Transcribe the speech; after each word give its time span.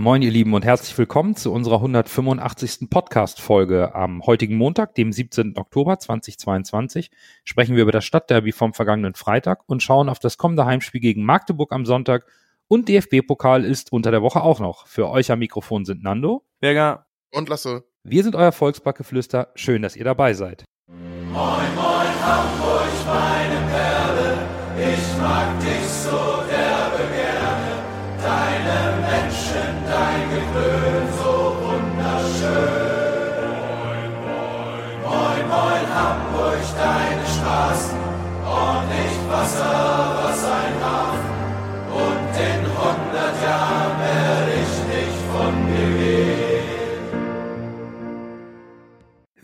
Moin, 0.00 0.22
ihr 0.22 0.30
Lieben, 0.30 0.54
und 0.54 0.64
herzlich 0.64 0.96
willkommen 0.96 1.34
zu 1.34 1.52
unserer 1.52 1.78
185. 1.78 2.88
Podcast-Folge. 2.88 3.96
Am 3.96 4.24
heutigen 4.24 4.54
Montag, 4.54 4.94
dem 4.94 5.12
17. 5.12 5.54
Oktober 5.56 5.98
2022, 5.98 7.10
sprechen 7.42 7.74
wir 7.74 7.82
über 7.82 7.90
das 7.90 8.04
Stadtderby 8.04 8.52
vom 8.52 8.74
vergangenen 8.74 9.16
Freitag 9.16 9.64
und 9.66 9.82
schauen 9.82 10.08
auf 10.08 10.20
das 10.20 10.38
kommende 10.38 10.66
Heimspiel 10.66 11.00
gegen 11.00 11.24
Magdeburg 11.24 11.72
am 11.72 11.84
Sonntag. 11.84 12.26
Und 12.68 12.88
DFB-Pokal 12.88 13.64
ist 13.64 13.90
unter 13.90 14.12
der 14.12 14.22
Woche 14.22 14.40
auch 14.40 14.60
noch. 14.60 14.86
Für 14.86 15.08
euch 15.10 15.32
am 15.32 15.40
Mikrofon 15.40 15.84
sind 15.84 16.04
Nando, 16.04 16.44
Berger 16.60 17.06
und 17.32 17.48
Lasse. 17.48 17.82
Wir 18.04 18.22
sind 18.22 18.36
euer 18.36 18.52
Volksbackeflüster. 18.52 19.48
Schön, 19.56 19.82
dass 19.82 19.96
ihr 19.96 20.04
dabei 20.04 20.32
seid. 20.32 20.62
Moin, 20.86 21.74
moin, 21.74 22.24
Hamburg, 22.24 22.86
meine 23.04 23.68
Perle, 23.68 24.94
ich 24.94 25.20
mag 25.20 25.58
dich 25.58 25.88
so 25.88 26.37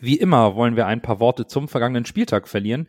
Wie 0.04 0.16
immer 0.16 0.54
wollen 0.54 0.76
wir 0.76 0.86
ein 0.86 1.00
paar 1.00 1.18
Worte 1.18 1.46
zum 1.46 1.66
vergangenen 1.66 2.04
Spieltag 2.04 2.46
verlieren. 2.46 2.88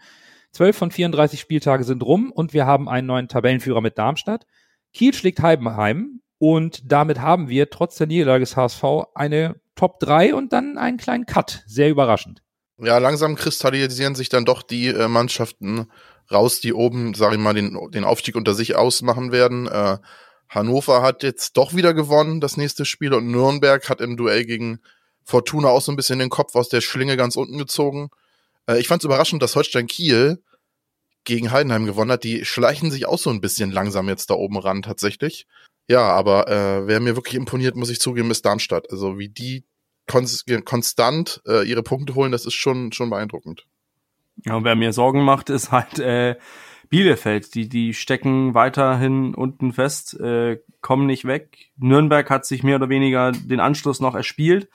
12 0.52 0.78
von 0.78 0.92
34 0.92 1.40
Spieltage 1.40 1.86
sind 1.86 2.04
rum 2.04 2.30
und 2.30 2.54
wir 2.54 2.66
haben 2.66 2.90
einen 2.90 3.08
neuen 3.08 3.30
Tabellenführer 3.30 3.80
mit 3.80 3.98
Darmstadt. 3.98 4.46
Kiel 4.94 5.14
schlägt 5.14 5.42
Heidenheim 5.42 6.22
und 6.48 6.92
damit 6.92 7.22
haben 7.22 7.50
wir 7.50 7.72
trotz 7.72 7.96
der 7.96 8.06
Niederlage 8.06 8.42
des 8.42 8.56
HSV 8.56 8.84
eine 9.16 9.60
Top 9.74 10.00
3 10.00 10.36
und 10.36 10.54
dann 10.54 10.78
einen 10.78 10.98
kleinen 10.98 11.26
Cut. 11.26 11.64
Sehr 11.66 11.90
überraschend. 11.90 12.44
Ja, 12.78 13.00
langsam 13.00 13.34
kristallisieren 13.36 14.14
sich 14.14 14.30
dann 14.30 14.46
doch 14.46 14.62
die 14.62 14.90
äh, 14.90 15.08
Mannschaften 15.08 15.88
raus, 16.32 16.60
die 16.60 16.72
oben, 16.72 17.16
sag 17.16 17.34
ich 17.34 17.40
mal, 17.40 17.56
den, 17.56 17.76
den 17.90 18.04
Aufstieg 18.04 18.36
unter 18.36 18.54
sich 18.54 18.76
ausmachen 18.76 19.32
werden. 19.32 19.68
Äh, 19.68 19.98
Hannover 20.48 21.02
hat 21.02 21.24
jetzt 21.24 21.58
doch 21.58 21.74
wieder 21.74 21.96
gewonnen, 21.96 22.42
das 22.42 22.58
nächste 22.58 22.86
Spiel, 22.86 23.16
und 23.16 23.32
Nürnberg 23.32 23.90
hat 23.90 24.00
im 24.00 24.16
Duell 24.16 24.46
gegen 24.46 24.82
Fortuna 25.24 25.70
auch 25.70 25.82
so 25.82 25.92
ein 25.92 25.96
bisschen 25.96 26.20
den 26.20 26.30
Kopf 26.30 26.54
aus 26.54 26.70
der 26.70 26.82
Schlinge 26.82 27.18
ganz 27.18 27.38
unten 27.38 27.58
gezogen. 27.58 28.10
Äh, 28.68 28.80
ich 28.80 28.88
fand 28.88 29.02
es 29.02 29.06
überraschend, 29.06 29.42
dass 29.42 29.56
Holstein 29.56 29.88
Kiel 29.88 30.44
gegen 31.24 31.50
Heidenheim 31.50 31.88
gewonnen 31.88 32.12
hat. 32.12 32.24
Die 32.24 32.46
schleichen 32.46 32.92
sich 32.92 33.08
auch 33.08 33.18
so 33.18 33.32
ein 33.32 33.42
bisschen 33.42 33.72
langsam 33.72 34.08
jetzt 34.10 34.30
da 34.30 34.36
oben 34.36 34.60
ran 34.60 34.84
tatsächlich. 34.84 35.48
Ja, 35.88 36.02
aber 36.02 36.48
äh, 36.48 36.88
wer 36.88 37.00
mir 37.00 37.16
wirklich 37.16 37.36
imponiert, 37.36 37.76
muss 37.76 37.90
ich 37.90 38.00
zugeben, 38.00 38.32
ist 38.32 38.46
Darmstadt. 38.46 38.90
Also 38.92 39.20
wie 39.20 39.30
die 39.30 39.66
konstant 40.08 41.42
äh, 41.48 41.68
ihre 41.68 41.84
Punkte 41.84 42.16
holen, 42.16 42.32
das 42.32 42.46
ist 42.46 42.54
schon, 42.54 42.92
schon 42.92 43.10
beeindruckend. 43.10 43.66
Ja, 44.44 44.64
wer 44.64 44.76
mir 44.76 44.94
Sorgen 44.94 45.24
macht, 45.24 45.50
ist 45.50 45.72
halt 45.72 46.00
äh, 46.00 46.36
Bielefeld. 46.90 47.56
Die, 47.56 47.70
die 47.70 47.94
stecken 47.94 48.54
weiterhin 48.54 49.34
unten 49.34 49.74
fest, 49.74 50.20
äh, 50.20 50.60
kommen 50.82 51.06
nicht 51.06 51.26
weg. 51.26 51.72
Nürnberg 51.78 52.30
hat 52.30 52.46
sich 52.46 52.64
mehr 52.64 52.76
oder 52.76 52.90
weniger 52.90 53.32
den 53.32 53.60
Anschluss 53.60 54.00
noch 54.00 54.16
erspielt. 54.16 54.70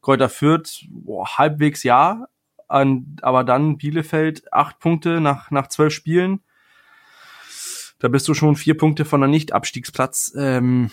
Kräuter 0.00 0.28
Fürth 0.28 0.84
boah, 0.88 1.38
halbwegs 1.38 1.82
ja, 1.82 2.26
an, 2.68 3.16
aber 3.22 3.44
dann 3.44 3.76
Bielefeld 3.76 4.52
acht 4.52 4.78
Punkte 4.78 5.20
nach, 5.20 5.50
nach 5.50 5.68
zwölf 5.68 5.92
Spielen. 5.92 6.40
Da 8.04 8.08
bist 8.08 8.28
du 8.28 8.34
schon 8.34 8.54
vier 8.54 8.76
Punkte 8.76 9.06
von 9.06 9.22
der 9.22 9.30
Nicht-Abstiegsplatz. 9.30 10.34
Ähm, 10.36 10.90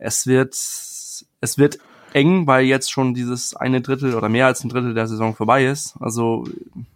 es 0.00 0.26
wird, 0.26 0.54
es 0.54 1.56
wird 1.56 1.78
eng, 2.12 2.48
weil 2.48 2.64
jetzt 2.64 2.90
schon 2.90 3.14
dieses 3.14 3.54
eine 3.54 3.80
Drittel 3.80 4.16
oder 4.16 4.28
mehr 4.28 4.46
als 4.46 4.64
ein 4.64 4.68
Drittel 4.68 4.92
der 4.92 5.06
Saison 5.06 5.36
vorbei 5.36 5.66
ist. 5.66 5.94
Also 6.00 6.48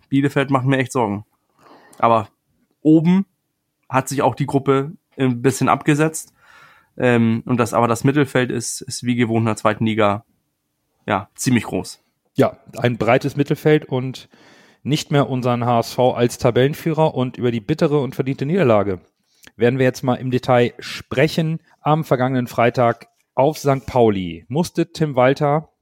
Bielefeld 0.09 0.51
macht 0.51 0.67
mir 0.67 0.79
echt 0.79 0.91
Sorgen. 0.91 1.25
Aber 2.01 2.29
oben 2.81 3.25
hat 3.89 4.09
sich 4.09 4.23
auch 4.23 4.35
die 4.35 4.47
Gruppe 4.47 4.95
ein 5.17 5.43
bisschen 5.43 5.69
abgesetzt. 5.69 6.35
Ähm, 6.97 7.45
und 7.47 7.59
das, 7.59 7.73
aber 7.73 7.87
das 7.87 8.03
Mittelfeld 8.03 8.51
ist, 8.51 8.81
ist 8.81 9.05
wie 9.05 9.15
gewohnt 9.15 9.43
in 9.43 9.47
der 9.47 9.57
zweiten 9.57 9.87
Liga 9.87 10.25
ja, 11.07 11.29
ziemlich 11.37 11.63
groß. 11.63 12.03
Ja, 12.35 12.57
ein 12.79 12.99
breites 12.99 13.37
Mittelfeld 13.37 13.85
und 13.85 14.29
nicht 14.83 15.13
mehr 15.13 15.31
unseren 15.31 15.65
HSV 15.65 16.01
als 16.01 16.39
Tabellenführer 16.39 17.15
und 17.15 17.37
über 17.37 17.53
die 17.53 17.61
bittere 17.61 18.01
und 18.01 18.17
verdiente 18.17 18.45
Niederlage 18.45 18.99
werden 19.57 19.79
wir 19.79 19.87
jetzt 19.87 20.03
mal 20.03 20.17
im 20.17 20.31
Detail 20.31 20.75
sprechen. 20.79 21.61
Am 21.81 22.05
vergangenen 22.05 22.47
Freitag 22.47 23.09
auf 23.35 23.59
St. 23.59 23.87
Pauli 23.87 24.45
musste 24.49 24.93
Tim 24.93 25.17
Walter 25.17 25.73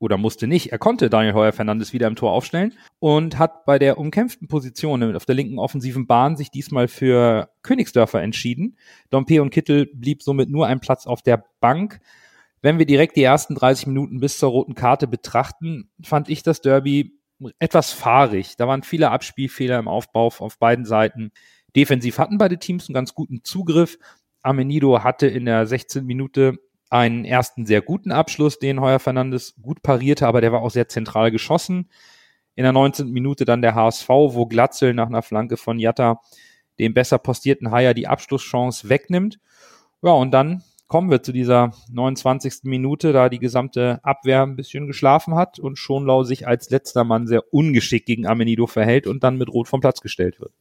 oder 0.00 0.16
musste 0.16 0.46
nicht, 0.46 0.72
er 0.72 0.78
konnte 0.78 1.10
Daniel 1.10 1.34
Heuer 1.34 1.52
Fernandes 1.52 1.92
wieder 1.92 2.06
im 2.06 2.16
Tor 2.16 2.32
aufstellen 2.32 2.72
und 3.00 3.38
hat 3.38 3.66
bei 3.66 3.78
der 3.78 3.98
umkämpften 3.98 4.48
Position 4.48 5.14
auf 5.14 5.26
der 5.26 5.34
linken 5.34 5.58
offensiven 5.58 6.06
Bahn 6.06 6.36
sich 6.36 6.50
diesmal 6.50 6.88
für 6.88 7.50
Königsdörfer 7.62 8.22
entschieden. 8.22 8.78
Dompe 9.10 9.42
und 9.42 9.50
Kittel 9.50 9.86
blieb 9.92 10.22
somit 10.22 10.48
nur 10.48 10.66
ein 10.66 10.80
Platz 10.80 11.06
auf 11.06 11.20
der 11.20 11.44
Bank. 11.60 12.00
Wenn 12.62 12.78
wir 12.78 12.86
direkt 12.86 13.16
die 13.16 13.22
ersten 13.22 13.54
30 13.54 13.88
Minuten 13.88 14.20
bis 14.20 14.38
zur 14.38 14.50
roten 14.50 14.74
Karte 14.74 15.06
betrachten, 15.06 15.90
fand 16.02 16.30
ich 16.30 16.42
das 16.42 16.62
Derby 16.62 17.20
etwas 17.58 17.92
fahrig. 17.92 18.56
Da 18.56 18.66
waren 18.68 18.82
viele 18.82 19.10
Abspielfehler 19.10 19.78
im 19.78 19.88
Aufbau 19.88 20.26
auf 20.26 20.58
beiden 20.58 20.86
Seiten. 20.86 21.30
Defensiv 21.76 22.18
hatten 22.18 22.38
beide 22.38 22.58
Teams 22.58 22.88
einen 22.88 22.94
ganz 22.94 23.14
guten 23.14 23.44
Zugriff. 23.44 23.98
Amenido 24.42 25.02
hatte 25.02 25.26
in 25.26 25.44
der 25.44 25.66
16. 25.66 26.04
Minute 26.04 26.58
einen 26.88 27.24
ersten 27.24 27.66
sehr 27.66 27.82
guten 27.82 28.10
Abschluss, 28.10 28.58
den 28.58 28.80
Heuer 28.80 28.98
Fernandes 28.98 29.54
gut 29.62 29.82
parierte, 29.82 30.26
aber 30.26 30.40
der 30.40 30.52
war 30.52 30.62
auch 30.62 30.70
sehr 30.70 30.88
zentral 30.88 31.30
geschossen. 31.30 31.88
In 32.56 32.64
der 32.64 32.72
19. 32.72 33.10
Minute 33.10 33.44
dann 33.44 33.62
der 33.62 33.74
HSV, 33.74 34.08
wo 34.08 34.46
Glatzel 34.46 34.92
nach 34.92 35.06
einer 35.06 35.22
Flanke 35.22 35.56
von 35.56 35.78
Jatta 35.78 36.20
dem 36.80 36.94
besser 36.94 37.18
postierten 37.18 37.70
Haier 37.70 37.94
die 37.94 38.08
Abschlusschance 38.08 38.88
wegnimmt. 38.88 39.38
Ja, 40.02 40.12
und 40.12 40.32
dann 40.32 40.62
kommen 40.88 41.10
wir 41.10 41.22
zu 41.22 41.30
dieser 41.30 41.72
29. 41.92 42.64
Minute, 42.64 43.12
da 43.12 43.28
die 43.28 43.38
gesamte 43.38 44.00
Abwehr 44.02 44.42
ein 44.42 44.56
bisschen 44.56 44.88
geschlafen 44.88 45.36
hat 45.36 45.60
und 45.60 45.78
Schonlau 45.78 46.24
sich 46.24 46.48
als 46.48 46.70
letzter 46.70 47.04
Mann 47.04 47.28
sehr 47.28 47.52
ungeschickt 47.52 48.06
gegen 48.06 48.26
Amenido 48.26 48.66
verhält 48.66 49.06
und 49.06 49.22
dann 49.22 49.38
mit 49.38 49.50
Rot 49.50 49.68
vom 49.68 49.80
Platz 49.80 50.00
gestellt 50.00 50.40
wird. 50.40 50.52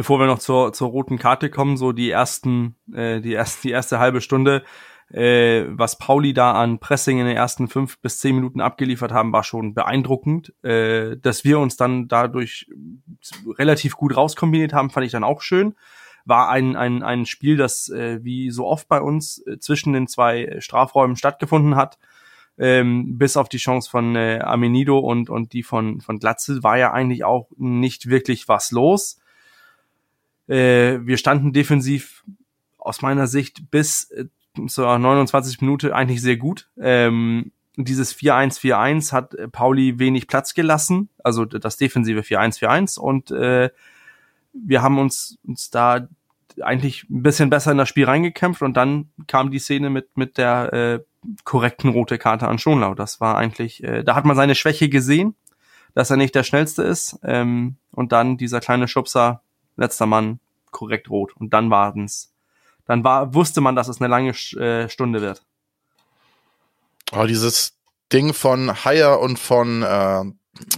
Bevor 0.00 0.18
wir 0.18 0.26
noch 0.26 0.38
zur, 0.38 0.72
zur 0.72 0.88
roten 0.88 1.18
Karte 1.18 1.50
kommen, 1.50 1.76
so 1.76 1.92
die 1.92 2.08
ersten, 2.08 2.74
äh, 2.90 3.20
die 3.20 3.34
erste, 3.34 3.60
die 3.68 3.70
erste 3.70 3.98
halbe 3.98 4.22
Stunde, 4.22 4.64
äh, 5.12 5.66
was 5.68 5.98
Pauli 5.98 6.32
da 6.32 6.52
an 6.52 6.78
Pressing 6.78 7.18
in 7.18 7.26
den 7.26 7.36
ersten 7.36 7.68
fünf 7.68 8.00
bis 8.00 8.18
zehn 8.18 8.34
Minuten 8.34 8.62
abgeliefert 8.62 9.12
haben, 9.12 9.30
war 9.34 9.44
schon 9.44 9.74
beeindruckend. 9.74 10.54
Äh, 10.64 11.18
dass 11.18 11.44
wir 11.44 11.58
uns 11.58 11.76
dann 11.76 12.08
dadurch 12.08 12.70
relativ 13.58 13.94
gut 13.94 14.16
rauskombiniert 14.16 14.72
haben, 14.72 14.88
fand 14.88 15.04
ich 15.04 15.12
dann 15.12 15.22
auch 15.22 15.42
schön 15.42 15.74
war 16.24 16.48
ein, 16.48 16.76
ein, 16.76 17.02
ein 17.02 17.26
Spiel, 17.26 17.58
das 17.58 17.90
äh, 17.90 18.20
wie 18.22 18.50
so 18.50 18.66
oft 18.66 18.88
bei 18.88 19.02
uns 19.02 19.44
äh, 19.46 19.58
zwischen 19.58 19.92
den 19.92 20.06
zwei 20.06 20.56
Strafräumen 20.60 21.16
stattgefunden 21.16 21.76
hat. 21.76 21.98
Ähm, 22.56 23.18
bis 23.18 23.36
auf 23.36 23.50
die 23.50 23.58
Chance 23.58 23.90
von 23.90 24.16
äh, 24.16 24.38
Amenido 24.42 24.98
und, 24.98 25.28
und 25.28 25.52
die 25.52 25.62
von, 25.62 26.00
von 26.00 26.18
Glatzel 26.18 26.62
war 26.62 26.78
ja 26.78 26.90
eigentlich 26.90 27.24
auch 27.24 27.50
nicht 27.58 28.08
wirklich 28.08 28.48
was 28.48 28.70
los. 28.70 29.19
Äh, 30.50 31.06
wir 31.06 31.16
standen 31.16 31.52
defensiv 31.52 32.24
aus 32.78 33.02
meiner 33.02 33.26
Sicht 33.26 33.70
bis 33.70 34.10
äh, 34.10 34.26
zur 34.66 34.98
29 34.98 35.60
Minute 35.60 35.94
eigentlich 35.94 36.20
sehr 36.20 36.36
gut. 36.36 36.68
Ähm, 36.80 37.52
dieses 37.76 38.14
4-1-4-1 38.16 39.12
hat 39.12 39.36
Pauli 39.52 39.98
wenig 39.98 40.26
Platz 40.26 40.54
gelassen, 40.54 41.08
also 41.22 41.44
das 41.44 41.76
defensive 41.76 42.20
4-1-4-1 42.20 42.98
und 42.98 43.30
äh, 43.30 43.70
wir 44.52 44.82
haben 44.82 44.98
uns, 44.98 45.38
uns 45.46 45.70
da 45.70 46.08
eigentlich 46.60 47.08
ein 47.08 47.22
bisschen 47.22 47.48
besser 47.48 47.72
in 47.72 47.78
das 47.78 47.88
Spiel 47.88 48.04
reingekämpft 48.04 48.62
und 48.62 48.76
dann 48.76 49.10
kam 49.28 49.50
die 49.50 49.60
Szene 49.60 49.88
mit, 49.88 50.16
mit 50.16 50.36
der 50.36 50.72
äh, 50.72 51.00
korrekten 51.44 51.90
rote 51.90 52.18
Karte 52.18 52.48
an 52.48 52.58
Schonlau. 52.58 52.94
Das 52.94 53.20
war 53.20 53.36
eigentlich, 53.36 53.82
äh, 53.84 54.02
da 54.02 54.14
hat 54.14 54.24
man 54.24 54.36
seine 54.36 54.54
Schwäche 54.54 54.88
gesehen, 54.88 55.34
dass 55.94 56.10
er 56.10 56.16
nicht 56.16 56.34
der 56.34 56.42
schnellste 56.42 56.82
ist. 56.82 57.18
Ähm, 57.22 57.76
und 57.92 58.12
dann 58.12 58.36
dieser 58.36 58.60
kleine 58.60 58.88
Schubser, 58.88 59.42
letzter 59.76 60.06
Mann, 60.06 60.40
korrekt 60.70 61.10
rot. 61.10 61.34
Und 61.36 61.52
dann 61.52 61.70
warten's. 61.70 62.32
Dann 62.86 63.04
war, 63.04 63.34
wusste 63.34 63.60
man, 63.60 63.76
dass 63.76 63.88
es 63.88 64.00
eine 64.00 64.08
lange 64.08 64.30
äh, 64.30 64.88
Stunde 64.88 65.20
wird. 65.20 65.44
Oh, 67.12 67.24
dieses 67.26 67.78
Ding 68.12 68.34
von 68.34 68.84
Haier 68.84 69.20
und 69.20 69.38
von, 69.38 69.82
äh, 69.82 70.24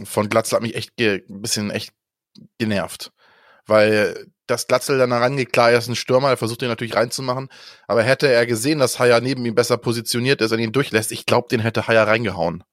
von 0.05 0.29
Glatzel 0.29 0.57
hat 0.57 0.63
mich 0.63 0.75
echt 0.75 0.93
ein 0.99 1.43
bisschen 1.43 1.71
echt 1.71 1.93
genervt 2.59 3.13
weil 3.67 4.27
das 4.47 4.67
Glatzel 4.67 4.99
dann 4.99 5.13
herangeht, 5.13 5.53
klar, 5.53 5.71
er 5.71 5.79
ist 5.79 5.89
ein 5.89 5.97
Stürmer, 5.97 6.31
er 6.31 6.37
versucht 6.37 6.63
ihn 6.63 6.69
natürlich 6.69 6.95
reinzumachen, 6.95 7.49
aber 7.87 8.03
hätte 8.03 8.29
er 8.29 8.47
gesehen, 8.47 8.79
dass 8.79 8.99
Haya 8.99 9.21
neben 9.21 9.45
ihm 9.47 9.55
besser 9.55 9.77
positioniert 9.77 10.41
ist 10.41 10.53
und 10.53 10.59
ihn 10.59 10.73
durchlässt, 10.73 11.13
ich 11.13 11.27
glaube, 11.27 11.49
den 11.51 11.61
hätte 11.61 11.87
Haya 11.87 12.05
reingehauen. 12.05 12.65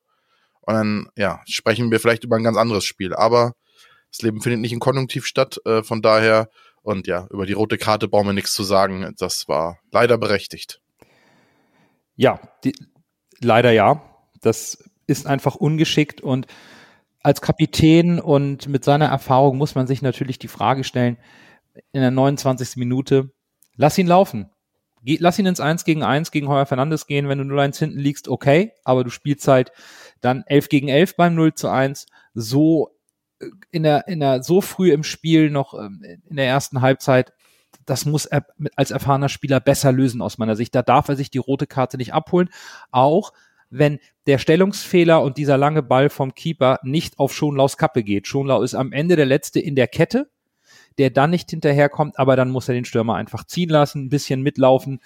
Und 0.62 0.74
dann, 0.74 1.10
ja, 1.16 1.42
sprechen 1.48 1.92
wir 1.92 2.00
vielleicht 2.00 2.24
über 2.24 2.36
ein 2.36 2.44
ganz 2.44 2.58
anderes 2.58 2.86
Spiel, 2.86 3.16
aber 3.16 3.54
das 4.12 4.22
Leben 4.22 4.42
findet 4.42 4.62
nicht 4.62 4.74
in 4.74 4.80
Konjunktiv 4.80 5.26
statt, 5.26 5.60
äh, 5.66 5.84
von 5.84 6.02
daher, 6.02 6.50
und 6.82 7.08
ja, 7.08 7.28
über 7.30 7.46
die 7.46 7.54
rote 7.54 7.78
Karte 7.78 8.08
brauchen 8.08 8.28
wir 8.28 8.34
nichts 8.34 8.54
zu 8.54 8.64
sagen, 8.64 9.14
das 9.18 9.48
war 9.48 9.80
leider 9.92 10.18
berechtigt. 10.18 10.82
Ja, 12.16 12.40
die, 12.64 12.74
leider 13.40 13.72
ja. 13.72 14.04
Das 14.42 14.84
ist 15.08 15.28
einfach 15.28 15.56
ungeschickt 15.56 16.22
und 16.22 16.48
als 17.22 17.42
Kapitän 17.42 18.20
und 18.20 18.68
mit 18.68 18.86
seiner 18.86 19.08
Erfahrung 19.08 19.58
muss 19.58 19.76
man 19.76 19.88
sich 19.88 20.02
natürlich 20.02 20.40
die 20.40 20.48
Frage 20.48 20.84
stellen, 20.84 21.18
in 21.92 22.02
der 22.02 22.12
29. 22.12 22.78
Minute, 22.78 23.32
lass 23.76 23.98
ihn 23.98 24.08
laufen. 24.08 24.50
Geh, 25.04 25.18
lass 25.20 25.40
ihn 25.40 25.46
ins 25.46 25.60
1 25.60 25.86
gegen 25.86 26.04
1 26.04 26.32
gegen 26.32 26.50
Heuer 26.50 26.66
Fernandes 26.66 27.08
gehen. 27.08 27.30
Wenn 27.30 27.38
du 27.38 27.44
0-1 27.46 27.80
hinten 27.80 28.00
liegst, 28.00 28.28
okay, 28.28 28.74
aber 28.84 29.04
du 29.04 29.10
spielst 29.10 29.48
halt 29.48 29.72
dann 30.20 30.44
11 30.46 30.70
gegen 30.70 30.90
11 30.90 31.16
beim 31.16 31.36
0 31.36 31.54
zu 31.54 31.70
1. 31.70 32.06
So 32.34 32.90
in 33.72 33.84
der, 33.84 34.08
in 34.08 34.20
der, 34.20 34.44
so 34.44 34.62
früh 34.62 34.92
im 34.92 35.04
Spiel 35.04 35.50
noch 35.50 35.74
ähm, 35.74 36.04
in 36.30 36.36
der 36.36 36.48
ersten 36.48 36.82
Halbzeit, 36.82 37.34
das 37.86 38.06
muss 38.06 38.26
er 38.26 38.46
als 38.76 38.92
erfahrener 38.92 39.30
Spieler 39.30 39.60
besser 39.60 39.92
lösen 39.92 40.22
aus 40.22 40.38
meiner 40.38 40.56
Sicht. 40.56 40.76
Da 40.76 40.82
darf 40.82 41.10
er 41.10 41.16
sich 41.16 41.32
die 41.32 41.38
rote 41.38 41.68
Karte 41.68 41.98
nicht 41.98 42.14
abholen. 42.14 42.50
Auch 42.92 43.34
wenn 43.70 44.00
der 44.28 44.38
Stellungsfehler 44.38 45.22
und 45.22 45.38
dieser 45.38 45.58
lange 45.58 45.84
Ball 45.84 46.10
vom 46.10 46.34
Keeper 46.34 46.80
nicht 46.84 47.20
auf 47.20 47.34
Schonlaus 47.34 47.78
Kappe 47.78 48.04
geht. 48.04 48.28
Schonlau 48.28 48.62
ist 48.62 48.76
am 48.76 48.92
Ende 48.92 49.16
der 49.16 49.26
Letzte 49.26 49.60
in 49.60 49.76
der 49.76 49.88
Kette, 49.88 50.30
der 50.98 51.10
dann 51.10 51.30
nicht 51.30 51.50
hinterherkommt, 51.50 52.18
aber 52.18 52.36
dann 52.36 52.50
muss 52.50 52.68
er 52.68 52.74
den 52.74 52.86
Stürmer 52.86 53.16
einfach 53.16 53.44
ziehen 53.46 53.70
lassen, 53.70 54.06
ein 54.06 54.10
bisschen 54.10 54.42
mitlaufen 54.42 55.00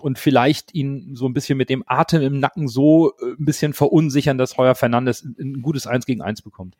und 0.00 0.18
vielleicht 0.18 0.74
ihn 0.74 1.14
so 1.14 1.26
ein 1.26 1.32
bisschen 1.32 1.58
mit 1.58 1.70
dem 1.70 1.84
Atem 1.86 2.22
im 2.22 2.40
Nacken 2.40 2.68
so 2.68 3.12
äh, 3.20 3.32
ein 3.38 3.44
bisschen 3.44 3.72
verunsichern, 3.72 4.38
dass 4.38 4.56
Heuer 4.56 4.74
Fernandes 4.74 5.22
ein 5.22 5.62
gutes 5.62 5.86
Eins 5.86 6.06
gegen 6.06 6.22
Eins 6.22 6.42
bekommt. 6.42 6.76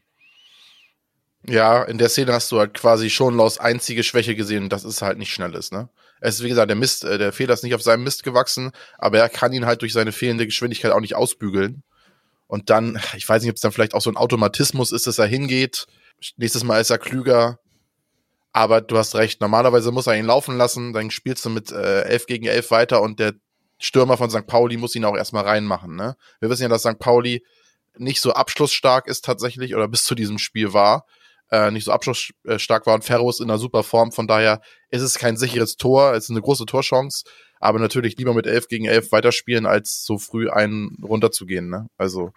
Ja, 1.48 1.84
in 1.84 1.98
der 1.98 2.08
Szene 2.08 2.32
hast 2.32 2.50
du 2.50 2.58
halt 2.58 2.74
quasi 2.74 3.08
schon 3.08 3.36
Laus 3.36 3.58
einzige 3.58 4.02
Schwäche 4.02 4.34
gesehen, 4.34 4.68
dass 4.68 4.84
es 4.84 5.02
halt 5.02 5.18
nicht 5.18 5.32
schnell 5.32 5.54
ist, 5.54 5.72
ne? 5.72 5.88
Es 6.20 6.36
ist, 6.36 6.44
wie 6.44 6.48
gesagt, 6.48 6.70
der 6.70 6.76
Mist, 6.76 7.04
äh, 7.04 7.18
der 7.18 7.32
Fehler 7.32 7.54
ist 7.54 7.62
nicht 7.62 7.74
auf 7.74 7.82
seinem 7.82 8.02
Mist 8.02 8.22
gewachsen, 8.22 8.72
aber 8.98 9.18
er 9.18 9.28
kann 9.28 9.52
ihn 9.52 9.66
halt 9.66 9.82
durch 9.82 9.92
seine 9.92 10.12
fehlende 10.12 10.46
Geschwindigkeit 10.46 10.92
auch 10.92 11.00
nicht 11.00 11.14
ausbügeln. 11.14 11.82
Und 12.46 12.70
dann, 12.70 13.00
ich 13.16 13.28
weiß 13.28 13.42
nicht, 13.42 13.50
ob 13.50 13.56
es 13.56 13.60
dann 13.60 13.72
vielleicht 13.72 13.94
auch 13.94 14.00
so 14.00 14.10
ein 14.10 14.16
Automatismus 14.16 14.92
ist, 14.92 15.06
dass 15.06 15.18
er 15.18 15.26
hingeht. 15.26 15.86
Nächstes 16.36 16.64
Mal 16.64 16.80
ist 16.80 16.90
er 16.90 16.98
klüger. 16.98 17.58
Aber 18.52 18.80
du 18.80 18.96
hast 18.96 19.14
recht, 19.14 19.42
normalerweise 19.42 19.92
muss 19.92 20.06
er 20.06 20.16
ihn 20.16 20.24
laufen 20.24 20.56
lassen, 20.56 20.94
dann 20.94 21.10
spielst 21.10 21.44
du 21.44 21.50
mit 21.50 21.70
äh, 21.70 22.02
11 22.04 22.26
gegen 22.26 22.46
11 22.46 22.70
weiter 22.70 23.02
und 23.02 23.20
der 23.20 23.34
Stürmer 23.78 24.16
von 24.16 24.30
St. 24.30 24.46
Pauli 24.46 24.78
muss 24.78 24.94
ihn 24.94 25.04
auch 25.04 25.16
erstmal 25.16 25.44
reinmachen. 25.44 25.94
Ne? 25.94 26.16
Wir 26.40 26.48
wissen 26.48 26.62
ja, 26.62 26.68
dass 26.68 26.80
St. 26.80 26.98
Pauli 26.98 27.44
nicht 27.98 28.22
so 28.22 28.32
abschlussstark 28.32 29.06
ist 29.08 29.26
tatsächlich 29.26 29.74
oder 29.74 29.88
bis 29.88 30.04
zu 30.04 30.14
diesem 30.14 30.38
Spiel 30.38 30.72
war 30.72 31.04
äh, 31.50 31.70
nicht 31.70 31.84
so 31.84 31.92
abschlussstark 31.92 32.86
war 32.86 32.94
und 32.94 33.04
Ferro 33.04 33.32
in 33.38 33.44
einer 33.44 33.58
super 33.58 33.82
Form. 33.82 34.12
Von 34.12 34.26
daher 34.26 34.60
ist 34.90 35.02
es 35.02 35.18
kein 35.18 35.36
sicheres 35.36 35.76
Tor, 35.76 36.12
es 36.14 36.24
ist 36.24 36.30
eine 36.30 36.42
große 36.42 36.66
Torchance, 36.66 37.24
aber 37.60 37.78
natürlich 37.78 38.16
lieber 38.16 38.34
mit 38.34 38.46
11 38.46 38.68
gegen 38.68 38.84
11 38.86 39.12
weiterspielen, 39.12 39.66
als 39.66 40.04
so 40.04 40.18
früh 40.18 40.50
einen 40.50 40.98
runterzugehen. 41.02 41.68
Ne? 41.68 41.88
Also 41.96 42.32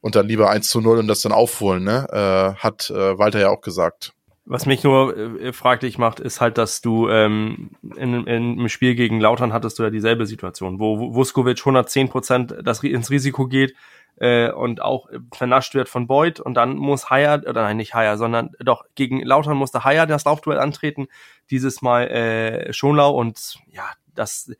und 0.00 0.14
dann 0.14 0.28
lieber 0.28 0.50
1 0.50 0.68
zu 0.68 0.80
0 0.80 0.98
und 0.98 1.08
das 1.08 1.22
dann 1.22 1.32
aufholen, 1.32 1.84
ne? 1.84 2.06
Äh, 2.12 2.62
hat 2.62 2.90
äh, 2.90 3.18
Walter 3.18 3.40
ja 3.40 3.50
auch 3.50 3.60
gesagt. 3.60 4.12
Was 4.44 4.64
mich 4.64 4.82
nur 4.82 5.14
äh, 5.16 5.52
fraglich 5.52 5.98
macht, 5.98 6.20
ist 6.20 6.40
halt, 6.40 6.56
dass 6.56 6.80
du 6.80 7.08
ähm, 7.08 7.70
in, 7.96 8.26
in, 8.26 8.58
im 8.58 8.68
Spiel 8.68 8.94
gegen 8.94 9.20
Lautern 9.20 9.52
hattest 9.52 9.78
du 9.78 9.82
ja 9.82 9.90
dieselbe 9.90 10.24
Situation, 10.24 10.78
wo 10.78 11.14
Vuskovic 11.14 11.58
110 11.58 12.08
Prozent 12.08 12.52
ins 12.52 13.10
Risiko 13.10 13.46
geht, 13.46 13.74
äh, 14.20 14.50
und 14.50 14.82
auch 14.82 15.08
vernascht 15.32 15.74
wird 15.74 15.88
von 15.88 16.06
Boyd 16.06 16.40
und 16.40 16.54
dann 16.54 16.76
muss 16.76 17.10
Haya, 17.10 17.34
oder 17.34 17.62
nein, 17.62 17.76
nicht 17.76 17.94
Haya, 17.94 18.16
sondern 18.16 18.50
doch 18.60 18.84
gegen 18.94 19.22
Lautern 19.22 19.56
musste 19.56 19.84
Haya 19.84 20.06
das 20.06 20.24
Laufduell 20.24 20.58
antreten, 20.58 21.08
dieses 21.50 21.82
Mal 21.82 22.08
äh, 22.08 22.72
Schonlau 22.72 23.12
und 23.12 23.58
ja, 23.70 23.84
das, 24.14 24.52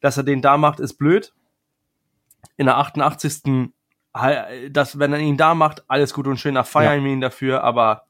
dass 0.00 0.16
er 0.16 0.24
den 0.24 0.42
da 0.42 0.56
macht, 0.56 0.80
ist 0.80 0.94
blöd. 0.94 1.32
In 2.56 2.66
der 2.66 2.76
88. 2.78 3.70
Das, 4.70 4.98
wenn 4.98 5.12
er 5.12 5.18
ihn 5.18 5.36
da 5.36 5.54
macht, 5.54 5.84
alles 5.88 6.12
gut 6.12 6.26
und 6.26 6.38
schön, 6.38 6.54
da 6.54 6.64
feiern 6.64 6.98
ja. 6.98 7.04
wir 7.04 7.12
ihn 7.12 7.20
dafür, 7.20 7.62
aber 7.62 8.04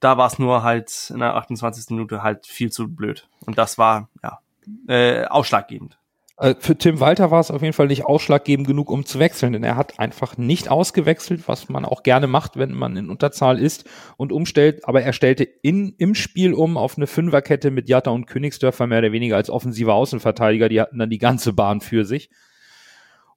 da 0.00 0.18
war 0.18 0.26
es 0.26 0.38
nur 0.38 0.62
halt 0.62 1.10
in 1.10 1.20
der 1.20 1.34
28. 1.34 1.90
Minute 1.90 2.22
halt 2.22 2.46
viel 2.46 2.70
zu 2.70 2.88
blöd. 2.88 3.28
Und 3.44 3.58
das 3.58 3.78
war, 3.78 4.08
ja, 4.22 4.40
äh, 4.88 5.24
ausschlaggebend. 5.24 5.98
Äh, 6.38 6.54
für 6.58 6.76
Tim 6.76 7.00
Walter 7.00 7.30
war 7.30 7.40
es 7.40 7.50
auf 7.50 7.62
jeden 7.62 7.72
Fall 7.72 7.86
nicht 7.86 8.04
ausschlaggebend 8.04 8.66
genug, 8.66 8.90
um 8.90 9.06
zu 9.06 9.18
wechseln, 9.18 9.54
denn 9.54 9.64
er 9.64 9.76
hat 9.76 9.98
einfach 9.98 10.36
nicht 10.36 10.70
ausgewechselt, 10.70 11.48
was 11.48 11.68
man 11.68 11.84
auch 11.84 12.02
gerne 12.02 12.26
macht, 12.26 12.56
wenn 12.56 12.72
man 12.72 12.96
in 12.96 13.10
Unterzahl 13.10 13.58
ist 13.58 13.88
und 14.16 14.32
umstellt. 14.32 14.86
Aber 14.86 15.02
er 15.02 15.12
stellte 15.12 15.44
in, 15.44 15.94
im 15.98 16.14
Spiel 16.14 16.52
um 16.52 16.76
auf 16.76 16.96
eine 16.96 17.06
Fünferkette 17.06 17.70
mit 17.70 17.88
Jatta 17.88 18.10
und 18.10 18.26
Königsdörfer 18.26 18.86
mehr 18.86 18.98
oder 18.98 19.12
weniger 19.12 19.36
als 19.36 19.50
offensive 19.50 19.92
Außenverteidiger. 19.92 20.68
Die 20.68 20.80
hatten 20.80 20.98
dann 20.98 21.10
die 21.10 21.18
ganze 21.18 21.52
Bahn 21.52 21.80
für 21.80 22.04
sich. 22.04 22.30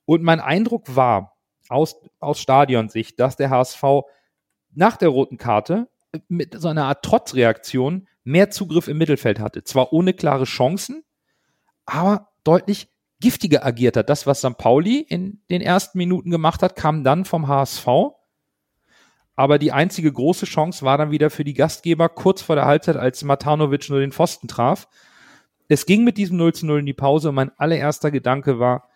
Und 0.05 0.23
mein 0.23 0.39
Eindruck 0.39 0.95
war 0.95 1.37
aus, 1.69 2.01
aus 2.19 2.39
Stadionsicht, 2.41 3.19
dass 3.19 3.37
der 3.37 3.49
HSV 3.49 3.83
nach 4.73 4.97
der 4.97 5.09
roten 5.09 5.37
Karte 5.37 5.87
mit 6.27 6.59
so 6.59 6.67
einer 6.67 6.85
Art 6.85 7.03
Trotzreaktion 7.05 8.07
mehr 8.23 8.49
Zugriff 8.49 8.87
im 8.87 8.97
Mittelfeld 8.97 9.39
hatte. 9.39 9.63
Zwar 9.63 9.93
ohne 9.93 10.13
klare 10.13 10.45
Chancen, 10.45 11.03
aber 11.85 12.29
deutlich 12.43 12.89
giftiger 13.19 13.65
agiert 13.65 13.97
hat. 13.97 14.09
Das, 14.09 14.27
was 14.27 14.39
St. 14.39 14.57
Pauli 14.57 14.99
in 14.99 15.41
den 15.49 15.61
ersten 15.61 15.97
Minuten 15.97 16.31
gemacht 16.31 16.63
hat, 16.63 16.75
kam 16.75 17.03
dann 17.03 17.25
vom 17.25 17.47
HSV. 17.47 17.87
Aber 19.35 19.57
die 19.57 19.71
einzige 19.71 20.11
große 20.11 20.45
Chance 20.45 20.83
war 20.85 20.97
dann 20.97 21.11
wieder 21.11 21.29
für 21.29 21.43
die 21.43 21.53
Gastgeber 21.53 22.09
kurz 22.09 22.41
vor 22.41 22.55
der 22.55 22.65
Halbzeit, 22.65 22.97
als 22.97 23.23
Matanovic 23.23 23.89
nur 23.89 23.99
den 23.99 24.11
Pfosten 24.11 24.47
traf. 24.47 24.87
Es 25.67 25.85
ging 25.85 26.03
mit 26.03 26.17
diesem 26.17 26.37
0 26.37 26.53
zu 26.53 26.65
0 26.65 26.79
in 26.79 26.85
die 26.85 26.93
Pause 26.93 27.29
und 27.29 27.35
mein 27.35 27.51
allererster 27.57 28.11
Gedanke 28.11 28.59
war, 28.59 28.89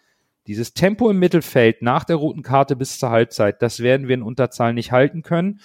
dieses 0.47 0.73
Tempo 0.73 1.09
im 1.09 1.19
Mittelfeld 1.19 1.81
nach 1.81 2.03
der 2.03 2.17
roten 2.17 2.41
Karte 2.41 2.75
bis 2.75 2.99
zur 2.99 3.09
Halbzeit, 3.09 3.61
das 3.61 3.79
werden 3.79 4.09
wir 4.09 4.15
in 4.15 4.21
Unterzahl 4.21 4.73
nicht 4.73 4.91
halten 4.91 5.21
können. 5.21 5.61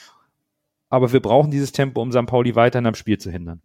Aber 0.89 1.13
wir 1.13 1.21
brauchen 1.21 1.51
dieses 1.51 1.73
Tempo, 1.73 2.01
um 2.01 2.13
St. 2.13 2.27
Pauli 2.27 2.55
weiterhin 2.55 2.87
am 2.87 2.95
Spiel 2.95 3.19
zu 3.19 3.31
hindern. 3.31 3.61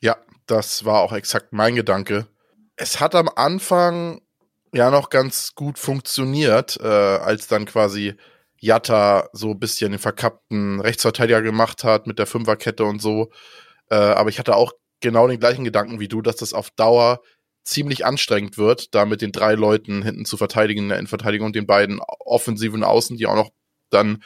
Ja, 0.00 0.16
das 0.46 0.84
war 0.84 1.00
auch 1.00 1.12
exakt 1.12 1.52
mein 1.52 1.74
Gedanke 1.74 2.28
es 2.76 3.00
hat 3.00 3.14
am 3.14 3.28
Anfang 3.34 4.20
ja 4.72 4.90
noch 4.90 5.10
ganz 5.10 5.54
gut 5.54 5.78
funktioniert, 5.78 6.78
äh, 6.80 6.86
als 6.86 7.46
dann 7.48 7.64
quasi 7.64 8.14
Jatta 8.58 9.28
so 9.32 9.50
ein 9.50 9.58
bisschen 9.58 9.92
den 9.92 9.98
verkappten 9.98 10.80
Rechtsverteidiger 10.80 11.42
gemacht 11.42 11.84
hat 11.84 12.06
mit 12.06 12.18
der 12.18 12.26
Fünferkette 12.26 12.84
und 12.84 13.00
so. 13.00 13.30
Äh, 13.90 13.96
aber 13.96 14.30
ich 14.30 14.38
hatte 14.38 14.56
auch 14.56 14.72
genau 15.00 15.28
den 15.28 15.40
gleichen 15.40 15.64
Gedanken 15.64 16.00
wie 16.00 16.08
du, 16.08 16.22
dass 16.22 16.36
das 16.36 16.52
auf 16.52 16.70
Dauer 16.70 17.20
ziemlich 17.64 18.06
anstrengend 18.06 18.58
wird, 18.58 18.94
da 18.94 19.04
mit 19.04 19.22
den 19.22 19.32
drei 19.32 19.54
Leuten 19.54 20.02
hinten 20.02 20.24
zu 20.24 20.36
verteidigen 20.36 20.84
in 20.84 20.88
der 20.88 20.98
Innenverteidigung 20.98 21.46
und 21.46 21.56
den 21.56 21.66
beiden 21.66 22.00
offensiven 22.00 22.84
Außen, 22.84 23.16
die 23.16 23.26
auch 23.26 23.34
noch 23.34 23.50
dann 23.90 24.22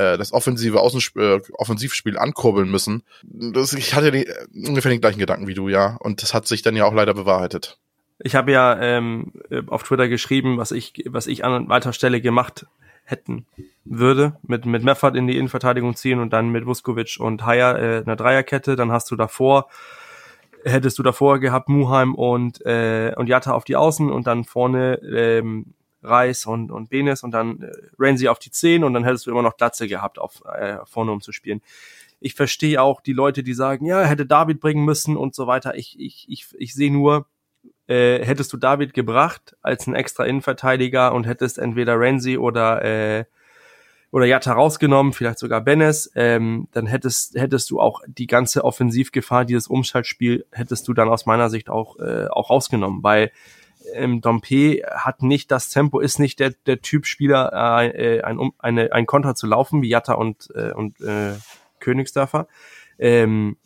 äh, 0.00 0.16
das 0.16 0.32
offensive 0.32 0.80
Außenspiel, 0.80 1.22
äh, 1.22 1.52
Offensivspiel 1.52 2.16
ankurbeln 2.16 2.70
müssen. 2.70 3.02
Das, 3.22 3.74
ich 3.74 3.94
hatte 3.94 4.10
die, 4.10 4.26
ungefähr 4.54 4.90
den 4.90 5.00
gleichen 5.00 5.18
Gedanken 5.18 5.46
wie 5.46 5.54
du, 5.54 5.68
ja. 5.68 5.96
Und 6.00 6.22
das 6.22 6.32
hat 6.32 6.48
sich 6.48 6.62
dann 6.62 6.74
ja 6.74 6.84
auch 6.86 6.94
leider 6.94 7.12
bewahrheitet. 7.12 7.78
Ich 8.18 8.34
habe 8.34 8.52
ja 8.52 8.78
ähm, 8.80 9.32
auf 9.66 9.82
Twitter 9.82 10.08
geschrieben, 10.08 10.58
was 10.58 10.72
ich, 10.72 11.04
was 11.06 11.26
ich 11.26 11.44
an 11.44 11.68
weiter 11.68 11.92
Stelle 11.92 12.20
gemacht 12.20 12.66
hätten 13.04 13.46
würde, 13.84 14.36
mit, 14.42 14.66
mit 14.66 14.84
Meffert 14.84 15.16
in 15.16 15.26
die 15.26 15.36
Innenverteidigung 15.36 15.96
ziehen 15.96 16.20
und 16.20 16.32
dann 16.32 16.50
mit 16.50 16.64
Vuskovic 16.64 17.16
und 17.18 17.44
Haya 17.44 17.76
äh, 17.76 18.02
eine 18.04 18.16
Dreierkette, 18.16 18.76
dann 18.76 18.92
hast 18.92 19.10
du 19.10 19.16
davor, 19.16 19.68
hättest 20.64 20.98
du 20.98 21.02
davor 21.02 21.40
gehabt 21.40 21.68
Muheim 21.68 22.14
und, 22.14 22.64
äh, 22.64 23.12
und 23.16 23.28
Jatta 23.28 23.52
auf 23.52 23.64
die 23.64 23.76
Außen 23.76 24.10
und 24.10 24.26
dann 24.26 24.44
vorne 24.44 24.94
ähm, 25.02 25.74
Reis 26.02 26.46
und, 26.46 26.70
und 26.70 26.90
Benes 26.90 27.22
und 27.22 27.32
dann 27.32 27.62
äh, 27.62 27.72
Renzi 27.98 28.28
auf 28.28 28.38
die 28.38 28.50
10 28.50 28.84
und 28.84 28.94
dann 28.94 29.04
hättest 29.04 29.26
du 29.26 29.30
immer 29.30 29.42
noch 29.42 29.56
Glatze 29.56 29.88
gehabt, 29.88 30.18
auf 30.18 30.42
äh, 30.46 30.78
vorne 30.84 31.12
um 31.12 31.20
zu 31.20 31.32
spielen. 31.32 31.60
Ich 32.20 32.34
verstehe 32.34 32.82
auch 32.82 33.00
die 33.00 33.12
Leute, 33.12 33.42
die 33.42 33.54
sagen, 33.54 33.86
ja, 33.86 34.02
hätte 34.02 34.26
David 34.26 34.60
bringen 34.60 34.84
müssen 34.84 35.16
und 35.16 35.34
so 35.34 35.46
weiter. 35.46 35.74
Ich, 35.76 35.98
ich, 35.98 36.26
ich, 36.28 36.46
ich 36.58 36.74
sehe 36.74 36.92
nur, 36.92 37.26
äh, 37.86 38.24
hättest 38.24 38.52
du 38.52 38.56
David 38.56 38.94
gebracht 38.94 39.56
als 39.62 39.86
ein 39.86 39.94
extra 39.94 40.24
Innenverteidiger 40.24 41.12
und 41.12 41.26
hättest 41.26 41.58
entweder 41.58 41.98
Renzi 41.98 42.36
oder 42.38 42.84
äh, 42.84 43.24
oder 44.12 44.26
Jatta 44.26 44.52
rausgenommen, 44.52 45.12
vielleicht 45.12 45.38
sogar 45.38 45.60
Benes, 45.60 46.10
ähm, 46.16 46.66
dann 46.72 46.86
hättest 46.86 47.36
hättest 47.36 47.70
du 47.70 47.80
auch 47.80 48.00
die 48.06 48.26
ganze 48.26 48.64
Offensivgefahr, 48.64 49.44
dieses 49.44 49.68
Umschaltspiel, 49.68 50.46
hättest 50.50 50.88
du 50.88 50.94
dann 50.94 51.08
aus 51.08 51.26
meiner 51.26 51.48
Sicht 51.48 51.70
auch 51.70 51.96
äh, 51.98 52.26
auch 52.28 52.50
rausgenommen, 52.50 53.02
weil 53.02 53.30
ähm, 53.94 54.20
Dompe 54.20 54.82
hat 54.90 55.22
nicht 55.22 55.50
das 55.50 55.70
Tempo, 55.70 56.00
ist 56.00 56.18
nicht 56.18 56.40
der, 56.40 56.50
der 56.66 56.80
Typ 56.80 57.06
Spieler, 57.06 57.52
äh, 57.82 58.16
äh 58.16 58.22
ein, 58.22 58.38
um, 58.38 58.52
eine, 58.58 58.92
ein 58.92 59.06
Konter 59.06 59.34
zu 59.34 59.46
laufen, 59.46 59.82
wie 59.82 59.88
Jatta 59.88 60.14
und, 60.14 60.48
äh, 60.54 60.72
und 60.72 61.00
äh, 61.00 61.32
Königsdörfer. 61.80 62.46
Ähm, 62.98 63.56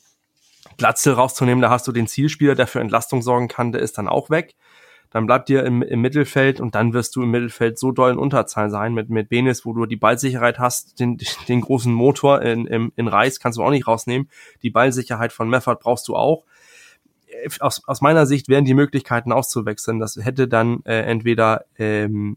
Platzl 0.77 1.13
rauszunehmen, 1.13 1.63
da 1.63 1.71
hast 1.71 1.87
du 1.87 1.93
den 1.93 2.07
Zielspieler, 2.07 2.55
der 2.55 2.67
für 2.67 2.81
Entlastung 2.81 3.23
sorgen 3.23 3.49
kann, 3.49 3.73
der 3.73 3.83
ist 3.83 3.99
dann 3.99 4.09
auch 4.09 4.31
weg. 4.31 4.55
Dann 5.11 5.27
bleibt 5.27 5.49
dir 5.49 5.65
im, 5.65 5.83
im 5.83 6.01
Mittelfeld 6.01 6.61
und 6.61 6.75
dann 6.75 6.93
wirst 6.93 7.15
du 7.15 7.23
im 7.23 7.31
Mittelfeld 7.31 7.79
so 7.79 7.93
doll 7.93 8.11
in 8.11 8.19
Unterzahl 8.19 8.69
sein 8.71 8.95
mit, 8.95 9.11
mit 9.11 9.29
Benis, 9.29 9.65
wo 9.65 9.73
du 9.73 9.87
die 9.87 9.95
Ballsicherheit 9.95 10.59
hast, 10.59 10.99
den, 10.99 11.19
den 11.47 11.61
großen 11.61 11.93
Motor 11.93 12.43
in, 12.43 12.67
in, 12.67 12.93
in 12.97 13.07
Reis 13.07 13.39
kannst 13.39 13.59
du 13.59 13.63
auch 13.63 13.71
nicht 13.71 13.87
rausnehmen. 13.87 14.29
Die 14.63 14.71
Ballsicherheit 14.71 15.33
von 15.33 15.49
Meffert 15.49 15.81
brauchst 15.81 16.09
du 16.09 16.17
auch 16.17 16.45
aus, 17.61 17.83
aus 17.87 18.01
meiner 18.01 18.27
Sicht 18.27 18.49
wären 18.49 18.65
die 18.65 18.75
Möglichkeiten 18.75 19.33
auszuwechseln. 19.33 19.99
Das 19.99 20.17
hätte 20.17 20.49
dann 20.49 20.83
äh, 20.85 21.03
entweder 21.03 21.65
ähm, 21.79 22.37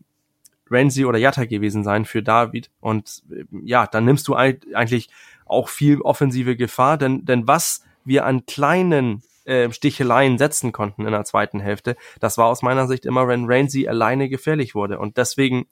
Ramsey 0.69 1.05
oder 1.05 1.17
Jatta 1.17 1.45
gewesen 1.45 1.83
sein 1.83 2.05
für 2.05 2.23
David. 2.23 2.69
Und 2.79 3.23
äh, 3.31 3.43
ja, 3.63 3.87
dann 3.87 4.05
nimmst 4.05 4.27
du 4.27 4.35
eigentlich 4.35 5.09
auch 5.45 5.69
viel 5.69 6.01
offensive 6.01 6.55
Gefahr, 6.55 6.97
denn, 6.97 7.25
denn 7.25 7.47
was 7.47 7.83
wir 8.03 8.25
an 8.25 8.45
kleinen 8.45 9.23
äh, 9.45 9.71
Sticheleien 9.71 10.37
setzen 10.37 10.71
konnten 10.71 11.05
in 11.05 11.11
der 11.11 11.25
zweiten 11.25 11.59
Hälfte, 11.59 11.95
das 12.19 12.37
war 12.37 12.47
aus 12.47 12.61
meiner 12.61 12.87
Sicht 12.87 13.05
immer, 13.05 13.27
wenn 13.27 13.45
Ramsey 13.45 13.87
alleine 13.87 14.29
gefährlich 14.29 14.75
wurde. 14.75 14.99
Und 14.99 15.17
deswegen, 15.17 15.67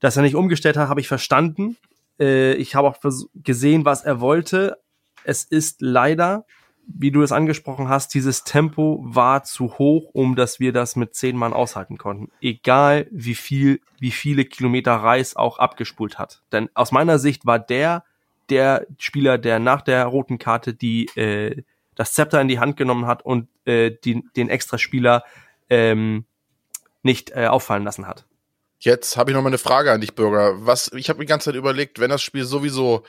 dass 0.00 0.16
er 0.16 0.22
nicht 0.22 0.36
umgestellt 0.36 0.76
hat, 0.76 0.88
habe 0.88 1.00
ich 1.00 1.08
verstanden. 1.08 1.76
Äh, 2.20 2.54
ich 2.54 2.74
habe 2.74 2.88
auch 2.88 2.98
gesehen, 3.34 3.84
was 3.84 4.04
er 4.04 4.20
wollte. 4.20 4.78
Es 5.24 5.42
ist 5.42 5.82
leider 5.82 6.46
wie 6.86 7.10
du 7.10 7.22
es 7.22 7.32
angesprochen 7.32 7.88
hast, 7.88 8.14
dieses 8.14 8.44
Tempo 8.44 9.00
war 9.02 9.42
zu 9.42 9.78
hoch, 9.78 10.10
um 10.12 10.36
dass 10.36 10.60
wir 10.60 10.72
das 10.72 10.96
mit 10.96 11.14
zehn 11.14 11.36
Mann 11.36 11.52
aushalten 11.52 11.98
konnten. 11.98 12.30
Egal 12.40 13.08
wie 13.10 13.34
viel, 13.34 13.80
wie 13.98 14.10
viele 14.10 14.44
Kilometer 14.44 14.94
Reis 14.94 15.36
auch 15.36 15.58
abgespult 15.58 16.18
hat. 16.18 16.42
Denn 16.52 16.70
aus 16.74 16.92
meiner 16.92 17.18
Sicht 17.18 17.46
war 17.46 17.58
der 17.58 18.04
der 18.48 18.86
Spieler, 18.98 19.38
der 19.38 19.58
nach 19.58 19.82
der 19.82 20.04
roten 20.04 20.38
Karte 20.38 20.72
die 20.72 21.06
äh, 21.16 21.62
das 21.96 22.12
Zepter 22.12 22.40
in 22.40 22.48
die 22.48 22.60
Hand 22.60 22.76
genommen 22.76 23.06
hat 23.06 23.24
und 23.24 23.48
äh, 23.64 23.90
den 23.90 24.48
extra 24.48 24.78
Spieler 24.78 25.24
ähm, 25.68 26.26
nicht 27.02 27.30
äh, 27.30 27.46
auffallen 27.46 27.84
lassen 27.84 28.06
hat. 28.06 28.26
Jetzt 28.78 29.16
habe 29.16 29.30
ich 29.30 29.34
noch 29.34 29.42
mal 29.42 29.48
eine 29.48 29.58
Frage 29.58 29.90
an 29.90 30.00
dich, 30.00 30.14
Bürger. 30.14 30.66
Was 30.66 30.92
ich 30.92 31.08
habe 31.08 31.20
die 31.20 31.26
ganze 31.26 31.46
Zeit 31.46 31.54
überlegt, 31.54 31.98
wenn 31.98 32.10
das 32.10 32.22
Spiel 32.22 32.44
sowieso 32.44 33.04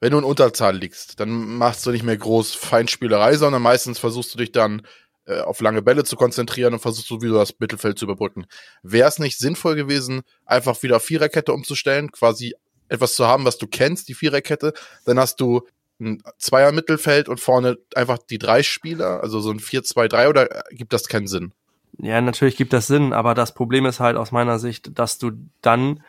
wenn 0.00 0.12
du 0.12 0.18
in 0.18 0.24
Unterzahl 0.24 0.76
liegst, 0.76 1.20
dann 1.20 1.56
machst 1.56 1.86
du 1.86 1.90
nicht 1.90 2.02
mehr 2.02 2.16
groß 2.16 2.54
Feinspielerei, 2.54 3.36
sondern 3.36 3.62
meistens 3.62 3.98
versuchst 3.98 4.34
du 4.34 4.38
dich 4.38 4.50
dann 4.50 4.82
äh, 5.26 5.40
auf 5.40 5.60
lange 5.60 5.82
Bälle 5.82 6.04
zu 6.04 6.16
konzentrieren 6.16 6.72
und 6.72 6.80
versuchst 6.80 7.10
du 7.10 7.20
wieder 7.20 7.34
das 7.34 7.54
Mittelfeld 7.58 7.98
zu 7.98 8.06
überbrücken. 8.06 8.46
Wäre 8.82 9.08
es 9.08 9.18
nicht 9.18 9.38
sinnvoll 9.38 9.76
gewesen, 9.76 10.22
einfach 10.46 10.82
wieder 10.82 11.00
Viererkette 11.00 11.52
umzustellen, 11.52 12.10
quasi 12.10 12.54
etwas 12.88 13.14
zu 13.14 13.26
haben, 13.26 13.44
was 13.44 13.58
du 13.58 13.66
kennst, 13.66 14.08
die 14.08 14.14
Viererkette, 14.14 14.72
dann 15.04 15.18
hast 15.18 15.40
du 15.40 15.66
ein 16.00 16.22
Zweier 16.38 16.72
Mittelfeld 16.72 17.28
und 17.28 17.38
vorne 17.38 17.76
einfach 17.94 18.18
die 18.18 18.38
drei 18.38 18.62
Spieler, 18.62 19.22
also 19.22 19.40
so 19.40 19.50
ein 19.50 19.60
4-2-3 19.60 20.28
oder 20.28 20.64
gibt 20.70 20.92
das 20.92 21.08
keinen 21.08 21.26
Sinn? 21.26 21.52
Ja, 21.98 22.20
natürlich 22.20 22.56
gibt 22.56 22.72
das 22.72 22.86
Sinn, 22.86 23.12
aber 23.12 23.34
das 23.34 23.52
Problem 23.52 23.84
ist 23.84 24.00
halt 24.00 24.16
aus 24.16 24.32
meiner 24.32 24.58
Sicht, 24.58 24.98
dass 24.98 25.18
du 25.18 25.32
dann 25.60 26.02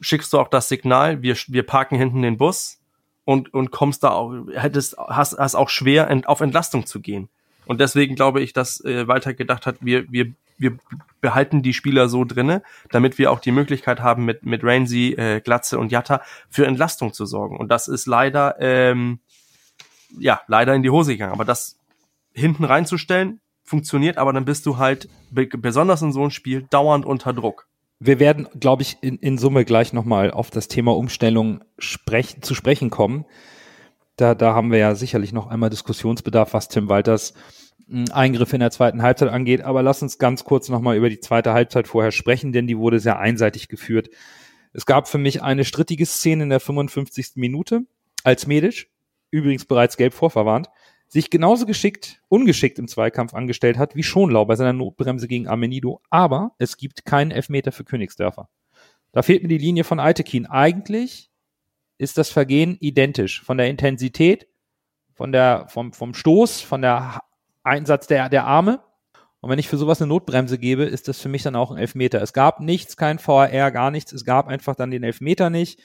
schickst 0.00 0.32
du 0.32 0.38
auch 0.38 0.48
das 0.48 0.68
Signal, 0.68 1.22
wir, 1.22 1.36
wir 1.48 1.64
parken 1.64 1.96
hinten 1.96 2.22
den 2.22 2.38
Bus, 2.38 2.81
und, 3.24 3.52
und 3.54 3.70
kommst 3.70 4.02
da 4.02 4.10
auch, 4.10 4.34
hättest, 4.54 4.96
hast, 4.98 5.38
hast 5.38 5.54
auch 5.54 5.68
schwer 5.68 6.08
ent, 6.08 6.28
auf 6.28 6.40
Entlastung 6.40 6.86
zu 6.86 7.00
gehen. 7.00 7.28
Und 7.66 7.80
deswegen 7.80 8.16
glaube 8.16 8.40
ich, 8.40 8.52
dass 8.52 8.84
äh, 8.84 9.06
Walter 9.06 9.34
gedacht 9.34 9.66
hat, 9.66 9.76
wir, 9.80 10.10
wir, 10.10 10.32
wir 10.58 10.78
behalten 11.20 11.62
die 11.62 11.74
Spieler 11.74 12.08
so 12.08 12.24
drinne, 12.24 12.62
damit 12.90 13.18
wir 13.18 13.30
auch 13.30 13.40
die 13.40 13.52
Möglichkeit 13.52 14.00
haben, 14.00 14.24
mit, 14.24 14.44
mit 14.44 14.64
Rainsy, 14.64 15.12
äh, 15.12 15.40
Glatze 15.40 15.78
und 15.78 15.92
Jatta 15.92 16.22
für 16.48 16.66
Entlastung 16.66 17.12
zu 17.12 17.26
sorgen. 17.26 17.56
Und 17.56 17.68
das 17.68 17.88
ist 17.88 18.06
leider, 18.06 18.56
ähm, 18.58 19.20
ja, 20.18 20.40
leider 20.48 20.74
in 20.74 20.82
die 20.82 20.90
Hose 20.90 21.12
gegangen. 21.12 21.32
Aber 21.32 21.44
das 21.44 21.78
hinten 22.34 22.64
reinzustellen, 22.64 23.40
funktioniert, 23.62 24.18
aber 24.18 24.32
dann 24.32 24.44
bist 24.44 24.66
du 24.66 24.78
halt, 24.78 25.08
besonders 25.30 26.02
in 26.02 26.12
so 26.12 26.20
einem 26.20 26.30
Spiel, 26.30 26.66
dauernd 26.70 27.06
unter 27.06 27.32
Druck. 27.32 27.68
Wir 28.04 28.18
werden, 28.18 28.48
glaube 28.58 28.82
ich, 28.82 28.96
in, 29.00 29.16
in 29.18 29.38
Summe 29.38 29.64
gleich 29.64 29.92
nochmal 29.92 30.32
auf 30.32 30.50
das 30.50 30.66
Thema 30.66 30.96
Umstellung 30.96 31.62
sprech, 31.78 32.40
zu 32.40 32.56
sprechen 32.56 32.90
kommen. 32.90 33.26
Da, 34.16 34.34
da 34.34 34.56
haben 34.56 34.72
wir 34.72 34.78
ja 34.78 34.96
sicherlich 34.96 35.32
noch 35.32 35.46
einmal 35.46 35.70
Diskussionsbedarf, 35.70 36.52
was 36.52 36.66
Tim 36.66 36.88
Walters 36.88 37.32
hm, 37.86 38.06
Eingriff 38.12 38.52
in 38.54 38.58
der 38.58 38.72
zweiten 38.72 39.02
Halbzeit 39.02 39.28
angeht. 39.28 39.60
Aber 39.60 39.84
lass 39.84 40.02
uns 40.02 40.18
ganz 40.18 40.42
kurz 40.42 40.68
nochmal 40.68 40.96
über 40.96 41.10
die 41.10 41.20
zweite 41.20 41.52
Halbzeit 41.52 41.86
vorher 41.86 42.10
sprechen, 42.10 42.50
denn 42.50 42.66
die 42.66 42.76
wurde 42.76 42.98
sehr 42.98 43.20
einseitig 43.20 43.68
geführt. 43.68 44.10
Es 44.72 44.84
gab 44.84 45.06
für 45.06 45.18
mich 45.18 45.40
eine 45.44 45.64
strittige 45.64 46.04
Szene 46.04 46.42
in 46.42 46.50
der 46.50 46.58
55. 46.58 47.34
Minute, 47.36 47.82
als 48.24 48.48
Medisch, 48.48 48.88
übrigens 49.30 49.64
bereits 49.64 49.96
gelb 49.96 50.12
vorverwarnt, 50.12 50.66
sich 51.12 51.28
genauso 51.28 51.66
geschickt, 51.66 52.22
ungeschickt 52.28 52.78
im 52.78 52.88
Zweikampf 52.88 53.34
angestellt 53.34 53.76
hat 53.76 53.94
wie 53.94 54.02
Schonlau 54.02 54.46
bei 54.46 54.56
seiner 54.56 54.72
Notbremse 54.72 55.28
gegen 55.28 55.46
Amenido. 55.46 56.00
Aber 56.08 56.52
es 56.56 56.78
gibt 56.78 57.04
keinen 57.04 57.30
Elfmeter 57.30 57.70
für 57.70 57.84
Königsdörfer. 57.84 58.48
Da 59.12 59.20
fehlt 59.20 59.42
mir 59.42 59.50
die 59.50 59.58
Linie 59.58 59.84
von 59.84 60.00
Eitekin. 60.00 60.46
Eigentlich 60.46 61.30
ist 61.98 62.16
das 62.16 62.30
Vergehen 62.30 62.78
identisch. 62.80 63.42
Von 63.42 63.58
der 63.58 63.68
Intensität, 63.68 64.48
von 65.12 65.32
der, 65.32 65.66
vom, 65.68 65.92
vom 65.92 66.14
Stoß, 66.14 66.62
von 66.62 66.80
der 66.80 67.20
Einsatz 67.62 68.06
der, 68.06 68.30
der 68.30 68.46
Arme. 68.46 68.82
Und 69.40 69.50
wenn 69.50 69.58
ich 69.58 69.68
für 69.68 69.76
sowas 69.76 70.00
eine 70.00 70.08
Notbremse 70.08 70.56
gebe, 70.56 70.84
ist 70.84 71.08
das 71.08 71.20
für 71.20 71.28
mich 71.28 71.42
dann 71.42 71.56
auch 71.56 71.70
ein 71.70 71.76
Elfmeter. 71.76 72.22
Es 72.22 72.32
gab 72.32 72.60
nichts, 72.60 72.96
kein 72.96 73.18
VAR, 73.18 73.70
gar 73.70 73.90
nichts. 73.90 74.12
Es 74.12 74.24
gab 74.24 74.48
einfach 74.48 74.76
dann 74.76 74.90
den 74.90 75.02
Elfmeter 75.02 75.50
nicht. 75.50 75.78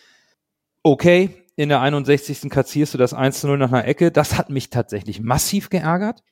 Okay, 0.84 1.47
in 1.58 1.70
der 1.70 1.82
61. 1.82 2.50
kassierst 2.52 2.94
du 2.94 2.98
das 3.00 3.16
1 3.16 3.44
0 3.44 3.58
nach 3.58 3.72
einer 3.72 3.86
Ecke. 3.86 4.12
Das 4.12 4.38
hat 4.38 4.50
mich 4.50 4.70
tatsächlich 4.70 5.20
massiv 5.20 5.70
geärgert, 5.70 6.24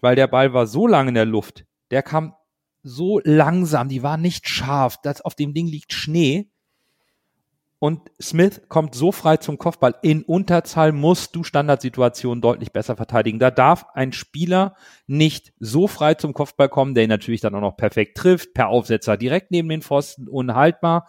weil 0.00 0.16
der 0.16 0.26
Ball 0.26 0.52
war 0.52 0.66
so 0.66 0.88
lang 0.88 1.08
in 1.08 1.14
der 1.14 1.24
Luft. 1.24 1.64
Der 1.92 2.02
kam 2.02 2.34
so 2.82 3.20
langsam, 3.22 3.88
die 3.88 4.02
war 4.02 4.16
nicht 4.16 4.48
scharf. 4.48 4.98
Das, 5.00 5.20
auf 5.20 5.36
dem 5.36 5.54
Ding 5.54 5.68
liegt 5.68 5.92
Schnee. 5.92 6.50
Und 7.78 8.10
Smith 8.20 8.62
kommt 8.68 8.96
so 8.96 9.12
frei 9.12 9.36
zum 9.36 9.58
Kopfball. 9.58 9.94
In 10.02 10.24
Unterzahl 10.24 10.90
musst 10.90 11.36
du 11.36 11.44
Standardsituationen 11.44 12.42
deutlich 12.42 12.72
besser 12.72 12.96
verteidigen. 12.96 13.38
Da 13.38 13.52
darf 13.52 13.86
ein 13.94 14.12
Spieler 14.12 14.74
nicht 15.06 15.52
so 15.60 15.86
frei 15.86 16.14
zum 16.14 16.34
Kopfball 16.34 16.68
kommen, 16.68 16.94
der 16.94 17.04
ihn 17.04 17.10
natürlich 17.10 17.42
dann 17.42 17.54
auch 17.54 17.60
noch 17.60 17.76
perfekt 17.76 18.16
trifft, 18.16 18.54
per 18.54 18.68
Aufsetzer 18.68 19.16
direkt 19.16 19.52
neben 19.52 19.68
den 19.68 19.82
Pfosten, 19.82 20.28
unhaltbar. 20.28 21.06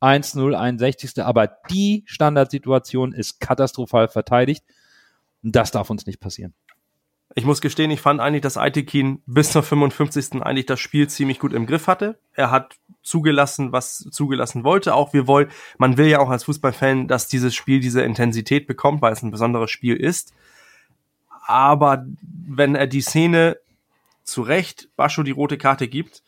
1-0, 0.00 0.54
61. 0.54 1.22
Aber 1.22 1.46
die 1.70 2.02
Standardsituation 2.06 3.12
ist 3.12 3.40
katastrophal 3.40 4.08
verteidigt. 4.08 4.64
Das 5.42 5.70
darf 5.70 5.90
uns 5.90 6.06
nicht 6.06 6.20
passieren. 6.20 6.54
Ich 7.36 7.44
muss 7.44 7.60
gestehen, 7.60 7.92
ich 7.92 8.00
fand 8.00 8.20
eigentlich, 8.20 8.42
dass 8.42 8.56
Aitekin 8.56 9.22
bis 9.24 9.52
zur 9.52 9.62
55. 9.62 10.42
eigentlich 10.42 10.66
das 10.66 10.80
Spiel 10.80 11.08
ziemlich 11.08 11.38
gut 11.38 11.52
im 11.52 11.66
Griff 11.66 11.86
hatte. 11.86 12.18
Er 12.32 12.50
hat 12.50 12.74
zugelassen, 13.02 13.70
was 13.70 13.98
zugelassen 14.10 14.64
wollte. 14.64 14.94
Auch 14.94 15.12
wir 15.12 15.28
wollen, 15.28 15.48
man 15.78 15.96
will 15.96 16.08
ja 16.08 16.18
auch 16.18 16.30
als 16.30 16.44
Fußballfan, 16.44 17.06
dass 17.06 17.28
dieses 17.28 17.54
Spiel 17.54 17.78
diese 17.78 18.02
Intensität 18.02 18.66
bekommt, 18.66 19.00
weil 19.00 19.12
es 19.12 19.22
ein 19.22 19.30
besonderes 19.30 19.70
Spiel 19.70 19.94
ist. 19.96 20.32
Aber 21.46 22.04
wenn 22.20 22.74
er 22.74 22.88
die 22.88 23.00
Szene 23.00 23.58
zu 24.24 24.42
Recht 24.42 24.88
Bascho 24.96 25.22
die 25.22 25.30
rote 25.30 25.56
Karte 25.56 25.86
gibt, 25.86 26.24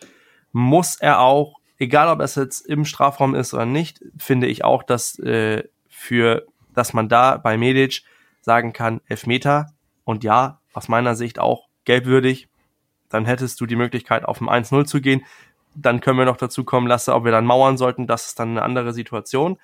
muss 0.52 0.96
er 0.96 1.20
auch 1.20 1.58
egal 1.82 2.08
ob 2.08 2.20
es 2.20 2.36
jetzt 2.36 2.60
im 2.60 2.84
Strafraum 2.84 3.34
ist 3.34 3.52
oder 3.52 3.66
nicht, 3.66 4.00
finde 4.16 4.46
ich 4.46 4.64
auch, 4.64 4.84
dass 4.84 5.18
äh, 5.18 5.64
für, 5.88 6.46
dass 6.74 6.92
man 6.92 7.08
da 7.08 7.36
bei 7.38 7.58
Medic 7.58 8.04
sagen 8.40 8.72
kann, 8.72 9.00
Elfmeter 9.08 9.66
und 10.04 10.22
ja, 10.22 10.60
aus 10.72 10.88
meiner 10.88 11.16
Sicht 11.16 11.40
auch 11.40 11.68
gelbwürdig, 11.84 12.48
dann 13.08 13.26
hättest 13.26 13.60
du 13.60 13.66
die 13.66 13.76
Möglichkeit, 13.76 14.24
auf 14.24 14.38
dem 14.38 14.48
1-0 14.48 14.86
zu 14.86 15.00
gehen. 15.00 15.24
Dann 15.74 16.00
können 16.00 16.18
wir 16.18 16.24
noch 16.24 16.36
dazu 16.36 16.64
kommen 16.64 16.86
lassen, 16.86 17.10
ob 17.10 17.24
wir 17.24 17.32
dann 17.32 17.44
mauern 17.44 17.76
sollten, 17.76 18.06
das 18.06 18.26
ist 18.26 18.38
dann 18.38 18.50
eine 18.50 18.62
andere 18.62 18.92
Situation. 18.92 19.58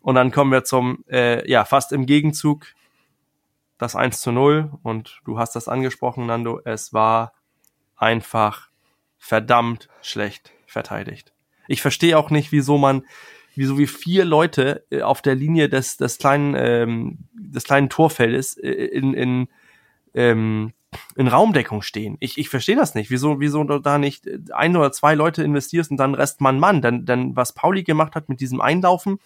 Und 0.00 0.16
dann 0.16 0.32
kommen 0.32 0.50
wir 0.50 0.64
zum, 0.64 1.04
äh, 1.08 1.48
ja, 1.48 1.64
fast 1.64 1.92
im 1.92 2.04
Gegenzug, 2.04 2.66
das 3.78 3.94
1 3.94 4.20
zu 4.20 4.32
0. 4.32 4.72
Und 4.82 5.20
du 5.24 5.38
hast 5.38 5.54
das 5.54 5.68
angesprochen, 5.68 6.26
Nando, 6.26 6.60
es 6.64 6.92
war 6.92 7.32
einfach 7.96 8.68
verdammt 9.18 9.88
schlecht 10.02 10.52
verteidigt. 10.68 11.32
Ich 11.66 11.82
verstehe 11.82 12.18
auch 12.18 12.30
nicht, 12.30 12.52
wieso 12.52 12.78
man, 12.78 13.02
wieso 13.54 13.78
wie 13.78 13.86
vier 13.86 14.24
Leute 14.24 14.84
äh, 14.90 15.02
auf 15.02 15.22
der 15.22 15.34
Linie 15.34 15.68
des, 15.68 15.96
des 15.96 16.18
kleinen, 16.18 16.54
ähm, 16.56 17.18
des 17.34 17.64
kleinen 17.64 17.90
Torfeldes 17.90 18.56
äh, 18.56 18.70
in, 18.70 19.14
in, 19.14 19.48
ähm, 20.14 20.72
in 21.16 21.28
Raumdeckung 21.28 21.82
stehen. 21.82 22.16
Ich, 22.20 22.38
ich 22.38 22.48
verstehe 22.48 22.76
das 22.76 22.94
nicht. 22.94 23.10
Wieso, 23.10 23.40
wieso 23.40 23.64
da 23.64 23.98
nicht 23.98 24.26
ein 24.52 24.76
oder 24.76 24.92
zwei 24.92 25.14
Leute 25.14 25.42
investierst 25.42 25.90
und 25.90 25.98
dann 25.98 26.14
Rest 26.14 26.40
Mann 26.40 26.58
Mann? 26.58 26.80
Denn, 26.80 27.04
denn 27.04 27.36
was 27.36 27.52
Pauli 27.52 27.82
gemacht 27.82 28.14
hat 28.14 28.28
mit 28.28 28.40
diesem 28.40 28.60
Einlaufen, 28.60 29.18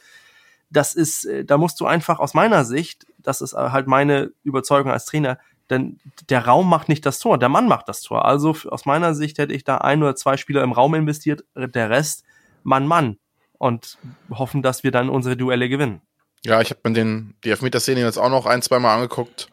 das 0.70 0.94
ist, 0.94 1.24
äh, 1.26 1.44
da 1.44 1.58
musst 1.58 1.80
du 1.80 1.86
einfach 1.86 2.18
aus 2.18 2.34
meiner 2.34 2.64
Sicht, 2.64 3.06
das 3.18 3.40
ist 3.40 3.52
halt 3.52 3.86
meine 3.86 4.32
Überzeugung 4.42 4.90
als 4.90 5.04
Trainer, 5.04 5.38
denn 5.70 5.98
der 6.28 6.46
Raum 6.46 6.68
macht 6.68 6.88
nicht 6.88 7.06
das 7.06 7.18
Tor, 7.18 7.38
der 7.38 7.48
Mann 7.48 7.68
macht 7.68 7.88
das 7.88 8.02
Tor. 8.02 8.24
Also 8.24 8.56
aus 8.68 8.84
meiner 8.84 9.14
Sicht 9.14 9.38
hätte 9.38 9.54
ich 9.54 9.64
da 9.64 9.78
ein 9.78 10.02
oder 10.02 10.16
zwei 10.16 10.36
Spieler 10.36 10.62
im 10.62 10.72
Raum 10.72 10.94
investiert, 10.94 11.44
der 11.54 11.90
Rest 11.90 12.24
Mann 12.62 12.86
Mann 12.86 13.18
und 13.58 13.98
hoffen, 14.30 14.62
dass 14.62 14.82
wir 14.82 14.90
dann 14.90 15.08
unsere 15.08 15.36
Duelle 15.36 15.68
gewinnen. 15.68 16.02
Ja, 16.44 16.60
ich 16.60 16.70
habe 16.70 16.80
mir 16.84 16.94
den 16.94 17.34
die 17.44 17.50
Elfmeterszene 17.50 18.00
jetzt 18.00 18.18
auch 18.18 18.30
noch 18.30 18.46
ein, 18.46 18.62
zwei 18.62 18.78
Mal 18.78 18.94
angeguckt. 18.94 19.48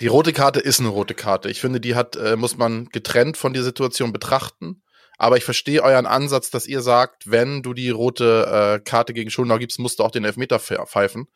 Die 0.00 0.06
rote 0.06 0.32
Karte 0.32 0.60
ist 0.60 0.80
eine 0.80 0.88
rote 0.88 1.14
Karte. 1.14 1.50
Ich 1.50 1.60
finde, 1.60 1.80
die 1.80 1.94
hat 1.94 2.16
äh, 2.16 2.36
muss 2.36 2.56
man 2.56 2.86
getrennt 2.86 3.36
von 3.36 3.52
der 3.52 3.62
Situation 3.62 4.12
betrachten. 4.12 4.82
Aber 5.18 5.36
ich 5.36 5.44
verstehe 5.44 5.82
euren 5.82 6.06
Ansatz, 6.06 6.50
dass 6.50 6.66
ihr 6.66 6.80
sagt, 6.80 7.30
wenn 7.30 7.62
du 7.62 7.74
die 7.74 7.90
rote 7.90 8.80
äh, 8.80 8.80
Karte 8.82 9.12
gegen 9.12 9.30
Schuldenau 9.30 9.58
gibst, 9.58 9.78
musst 9.78 9.98
du 9.98 10.04
auch 10.04 10.10
den 10.10 10.24
Elfmeter 10.24 10.58
pfeifen. 10.58 11.26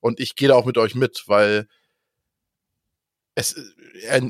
Und 0.00 0.20
ich 0.20 0.36
gehe 0.36 0.48
da 0.48 0.54
auch 0.54 0.66
mit 0.66 0.76
euch 0.76 0.94
mit, 0.94 1.24
weil 1.26 1.66
es, 3.40 3.56
er, 4.04 4.22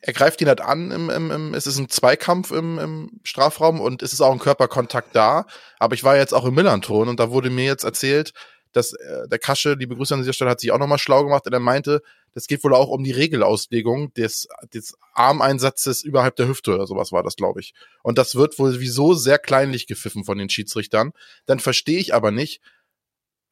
er 0.00 0.12
greift 0.12 0.40
ihn 0.40 0.48
halt 0.48 0.60
an, 0.60 0.90
im, 0.90 1.10
im, 1.10 1.30
im, 1.30 1.54
es 1.54 1.66
ist 1.66 1.78
ein 1.78 1.88
Zweikampf 1.88 2.50
im, 2.50 2.78
im 2.78 3.20
Strafraum 3.22 3.80
und 3.80 4.02
es 4.02 4.12
ist 4.12 4.20
auch 4.20 4.32
ein 4.32 4.38
Körperkontakt 4.38 5.16
da. 5.16 5.46
Aber 5.78 5.94
ich 5.94 6.04
war 6.04 6.16
jetzt 6.16 6.34
auch 6.34 6.44
im 6.44 6.54
Millanton 6.54 7.08
und 7.08 7.18
da 7.18 7.30
wurde 7.30 7.50
mir 7.50 7.64
jetzt 7.64 7.84
erzählt, 7.84 8.32
dass 8.72 8.92
äh, 8.92 9.28
der 9.28 9.38
Kasche, 9.38 9.76
die 9.76 9.86
Begrüßung 9.86 10.16
an 10.16 10.22
dieser 10.22 10.32
Stelle, 10.32 10.50
hat 10.50 10.60
sich 10.60 10.72
auch 10.72 10.78
nochmal 10.78 10.98
schlau 10.98 11.24
gemacht 11.24 11.46
und 11.46 11.52
er 11.52 11.60
meinte, 11.60 12.02
das 12.34 12.48
geht 12.48 12.64
wohl 12.64 12.74
auch 12.74 12.88
um 12.88 13.04
die 13.04 13.12
Regelauslegung 13.12 14.12
des, 14.14 14.48
des 14.74 14.94
Armeinsatzes 15.14 16.02
überhalb 16.02 16.36
der 16.36 16.48
Hüfte 16.48 16.74
oder 16.74 16.86
sowas 16.86 17.12
war 17.12 17.22
das, 17.22 17.36
glaube 17.36 17.60
ich. 17.60 17.72
Und 18.02 18.18
das 18.18 18.34
wird 18.34 18.58
wohl 18.58 18.72
sowieso 18.72 19.14
sehr 19.14 19.38
kleinlich 19.38 19.86
gepfiffen 19.86 20.24
von 20.24 20.36
den 20.36 20.50
Schiedsrichtern. 20.50 21.12
Dann 21.46 21.60
verstehe 21.60 22.00
ich 22.00 22.12
aber 22.12 22.32
nicht, 22.32 22.60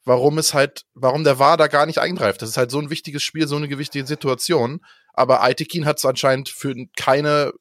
warum 0.04 0.38
es 0.38 0.54
halt, 0.54 0.82
warum 0.94 1.24
der 1.24 1.38
VAR 1.38 1.56
da 1.56 1.66
gar 1.68 1.86
nicht 1.86 1.98
eingreift. 1.98 2.42
Das 2.42 2.50
ist 2.50 2.56
halt 2.56 2.70
so 2.70 2.78
ein 2.78 2.90
wichtiges 2.90 3.22
Spiel, 3.22 3.46
so 3.48 3.56
eine 3.56 3.68
gewichtige 3.68 4.06
Situation. 4.06 4.80
Aber 5.14 5.42
Aitekin 5.42 5.84
hat 5.86 5.98
es 5.98 6.04
anscheinend 6.04 6.48
für 6.48 6.74
keine 6.96 7.52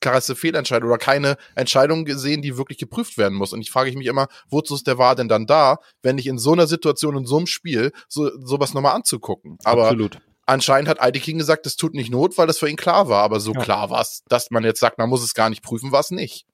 klarste 0.00 0.34
Fehlentscheidung 0.36 0.90
oder 0.90 0.98
keine 0.98 1.36
Entscheidung 1.54 2.04
gesehen, 2.04 2.42
die 2.42 2.58
wirklich 2.58 2.76
geprüft 2.78 3.16
werden 3.16 3.38
muss. 3.38 3.52
Und 3.54 3.60
ich 3.62 3.70
frage 3.70 3.96
mich 3.96 4.06
immer, 4.06 4.28
wozu 4.50 4.74
ist 4.74 4.86
der 4.86 4.98
VAR 4.98 5.14
denn 5.14 5.28
dann 5.28 5.46
da, 5.46 5.78
wenn 6.02 6.18
ich 6.18 6.26
in 6.26 6.36
so 6.38 6.52
einer 6.52 6.66
Situation, 6.66 7.16
in 7.16 7.24
so 7.26 7.38
einem 7.38 7.46
Spiel, 7.46 7.90
so, 8.08 8.30
sowas 8.44 8.74
nochmal 8.74 8.94
anzugucken? 8.94 9.56
Aber 9.64 9.84
Absolut. 9.84 10.18
anscheinend 10.44 10.88
hat 10.90 11.00
Aitekin 11.00 11.38
gesagt, 11.38 11.64
das 11.64 11.76
tut 11.76 11.94
nicht 11.94 12.10
Not, 12.10 12.36
weil 12.36 12.46
das 12.46 12.58
für 12.58 12.68
ihn 12.68 12.76
klar 12.76 13.08
war. 13.08 13.22
Aber 13.22 13.40
so 13.40 13.54
Ja. 13.54 13.60
klar 13.62 13.88
war 13.88 14.02
es, 14.02 14.22
dass 14.28 14.50
man 14.50 14.62
jetzt 14.64 14.80
sagt, 14.80 14.98
man 14.98 15.08
muss 15.08 15.22
es 15.22 15.32
gar 15.32 15.48
nicht 15.48 15.62
prüfen, 15.62 15.90
war 15.90 16.00
es 16.00 16.10
nicht. 16.10 16.44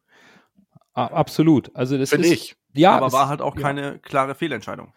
Absolut. 0.95 1.75
Also 1.75 1.97
das 1.99 2.11
Finde 2.11 2.29
ist, 2.29 2.33
ich. 2.35 2.57
Ja, 2.75 2.93
aber 2.97 3.07
es- 3.07 3.13
war 3.13 3.29
halt 3.29 3.41
auch 3.41 3.57
ja. 3.57 3.63
keine 3.63 3.99
klare 3.99 4.35
Fehlentscheidung. 4.35 4.93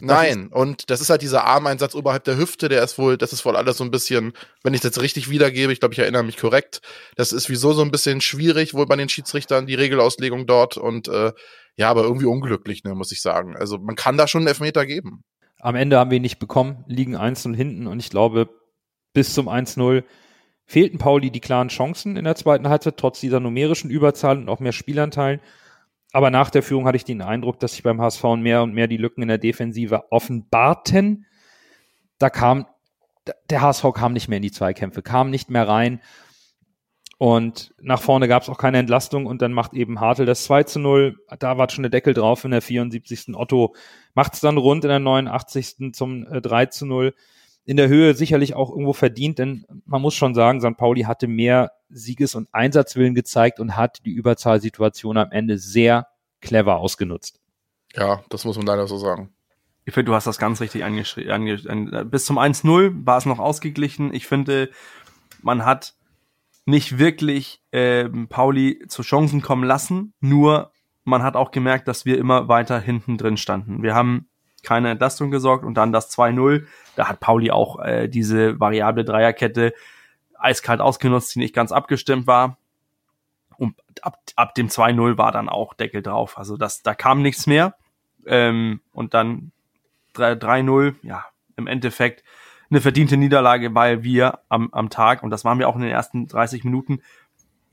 Nein, 0.00 0.48
und 0.48 0.90
das 0.90 1.00
ist 1.00 1.10
halt 1.10 1.22
dieser 1.22 1.44
Armeinsatz 1.44 1.94
oberhalb 1.94 2.24
der 2.24 2.36
Hüfte, 2.36 2.68
der 2.68 2.82
ist 2.82 2.98
wohl, 2.98 3.16
das 3.16 3.32
ist 3.32 3.44
wohl 3.44 3.56
alles 3.56 3.76
so 3.76 3.84
ein 3.84 3.90
bisschen, 3.90 4.32
wenn 4.62 4.74
ich 4.74 4.80
das 4.80 4.90
jetzt 4.90 5.02
richtig 5.02 5.30
wiedergebe, 5.30 5.72
ich 5.72 5.80
glaube, 5.80 5.94
ich 5.94 5.98
erinnere 5.98 6.22
mich 6.22 6.36
korrekt, 6.36 6.80
das 7.16 7.32
ist 7.32 7.48
wieso 7.48 7.72
so 7.72 7.82
ein 7.82 7.90
bisschen 7.90 8.20
schwierig, 8.20 8.74
wohl 8.74 8.86
bei 8.86 8.96
den 8.96 9.08
Schiedsrichtern, 9.08 9.66
die 9.66 9.74
Regelauslegung 9.74 10.46
dort 10.46 10.76
und 10.76 11.08
äh, 11.08 11.32
ja, 11.76 11.90
aber 11.90 12.02
irgendwie 12.02 12.26
unglücklich, 12.26 12.84
ne, 12.84 12.94
muss 12.94 13.12
ich 13.12 13.20
sagen. 13.20 13.56
Also 13.56 13.78
man 13.78 13.96
kann 13.96 14.16
da 14.16 14.26
schon 14.28 14.40
einen 14.40 14.48
Elfmeter 14.48 14.86
geben. 14.86 15.24
Am 15.60 15.74
Ende 15.74 15.98
haben 15.98 16.10
wir 16.10 16.16
ihn 16.16 16.22
nicht 16.22 16.38
bekommen, 16.38 16.84
liegen 16.86 17.16
1 17.16 17.46
und 17.46 17.54
hinten 17.54 17.86
und 17.86 18.00
ich 18.00 18.10
glaube, 18.10 18.48
bis 19.12 19.34
zum 19.34 19.48
1-0 19.48 20.04
fehlten 20.66 20.98
Pauli 20.98 21.30
die 21.30 21.40
klaren 21.40 21.68
Chancen 21.68 22.16
in 22.16 22.24
der 22.24 22.34
zweiten 22.34 22.68
Halbzeit, 22.68 22.96
trotz 22.96 23.20
dieser 23.20 23.40
numerischen 23.40 23.90
Überzahl 23.90 24.38
und 24.38 24.48
auch 24.48 24.60
mehr 24.60 24.72
Spielanteilen. 24.72 25.40
Aber 26.16 26.30
nach 26.30 26.48
der 26.48 26.62
Führung 26.62 26.86
hatte 26.86 26.96
ich 26.96 27.04
den 27.04 27.20
Eindruck, 27.20 27.60
dass 27.60 27.72
sich 27.72 27.82
beim 27.82 28.00
HSV 28.00 28.24
mehr 28.38 28.62
und 28.62 28.72
mehr 28.72 28.86
die 28.86 28.96
Lücken 28.96 29.20
in 29.20 29.28
der 29.28 29.36
Defensive 29.36 30.10
offenbarten. 30.10 31.26
Da 32.16 32.30
kam, 32.30 32.64
der 33.50 33.60
HSV 33.60 33.84
kam 33.92 34.14
nicht 34.14 34.26
mehr 34.26 34.38
in 34.38 34.42
die 34.42 34.50
Zweikämpfe, 34.50 35.02
kam 35.02 35.28
nicht 35.28 35.50
mehr 35.50 35.68
rein. 35.68 36.00
Und 37.18 37.74
nach 37.82 38.00
vorne 38.00 38.28
gab 38.28 38.42
es 38.42 38.48
auch 38.48 38.56
keine 38.56 38.78
Entlastung 38.78 39.26
und 39.26 39.42
dann 39.42 39.52
macht 39.52 39.74
eben 39.74 40.00
Hartl 40.00 40.24
das 40.24 40.44
2 40.44 40.62
zu 40.62 40.78
0. 40.78 41.18
Da 41.38 41.58
war 41.58 41.68
schon 41.68 41.82
der 41.82 41.90
Deckel 41.90 42.14
drauf 42.14 42.46
in 42.46 42.50
der 42.50 42.62
74. 42.62 43.34
Otto 43.34 43.74
macht 44.14 44.32
es 44.32 44.40
dann 44.40 44.56
rund 44.56 44.84
in 44.84 44.88
der 44.88 45.00
89. 45.00 45.92
zum 45.92 46.26
äh, 46.28 46.40
3 46.40 46.64
zu 46.64 46.86
0. 46.86 47.14
In 47.66 47.76
der 47.76 47.88
Höhe 47.88 48.14
sicherlich 48.14 48.54
auch 48.54 48.70
irgendwo 48.70 48.92
verdient, 48.92 49.38
denn 49.38 49.66
man 49.84 50.00
muss 50.00 50.14
schon 50.14 50.34
sagen, 50.34 50.60
St. 50.60 50.76
Pauli 50.76 51.02
hatte 51.02 51.26
mehr 51.26 51.72
Sieges- 51.88 52.36
und 52.36 52.48
Einsatzwillen 52.52 53.14
gezeigt 53.14 53.60
und 53.60 53.76
hat 53.76 54.06
die 54.06 54.12
Überzahlsituation 54.12 55.18
am 55.18 55.32
Ende 55.32 55.58
sehr 55.58 56.06
clever 56.40 56.78
ausgenutzt. 56.78 57.40
Ja, 57.94 58.22
das 58.28 58.44
muss 58.44 58.56
man 58.56 58.66
leider 58.66 58.86
so 58.86 58.98
sagen. 58.98 59.30
Ich 59.84 59.94
finde, 59.94 60.10
du 60.10 60.14
hast 60.14 60.26
das 60.26 60.38
ganz 60.38 60.60
richtig 60.60 60.84
angeschrieben. 60.84 61.30
Ange 61.30 61.60
an, 61.68 62.08
bis 62.10 62.24
zum 62.24 62.38
1-0 62.38 63.06
war 63.06 63.18
es 63.18 63.26
noch 63.26 63.38
ausgeglichen. 63.38 64.14
Ich 64.14 64.26
finde, 64.26 64.70
man 65.42 65.64
hat 65.64 65.94
nicht 66.66 66.98
wirklich 66.98 67.62
ähm, 67.72 68.28
Pauli 68.28 68.84
zu 68.88 69.02
Chancen 69.02 69.42
kommen 69.42 69.64
lassen, 69.64 70.12
nur 70.20 70.72
man 71.04 71.22
hat 71.22 71.36
auch 71.36 71.52
gemerkt, 71.52 71.86
dass 71.88 72.04
wir 72.04 72.18
immer 72.18 72.48
weiter 72.48 72.80
hinten 72.80 73.16
drin 73.16 73.36
standen. 73.36 73.82
Wir 73.82 73.94
haben 73.94 74.28
keine 74.66 74.90
Entlastung 74.90 75.30
gesorgt 75.30 75.64
und 75.64 75.74
dann 75.74 75.92
das 75.92 76.10
2-0. 76.10 76.66
Da 76.96 77.08
hat 77.08 77.20
Pauli 77.20 77.50
auch 77.50 77.80
äh, 77.80 78.08
diese 78.08 78.60
variable 78.60 79.04
Dreierkette 79.04 79.72
eiskalt 80.38 80.80
ausgenutzt, 80.80 81.34
die 81.34 81.38
nicht 81.38 81.54
ganz 81.54 81.72
abgestimmt 81.72 82.26
war. 82.26 82.58
Und 83.56 83.74
ab, 84.02 84.18
ab 84.34 84.54
dem 84.54 84.68
2-0 84.68 85.16
war 85.16 85.32
dann 85.32 85.48
auch 85.48 85.72
Deckel 85.72 86.02
drauf. 86.02 86.36
Also 86.36 86.56
das, 86.56 86.82
da 86.82 86.94
kam 86.94 87.22
nichts 87.22 87.46
mehr. 87.46 87.74
Ähm, 88.26 88.80
und 88.92 89.14
dann 89.14 89.52
3-0, 90.14 90.96
ja, 91.02 91.24
im 91.56 91.66
Endeffekt 91.66 92.24
eine 92.68 92.80
verdiente 92.80 93.16
Niederlage, 93.16 93.74
weil 93.74 94.02
wir 94.02 94.40
am, 94.48 94.68
am 94.72 94.90
Tag, 94.90 95.22
und 95.22 95.30
das 95.30 95.44
waren 95.44 95.58
wir 95.58 95.68
auch 95.68 95.76
in 95.76 95.82
den 95.82 95.90
ersten 95.90 96.26
30 96.26 96.64
Minuten, 96.64 97.00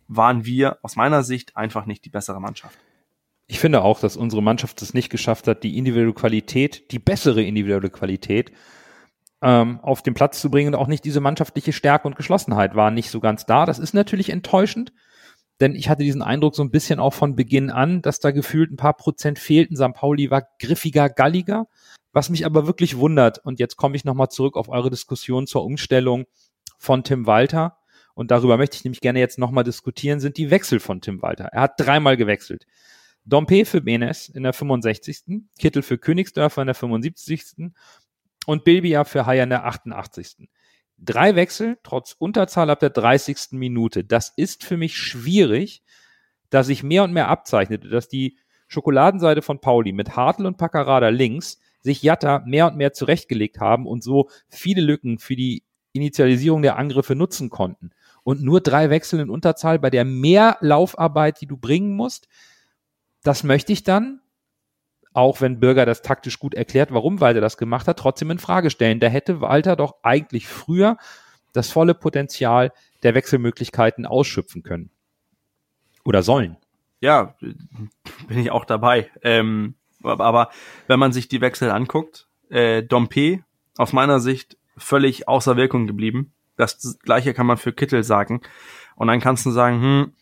waren 0.08 0.45
wir 0.45 0.77
aus 0.84 0.95
meiner 0.95 1.23
Sicht 1.23 1.58
einfach 1.58 1.86
nicht 1.86 2.06
die 2.06 2.10
bessere 2.10 2.39
Mannschaft. 2.39 2.77
Ich 3.47 3.60
finde 3.60 3.84
auch, 3.84 3.99
dass 3.99 4.17
unsere 4.17 4.41
Mannschaft 4.41 4.82
es 4.82 4.93
nicht 4.93 5.10
geschafft 5.10 5.47
hat, 5.47 5.63
die 5.63 5.77
individuelle 5.77 6.13
Qualität, 6.13 6.91
die 6.91 6.99
bessere 6.99 7.43
individuelle 7.43 7.89
Qualität 7.89 8.51
ähm, 9.41 9.79
auf 9.82 10.01
den 10.01 10.13
Platz 10.13 10.39
zu 10.39 10.49
bringen 10.49 10.73
und 10.73 10.79
auch 10.79 10.88
nicht 10.88 11.03
diese 11.03 11.19
mannschaftliche 11.19 11.73
Stärke 11.73 12.08
und 12.08 12.15
Geschlossenheit 12.15 12.75
war 12.75 12.89
nicht 12.89 13.10
so 13.10 13.19
ganz 13.19 13.45
da. 13.45 13.65
Das 13.65 13.79
ist 13.79 13.93
natürlich 13.93 14.29
enttäuschend, 14.29 14.93
denn 15.60 15.75
ich 15.75 15.89
hatte 15.89 16.03
diesen 16.03 16.21
Eindruck 16.21 16.56
so 16.56 16.63
ein 16.63 16.71
bisschen 16.71 16.99
auch 16.99 17.13
von 17.13 17.36
Beginn 17.36 17.69
an, 17.69 18.01
dass 18.01 18.19
da 18.19 18.32
gefühlt 18.32 18.71
ein 18.71 18.77
paar 18.77 18.95
Prozent 18.95 19.39
fehlten. 19.39 19.75
St. 19.75 19.93
Pauli 19.93 20.32
war 20.32 20.47
griffiger, 20.60 21.10
galliger, 21.10 21.67
was 22.13 22.29
mich 22.29 22.45
aber 22.45 22.65
wirklich 22.65 22.97
wundert. 22.97 23.39
Und 23.39 23.60
jetzt 23.60 23.75
komme 23.75 23.97
ich 23.97 24.06
nochmal 24.06 24.29
zurück 24.29 24.56
auf 24.56 24.69
eure 24.69 24.89
Diskussion 24.89 25.45
zur 25.45 25.65
Umstellung 25.65 26.25
von 26.77 27.03
Tim 27.03 27.27
Walter. 27.27 27.77
Und 28.15 28.32
darüber 28.32 28.58
möchte 28.58 28.77
ich 28.77 28.84
nämlich 28.84 29.01
gerne 29.01 29.19
jetzt 29.19 29.39
nochmal 29.39 29.63
diskutieren, 29.63 30.19
sind 30.19 30.38
die 30.38 30.51
Wechsel 30.51 30.79
von 30.79 31.01
Tim 31.01 31.21
Walter. 31.21 31.45
Er 31.45 31.62
hat 31.62 31.73
dreimal 31.77 32.15
gewechselt. 32.15 32.65
Dompe 33.25 33.65
für 33.65 33.81
Benes 33.81 34.29
in 34.29 34.43
der 34.43 34.53
65. 34.53 35.43
Kittel 35.57 35.81
für 35.81 35.97
Königsdörfer 35.97 36.62
in 36.62 36.67
der 36.67 36.75
75. 36.75 37.71
und 38.45 38.63
Bilbia 38.63 39.03
für 39.05 39.25
Haier 39.25 39.43
in 39.43 39.49
der 39.49 39.65
88. 39.65 40.49
Drei 40.97 41.36
Wechsel, 41.36 41.77
trotz 41.83 42.15
Unterzahl 42.17 42.69
ab 42.69 42.79
der 42.79 42.89
30. 42.89 43.51
Minute. 43.51 44.03
Das 44.03 44.31
ist 44.36 44.63
für 44.63 44.77
mich 44.77 44.97
schwierig, 44.97 45.83
da 46.49 46.63
sich 46.63 46.83
mehr 46.83 47.03
und 47.03 47.13
mehr 47.13 47.29
abzeichnete, 47.29 47.89
dass 47.89 48.07
die 48.07 48.38
Schokoladenseite 48.67 49.41
von 49.41 49.59
Pauli 49.59 49.91
mit 49.91 50.15
Hartl 50.15 50.45
und 50.45 50.57
Paccarada 50.57 51.09
links 51.09 51.59
sich 51.81 52.01
Jatta 52.01 52.43
mehr 52.45 52.67
und 52.67 52.77
mehr 52.77 52.93
zurechtgelegt 52.93 53.59
haben 53.59 53.86
und 53.88 54.03
so 54.03 54.29
viele 54.49 54.81
Lücken 54.81 55.19
für 55.19 55.36
die 55.36 55.63
Initialisierung 55.91 56.62
der 56.62 56.77
Angriffe 56.77 57.15
nutzen 57.15 57.49
konnten. 57.49 57.91
Und 58.23 58.41
nur 58.41 58.62
drei 58.62 58.89
Wechsel 58.89 59.19
in 59.19 59.29
Unterzahl 59.29 59.79
bei 59.79 59.89
der 59.89 60.05
mehr 60.05 60.57
Laufarbeit, 60.62 61.41
die 61.41 61.45
du 61.45 61.57
bringen 61.57 61.91
musst, 61.95 62.27
das 63.23 63.43
möchte 63.43 63.73
ich 63.73 63.83
dann, 63.83 64.21
auch 65.13 65.41
wenn 65.41 65.59
Bürger 65.59 65.86
das 65.86 66.01
taktisch 66.01 66.39
gut 66.39 66.53
erklärt, 66.53 66.91
warum 66.91 67.21
Walter 67.21 67.41
das 67.41 67.57
gemacht 67.57 67.88
hat, 67.88 67.99
trotzdem 67.99 68.31
in 68.31 68.39
Frage 68.39 68.69
stellen. 68.69 68.99
Da 68.99 69.07
hätte 69.07 69.41
Walter 69.41 69.75
doch 69.75 69.95
eigentlich 70.03 70.47
früher 70.47 70.97
das 71.53 71.71
volle 71.71 71.93
Potenzial 71.93 72.71
der 73.03 73.13
Wechselmöglichkeiten 73.13 74.05
ausschöpfen 74.05 74.63
können. 74.63 74.89
Oder 76.03 76.23
sollen. 76.23 76.57
Ja, 76.99 77.36
bin 78.27 78.39
ich 78.39 78.51
auch 78.51 78.65
dabei. 78.65 79.09
Ähm, 79.21 79.75
aber, 80.03 80.49
wenn 80.88 80.99
man 80.99 81.13
sich 81.13 81.27
die 81.27 81.41
Wechsel 81.41 81.69
anguckt, 81.69 82.27
äh, 82.49 82.83
Dompe 82.83 83.43
aus 83.77 83.93
meiner 83.93 84.19
Sicht 84.19 84.57
völlig 84.77 85.27
außer 85.27 85.55
Wirkung 85.55 85.88
geblieben. 85.88 86.33
Das 86.57 86.99
gleiche 87.03 87.33
kann 87.33 87.45
man 87.45 87.57
für 87.57 87.73
Kittel 87.73 88.03
sagen. 88.03 88.41
Und 88.95 89.07
dann 89.07 89.19
kannst 89.19 89.45
du 89.45 89.51
sagen, 89.51 89.81
hm, 89.81 90.13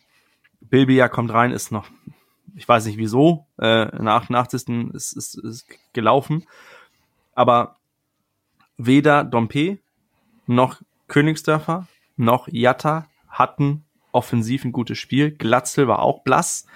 Bilbia 0.60 1.08
kommt 1.08 1.32
rein, 1.32 1.50
ist 1.50 1.72
noch, 1.72 1.88
ich 2.54 2.68
weiß 2.68 2.86
nicht 2.86 2.98
wieso, 2.98 3.46
äh, 3.58 3.86
nach 4.02 4.22
88. 4.22 4.92
ist, 4.92 5.12
ist, 5.12 5.34
ist 5.36 5.66
gelaufen. 5.92 6.46
Aber 7.34 7.76
weder 8.76 9.24
Dompe 9.24 9.78
noch 10.46 10.80
Königsdörfer 11.08 11.86
noch 12.16 12.48
Jatta 12.48 13.06
hatten 13.28 13.84
offensiv 14.12 14.64
ein 14.64 14.72
gutes 14.72 14.98
Spiel. 14.98 15.30
Glatzel 15.30 15.88
war 15.88 16.00
auch 16.00 16.22
blass. 16.22 16.66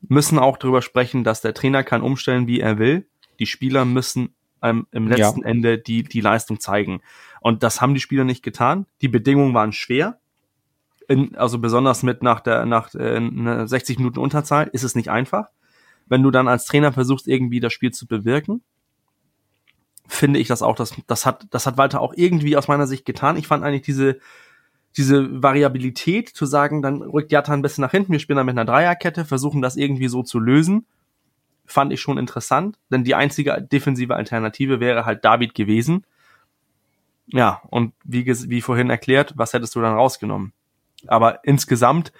Müssen 0.00 0.38
auch 0.38 0.56
darüber 0.56 0.82
sprechen, 0.82 1.24
dass 1.24 1.40
der 1.40 1.54
Trainer 1.54 1.82
kann 1.82 2.02
umstellen, 2.02 2.46
wie 2.46 2.60
er 2.60 2.78
will. 2.78 3.08
Die 3.38 3.46
Spieler 3.46 3.84
müssen 3.84 4.34
ähm, 4.62 4.86
im 4.92 5.08
letzten 5.08 5.40
Ja. 5.42 5.46
Ende 5.48 5.78
die, 5.78 6.02
die 6.02 6.20
Leistung 6.20 6.60
zeigen. 6.60 7.02
Und 7.40 7.62
das 7.62 7.80
haben 7.80 7.94
die 7.94 8.00
Spieler 8.00 8.24
nicht 8.24 8.42
getan. 8.42 8.86
Die 9.02 9.08
Bedingungen 9.08 9.54
waren 9.54 9.72
schwer. 9.72 10.18
In, 11.08 11.36
also 11.36 11.58
besonders 11.58 12.02
mit 12.02 12.22
nach 12.22 12.40
der 12.40 12.66
nach 12.66 12.94
äh, 12.94 13.16
einer 13.16 13.68
60 13.68 13.98
Minuten 13.98 14.18
Unterzahl 14.18 14.68
ist 14.72 14.82
es 14.82 14.94
nicht 14.94 15.10
einfach. 15.10 15.48
Wenn 16.06 16.22
du 16.22 16.30
dann 16.30 16.48
als 16.48 16.64
Trainer 16.64 16.92
versuchst, 16.92 17.28
irgendwie 17.28 17.60
das 17.60 17.72
Spiel 17.72 17.92
zu 17.92 18.06
bewirken, 18.06 18.62
finde 20.08 20.38
ich 20.38 20.48
das 20.48 20.62
auch, 20.62 20.76
das, 20.76 20.94
das 21.06 21.26
hat, 21.26 21.46
das 21.50 21.66
hat 21.66 21.78
Walter 21.78 22.00
auch 22.00 22.14
irgendwie 22.14 22.56
aus 22.56 22.68
meiner 22.68 22.86
Sicht 22.86 23.04
getan. 23.04 23.36
Ich 23.36 23.46
fand 23.46 23.64
eigentlich 23.64 23.82
diese, 23.82 24.18
diese 24.96 25.42
Variabilität 25.42 26.28
zu 26.28 26.46
sagen, 26.46 26.82
dann 26.82 27.02
rückt 27.02 27.32
Jatta 27.32 27.52
ein 27.52 27.62
bisschen 27.62 27.82
nach 27.82 27.90
hinten, 27.90 28.12
wir 28.12 28.18
spielen 28.18 28.36
dann 28.36 28.46
mit 28.46 28.54
einer 28.54 28.64
Dreierkette, 28.64 29.24
versuchen 29.24 29.62
das 29.62 29.76
irgendwie 29.76 30.08
so 30.08 30.22
zu 30.22 30.38
lösen, 30.38 30.86
fand 31.66 31.92
ich 31.92 32.00
schon 32.00 32.18
interessant, 32.18 32.78
denn 32.90 33.04
die 33.04 33.14
einzige 33.14 33.60
defensive 33.60 34.14
Alternative 34.14 34.80
wäre 34.80 35.04
halt 35.04 35.24
David 35.24 35.54
gewesen. 35.54 36.06
Ja, 37.26 37.60
und 37.70 37.92
wie, 38.04 38.24
wie 38.24 38.60
vorhin 38.62 38.88
erklärt, 38.88 39.34
was 39.36 39.52
hättest 39.52 39.74
du 39.74 39.80
dann 39.80 39.94
rausgenommen? 39.94 40.52
Aber 41.06 41.44
insgesamt 41.44 42.12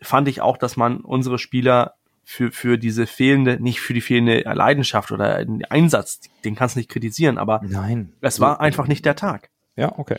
fand 0.00 0.28
ich 0.28 0.40
auch, 0.40 0.56
dass 0.56 0.76
man 0.76 1.00
unsere 1.00 1.38
Spieler 1.38 1.94
für, 2.24 2.52
für 2.52 2.76
diese 2.76 3.06
fehlende, 3.06 3.58
nicht 3.58 3.80
für 3.80 3.94
die 3.94 4.02
fehlende 4.02 4.40
Leidenschaft 4.42 5.12
oder 5.12 5.44
den 5.44 5.64
Einsatz, 5.64 6.20
den 6.44 6.54
kannst 6.54 6.74
du 6.74 6.80
nicht 6.80 6.90
kritisieren, 6.90 7.38
aber 7.38 7.62
Nein. 7.64 8.12
es 8.20 8.38
war 8.38 8.60
einfach 8.60 8.86
nicht 8.86 9.06
der 9.06 9.16
Tag. 9.16 9.48
Ja, 9.76 9.98
okay. 9.98 10.18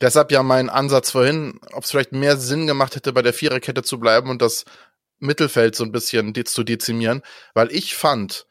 Deshalb 0.00 0.30
ja 0.30 0.42
mein 0.42 0.68
Ansatz 0.68 1.10
vorhin, 1.10 1.58
ob 1.72 1.84
es 1.84 1.90
vielleicht 1.90 2.12
mehr 2.12 2.36
Sinn 2.36 2.66
gemacht 2.66 2.96
hätte, 2.96 3.12
bei 3.12 3.22
der 3.22 3.32
Viererkette 3.32 3.82
zu 3.82 3.98
bleiben 3.98 4.28
und 4.28 4.42
das 4.42 4.66
Mittelfeld 5.18 5.74
so 5.74 5.84
ein 5.84 5.92
bisschen 5.92 6.32
de 6.32 6.44
zu 6.44 6.64
dezimieren, 6.64 7.22
weil 7.54 7.72
ich 7.72 7.96
fand, 7.96 8.46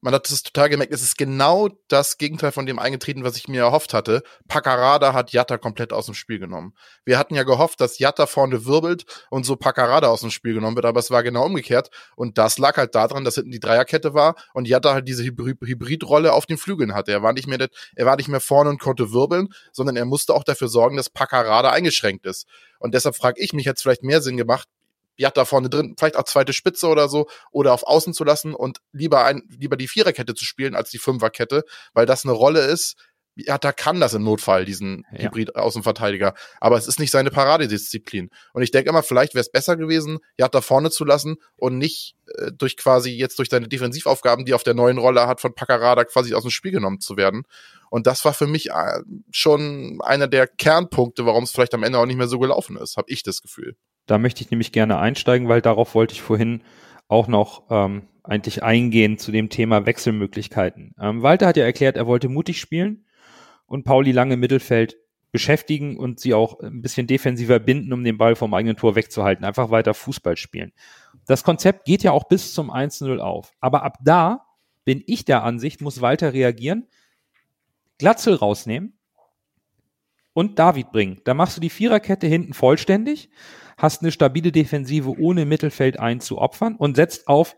man 0.00 0.14
hat 0.14 0.30
es 0.30 0.42
total 0.42 0.68
gemerkt, 0.68 0.92
es 0.92 1.02
ist 1.02 1.18
genau 1.18 1.68
das 1.88 2.16
Gegenteil 2.16 2.52
von 2.52 2.66
dem 2.66 2.78
eingetreten, 2.78 3.22
was 3.22 3.36
ich 3.36 3.48
mir 3.48 3.60
erhofft 3.60 3.92
hatte. 3.92 4.22
Paccarada 4.48 5.12
hat 5.12 5.32
Jatta 5.32 5.58
komplett 5.58 5.92
aus 5.92 6.06
dem 6.06 6.14
Spiel 6.14 6.38
genommen. 6.38 6.74
Wir 7.04 7.18
hatten 7.18 7.34
ja 7.34 7.42
gehofft, 7.42 7.80
dass 7.80 7.98
Jatta 7.98 8.26
vorne 8.26 8.64
wirbelt 8.64 9.04
und 9.30 9.44
so 9.44 9.56
Paccarada 9.56 10.08
aus 10.08 10.22
dem 10.22 10.30
Spiel 10.30 10.54
genommen 10.54 10.76
wird, 10.76 10.86
aber 10.86 11.00
es 11.00 11.10
war 11.10 11.22
genau 11.22 11.44
umgekehrt. 11.44 11.90
Und 12.16 12.38
das 12.38 12.58
lag 12.58 12.76
halt 12.76 12.94
daran, 12.94 13.24
dass 13.24 13.34
hinten 13.34 13.50
die 13.50 13.60
Dreierkette 13.60 14.14
war 14.14 14.36
und 14.54 14.66
Jatta 14.66 14.94
halt 14.94 15.06
diese 15.06 15.22
Hybridrolle 15.22 16.32
auf 16.32 16.46
den 16.46 16.56
Flügeln 16.56 16.94
hatte. 16.94 17.12
Er 17.12 17.22
war 17.22 17.32
nicht 17.32 17.46
mehr, 17.46 17.68
er 17.94 18.06
war 18.06 18.16
nicht 18.16 18.28
mehr 18.28 18.40
vorne 18.40 18.70
und 18.70 18.80
konnte 18.80 19.12
wirbeln, 19.12 19.48
sondern 19.72 19.96
er 19.96 20.06
musste 20.06 20.34
auch 20.34 20.44
dafür 20.44 20.68
sorgen, 20.68 20.96
dass 20.96 21.10
Paccarada 21.10 21.70
eingeschränkt 21.70 22.24
ist. 22.24 22.46
Und 22.78 22.94
deshalb 22.94 23.16
frage 23.16 23.40
ich 23.42 23.52
mich, 23.52 23.68
hat 23.68 23.76
es 23.76 23.82
vielleicht 23.82 24.02
mehr 24.02 24.22
Sinn 24.22 24.38
gemacht, 24.38 24.66
Jatta 25.20 25.44
vorne 25.44 25.68
drin, 25.68 25.94
vielleicht 25.98 26.16
auch 26.16 26.24
zweite 26.24 26.52
Spitze 26.52 26.88
oder 26.88 27.08
so, 27.08 27.28
oder 27.52 27.72
auf 27.74 27.82
Außen 27.84 28.14
zu 28.14 28.24
lassen 28.24 28.54
und 28.54 28.78
lieber 28.92 29.24
ein, 29.24 29.42
lieber 29.58 29.76
die 29.76 29.88
Viererkette 29.88 30.34
zu 30.34 30.44
spielen 30.44 30.74
als 30.74 30.90
die 30.90 30.98
Fünferkette, 30.98 31.64
weil 31.92 32.06
das 32.06 32.24
eine 32.24 32.32
Rolle 32.32 32.60
ist. 32.60 32.96
Jatta 33.36 33.72
kann 33.72 34.00
das 34.00 34.12
im 34.12 34.24
Notfall, 34.24 34.64
diesen 34.64 35.06
Ja. 35.12 35.24
Hybrid-Außenverteidiger. 35.24 36.34
Aber 36.60 36.76
es 36.76 36.86
ist 36.88 36.98
nicht 36.98 37.10
seine 37.10 37.30
Paradedisziplin. 37.30 38.28
Und 38.52 38.62
ich 38.62 38.70
denke 38.70 38.90
immer, 38.90 39.02
vielleicht 39.02 39.34
wäre 39.34 39.40
es 39.40 39.50
besser 39.50 39.76
gewesen, 39.76 40.18
Jatta 40.36 40.60
vorne 40.60 40.90
zu 40.90 41.04
lassen 41.04 41.36
und 41.56 41.78
nicht 41.78 42.16
äh, 42.36 42.50
durch 42.52 42.76
quasi 42.76 43.10
jetzt 43.12 43.38
durch 43.38 43.48
seine 43.48 43.68
Defensivaufgaben, 43.68 44.44
die 44.44 44.52
er 44.52 44.56
auf 44.56 44.64
der 44.64 44.74
neuen 44.74 44.98
Rolle 44.98 45.26
hat, 45.26 45.40
von 45.40 45.54
Paccarada 45.54 46.04
quasi 46.04 46.34
aus 46.34 46.42
dem 46.42 46.50
Spiel 46.50 46.72
genommen 46.72 47.00
zu 47.00 47.16
werden. 47.16 47.44
Und 47.88 48.06
das 48.06 48.24
war 48.24 48.34
für 48.34 48.46
mich 48.46 48.70
äh, 48.70 49.00
schon 49.30 50.00
einer 50.02 50.28
der 50.28 50.46
Kernpunkte, 50.46 51.24
warum 51.24 51.44
es 51.44 51.52
vielleicht 51.52 51.74
am 51.74 51.82
Ende 51.82 51.98
auch 51.98 52.06
nicht 52.06 52.18
mehr 52.18 52.28
so 52.28 52.38
gelaufen 52.38 52.76
ist, 52.76 52.96
habe 52.96 53.10
ich 53.10 53.22
das 53.22 53.42
Gefühl. 53.42 53.76
Da 54.10 54.18
möchte 54.18 54.42
ich 54.42 54.50
nämlich 54.50 54.72
gerne 54.72 54.98
einsteigen, 54.98 55.48
weil 55.48 55.62
darauf 55.62 55.94
wollte 55.94 56.14
ich 56.14 56.22
vorhin 56.22 56.62
auch 57.06 57.28
noch 57.28 57.64
ähm, 57.70 58.02
eigentlich 58.24 58.62
eingehen 58.62 59.18
zu 59.18 59.30
dem 59.30 59.50
Thema 59.50 59.86
Wechselmöglichkeiten. 59.86 60.94
Ähm, 61.00 61.22
Walter 61.22 61.46
hat 61.46 61.56
ja 61.56 61.64
erklärt, 61.64 61.96
er 61.96 62.08
wollte 62.08 62.28
mutig 62.28 62.60
spielen 62.60 63.04
und 63.66 63.84
Pauli 63.84 64.10
lange 64.10 64.34
im 64.34 64.40
Mittelfeld 64.40 64.96
beschäftigen 65.30 65.96
und 65.96 66.18
sie 66.18 66.34
auch 66.34 66.58
ein 66.58 66.82
bisschen 66.82 67.06
defensiver 67.06 67.60
binden, 67.60 67.92
um 67.92 68.02
den 68.02 68.18
Ball 68.18 68.34
vom 68.34 68.52
eigenen 68.52 68.76
Tor 68.76 68.96
wegzuhalten. 68.96 69.44
Einfach 69.44 69.70
weiter 69.70 69.94
Fußball 69.94 70.36
spielen. 70.36 70.72
Das 71.26 71.44
Konzept 71.44 71.84
geht 71.84 72.02
ja 72.02 72.10
auch 72.10 72.24
bis 72.24 72.52
zum 72.52 72.68
1-0 72.72 73.18
auf. 73.18 73.52
Aber 73.60 73.84
ab 73.84 73.98
da 74.02 74.44
bin 74.84 75.04
ich 75.06 75.24
der 75.24 75.44
Ansicht, 75.44 75.80
muss 75.82 76.00
Walter 76.00 76.32
reagieren, 76.32 76.88
Glatzel 77.98 78.34
rausnehmen 78.34 78.98
und 80.32 80.58
David 80.58 80.92
bringen. 80.92 81.20
Da 81.24 81.34
machst 81.34 81.56
du 81.56 81.60
die 81.60 81.70
Viererkette 81.70 82.26
hinten 82.26 82.54
vollständig, 82.54 83.30
hast 83.76 84.02
eine 84.02 84.12
stabile 84.12 84.52
Defensive 84.52 85.18
ohne 85.18 85.44
Mittelfeld 85.44 85.98
einzuopfern 85.98 86.76
und 86.76 86.96
setzt 86.96 87.28
auf 87.28 87.56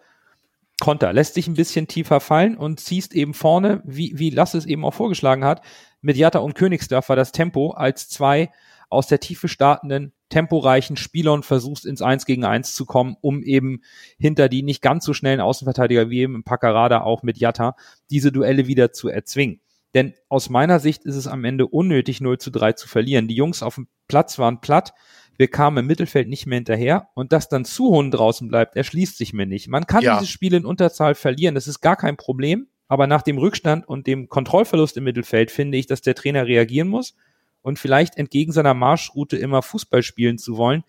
Konter, 0.81 1.13
lässt 1.13 1.35
sich 1.35 1.47
ein 1.47 1.55
bisschen 1.55 1.87
tiefer 1.87 2.19
fallen 2.19 2.57
und 2.57 2.81
ziehst 2.81 3.15
eben 3.15 3.35
vorne, 3.35 3.83
wie, 3.85 4.19
wie 4.19 4.31
Lasse 4.31 4.59
es 4.59 4.67
eben 4.67 4.85
auch 4.85 4.95
vorgeschlagen 4.95 5.45
hat, 5.45 5.63
mit 6.01 6.17
Jatta 6.17 6.41
und 6.41 6.55
Königsdörfer 6.55 7.15
das 7.15 7.31
Tempo 7.31 7.71
als 7.71 8.09
zwei 8.09 8.51
aus 8.91 9.07
der 9.07 9.21
Tiefe 9.21 9.49
startenden, 9.49 10.13
temporeichen 10.29 10.97
Spieler 10.97 11.33
und 11.33 11.47
versuchst 11.47 11.87
ins 11.87 12.03
Eins 12.03 12.27
gegen 12.27 12.45
Eins 12.45 12.75
zu 12.75 12.85
kommen, 12.85 13.17
um 13.21 13.43
eben 13.43 13.83
hinter 14.19 14.49
die 14.49 14.63
nicht 14.63 14.83
ganz 14.83 15.05
so 15.05 15.15
schnellen 15.15 15.41
Außenverteidiger 15.41 16.11
wie 16.11 16.21
eben 16.21 16.35
im 16.35 16.45
auch 16.45 17.23
mit 17.23 17.39
Jatta 17.39 17.77
diese 18.11 18.33
Duelle 18.33 18.67
wieder 18.67 18.93
zu 18.93 19.09
erzwingen. 19.09 19.61
Denn 19.95 20.15
aus 20.29 20.49
meiner 20.49 20.81
Sicht 20.81 21.05
ist 21.05 21.17
es 21.17 21.27
am 21.27 21.45
Ende 21.45 21.67
unnötig, 21.67 22.21
0 22.21 22.39
zu 22.39 22.51
3 22.51 22.73
zu 22.73 22.89
verlieren. 22.89 23.29
Die 23.29 23.35
Jungs 23.35 23.63
auf 23.63 23.75
dem 23.75 23.89
Platz 24.09 24.39
waren 24.39 24.61
platt. 24.61 24.95
Wir 25.37 25.49
kamen 25.49 25.79
im 25.79 25.87
Mittelfeld 25.87 26.29
nicht 26.29 26.47
mehr 26.47 26.57
hinterher. 26.57 27.09
Und 27.15 27.33
dass 27.33 27.49
dann 27.49 27.65
Zuhon 27.65 28.11
draußen 28.11 28.49
bleibt, 28.49 28.77
erschließt 28.77 29.19
sich 29.19 29.33
mir 29.33 29.47
nicht. 29.47 29.69
Man 29.69 29.87
kann 29.87 30.03
Ja. 30.03 30.15
dieses 30.15 30.31
Spiel 30.31 30.55
in 30.55 30.65
Unterzahl 30.65 31.15
verlieren. 31.15 31.55
Das 31.55 31.67
ist 31.67 31.81
gar 31.81 31.97
kein 31.97 32.17
Problem. 32.17 32.69
Aber 32.89 33.07
nach 33.07 33.23
dem 33.23 33.39
Rückstand 33.39 33.89
und 33.89 34.07
dem 34.07 34.29
Kontrollverlust 34.29 34.97
im 34.99 35.05
Mittelfeld 35.05 35.51
finde 35.51 35.79
ich, 35.79 35.87
dass 35.87 36.03
der 36.03 36.15
Trainer 36.15 36.47
reagieren 36.47 36.89
muss 36.89 37.15
und 37.63 37.79
vielleicht 37.79 38.19
entgegen 38.19 38.53
seiner 38.53 38.75
Marschroute 38.75 39.37
immer 39.39 39.63
Fußball 39.63 40.03
spielen 40.03 40.37
zu 40.37 40.59
wollen, 40.59 40.85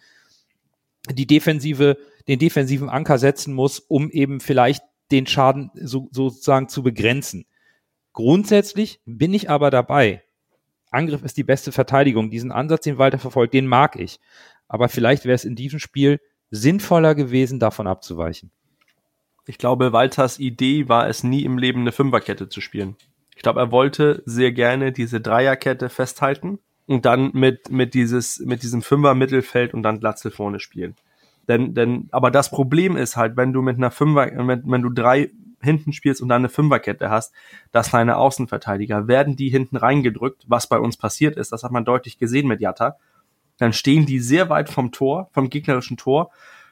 die 1.09 1.27
defensive, 1.27 1.97
den 2.27 2.39
defensiven 2.39 2.89
Anker 2.89 3.17
setzen 3.19 3.53
muss, 3.53 3.79
um 3.79 4.09
eben 4.09 4.39
vielleicht 4.39 4.83
den 5.11 5.27
Schaden 5.27 5.71
so, 5.75 6.09
sozusagen 6.11 6.67
zu 6.67 6.83
begrenzen. 6.83 7.45
Grundsätzlich 8.13 9.01
bin 9.05 9.33
ich 9.33 9.49
aber 9.49 9.71
dabei. 9.71 10.23
Angriff 10.91 11.23
ist 11.23 11.37
die 11.37 11.43
beste 11.43 11.71
Verteidigung. 11.71 12.29
Diesen 12.29 12.51
Ansatz, 12.51 12.83
den 12.83 12.99
Walter 12.99 13.17
verfolgt, 13.17 13.53
den 13.53 13.67
mag 13.67 13.95
ich. 13.95 14.19
Aber 14.67 14.87
vielleicht 14.87 15.25
wäre 15.25 15.35
es 15.35 15.45
in 15.45 15.55
diesem 15.55 15.79
Spiel 15.79 16.19
sinnvoller 16.51 17.15
gewesen, 17.15 17.59
davon 17.59 17.87
abzuweichen. 17.87 18.51
Ich 19.45 19.57
glaube, 19.57 19.91
Walters 19.91 20.39
Idee 20.39 20.87
war 20.87 21.09
es 21.09 21.23
nie 21.23 21.43
im 21.43 21.57
Leben 21.57 21.81
eine 21.81 21.91
Fünferkette 21.91 22.47
zu 22.47 22.61
spielen. 22.61 22.95
Ich 23.35 23.41
glaube, 23.41 23.59
er 23.59 23.71
wollte 23.71 24.21
sehr 24.25 24.51
gerne 24.51 24.91
diese 24.91 25.19
Dreierkette 25.19 25.89
festhalten 25.89 26.59
und 26.85 27.05
dann 27.05 27.31
mit, 27.33 27.71
mit 27.71 27.93
dieses, 27.95 28.39
mit 28.39 28.61
diesem 28.63 28.83
Fünfer 28.83 29.15
Mittelfeld 29.15 29.73
und 29.73 29.83
dann 29.83 29.99
Glatzel 29.99 30.31
vorne 30.31 30.59
spielen. 30.59 30.95
Denn, 31.47 31.73
denn, 31.73 32.07
aber 32.11 32.31
das 32.31 32.51
Problem 32.51 32.95
ist 32.95 33.17
halt, 33.17 33.35
wenn 33.35 33.51
du 33.51 33.61
mit 33.61 33.77
einer 33.77 33.91
Fünfer, 33.91 34.31
wenn, 34.33 34.63
wenn 34.65 34.81
du 34.81 34.89
drei 34.89 35.31
hinten 35.63 35.93
spielst 35.93 36.21
und 36.21 36.29
dann 36.29 36.41
eine 36.41 36.49
Fünferkette 36.49 37.09
hast, 37.09 37.33
dass 37.71 37.91
deine 37.91 38.17
Außenverteidiger 38.17 39.07
werden 39.07 39.35
die 39.35 39.49
hinten 39.49 39.77
reingedrückt, 39.77 40.43
was 40.47 40.67
bei 40.67 40.79
uns 40.79 40.97
passiert 40.97 41.35
ist, 41.37 41.51
das 41.51 41.63
hat 41.63 41.71
man 41.71 41.85
deutlich 41.85 42.17
gesehen 42.17 42.47
mit 42.47 42.61
Jatta, 42.61 42.97
dann 43.57 43.73
stehen 43.73 44.05
die 44.05 44.19
sehr 44.19 44.49
weit 44.49 44.69
vom 44.69 44.91
Tor, 44.91 45.29
vom 45.31 45.49
gegnerischen 45.49 45.97
Tor. 45.97 46.31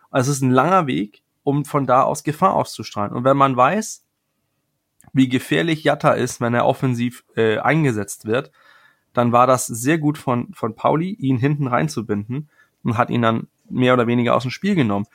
Also 0.09 0.31
es 0.31 0.37
ist 0.37 0.43
ein 0.43 0.51
langer 0.51 0.87
Weg, 0.87 1.21
um 1.43 1.65
von 1.65 1.87
da 1.87 2.03
aus 2.03 2.23
Gefahr 2.23 2.53
auszustrahlen. 2.53 3.13
Und 3.13 3.23
wenn 3.23 3.37
man 3.37 3.55
weiß, 3.55 4.03
wie 5.13 5.29
gefährlich 5.29 5.83
Jatta 5.83 6.11
ist, 6.11 6.41
wenn 6.41 6.53
er 6.53 6.65
offensiv 6.65 7.23
äh, 7.35 7.57
eingesetzt 7.57 8.25
wird, 8.25 8.51
dann 9.13 9.31
war 9.31 9.47
das 9.47 9.67
sehr 9.67 9.97
gut 9.97 10.17
von, 10.17 10.53
von 10.53 10.75
Pauli, 10.75 11.11
ihn 11.11 11.37
hinten 11.37 11.67
reinzubinden 11.67 12.49
und 12.83 12.97
hat 12.97 13.09
ihn 13.09 13.21
dann 13.21 13.47
mehr 13.69 13.93
oder 13.93 14.07
weniger 14.07 14.35
aus 14.35 14.43
dem 14.43 14.51
Spiel 14.51 14.75
genommen. 14.75 15.05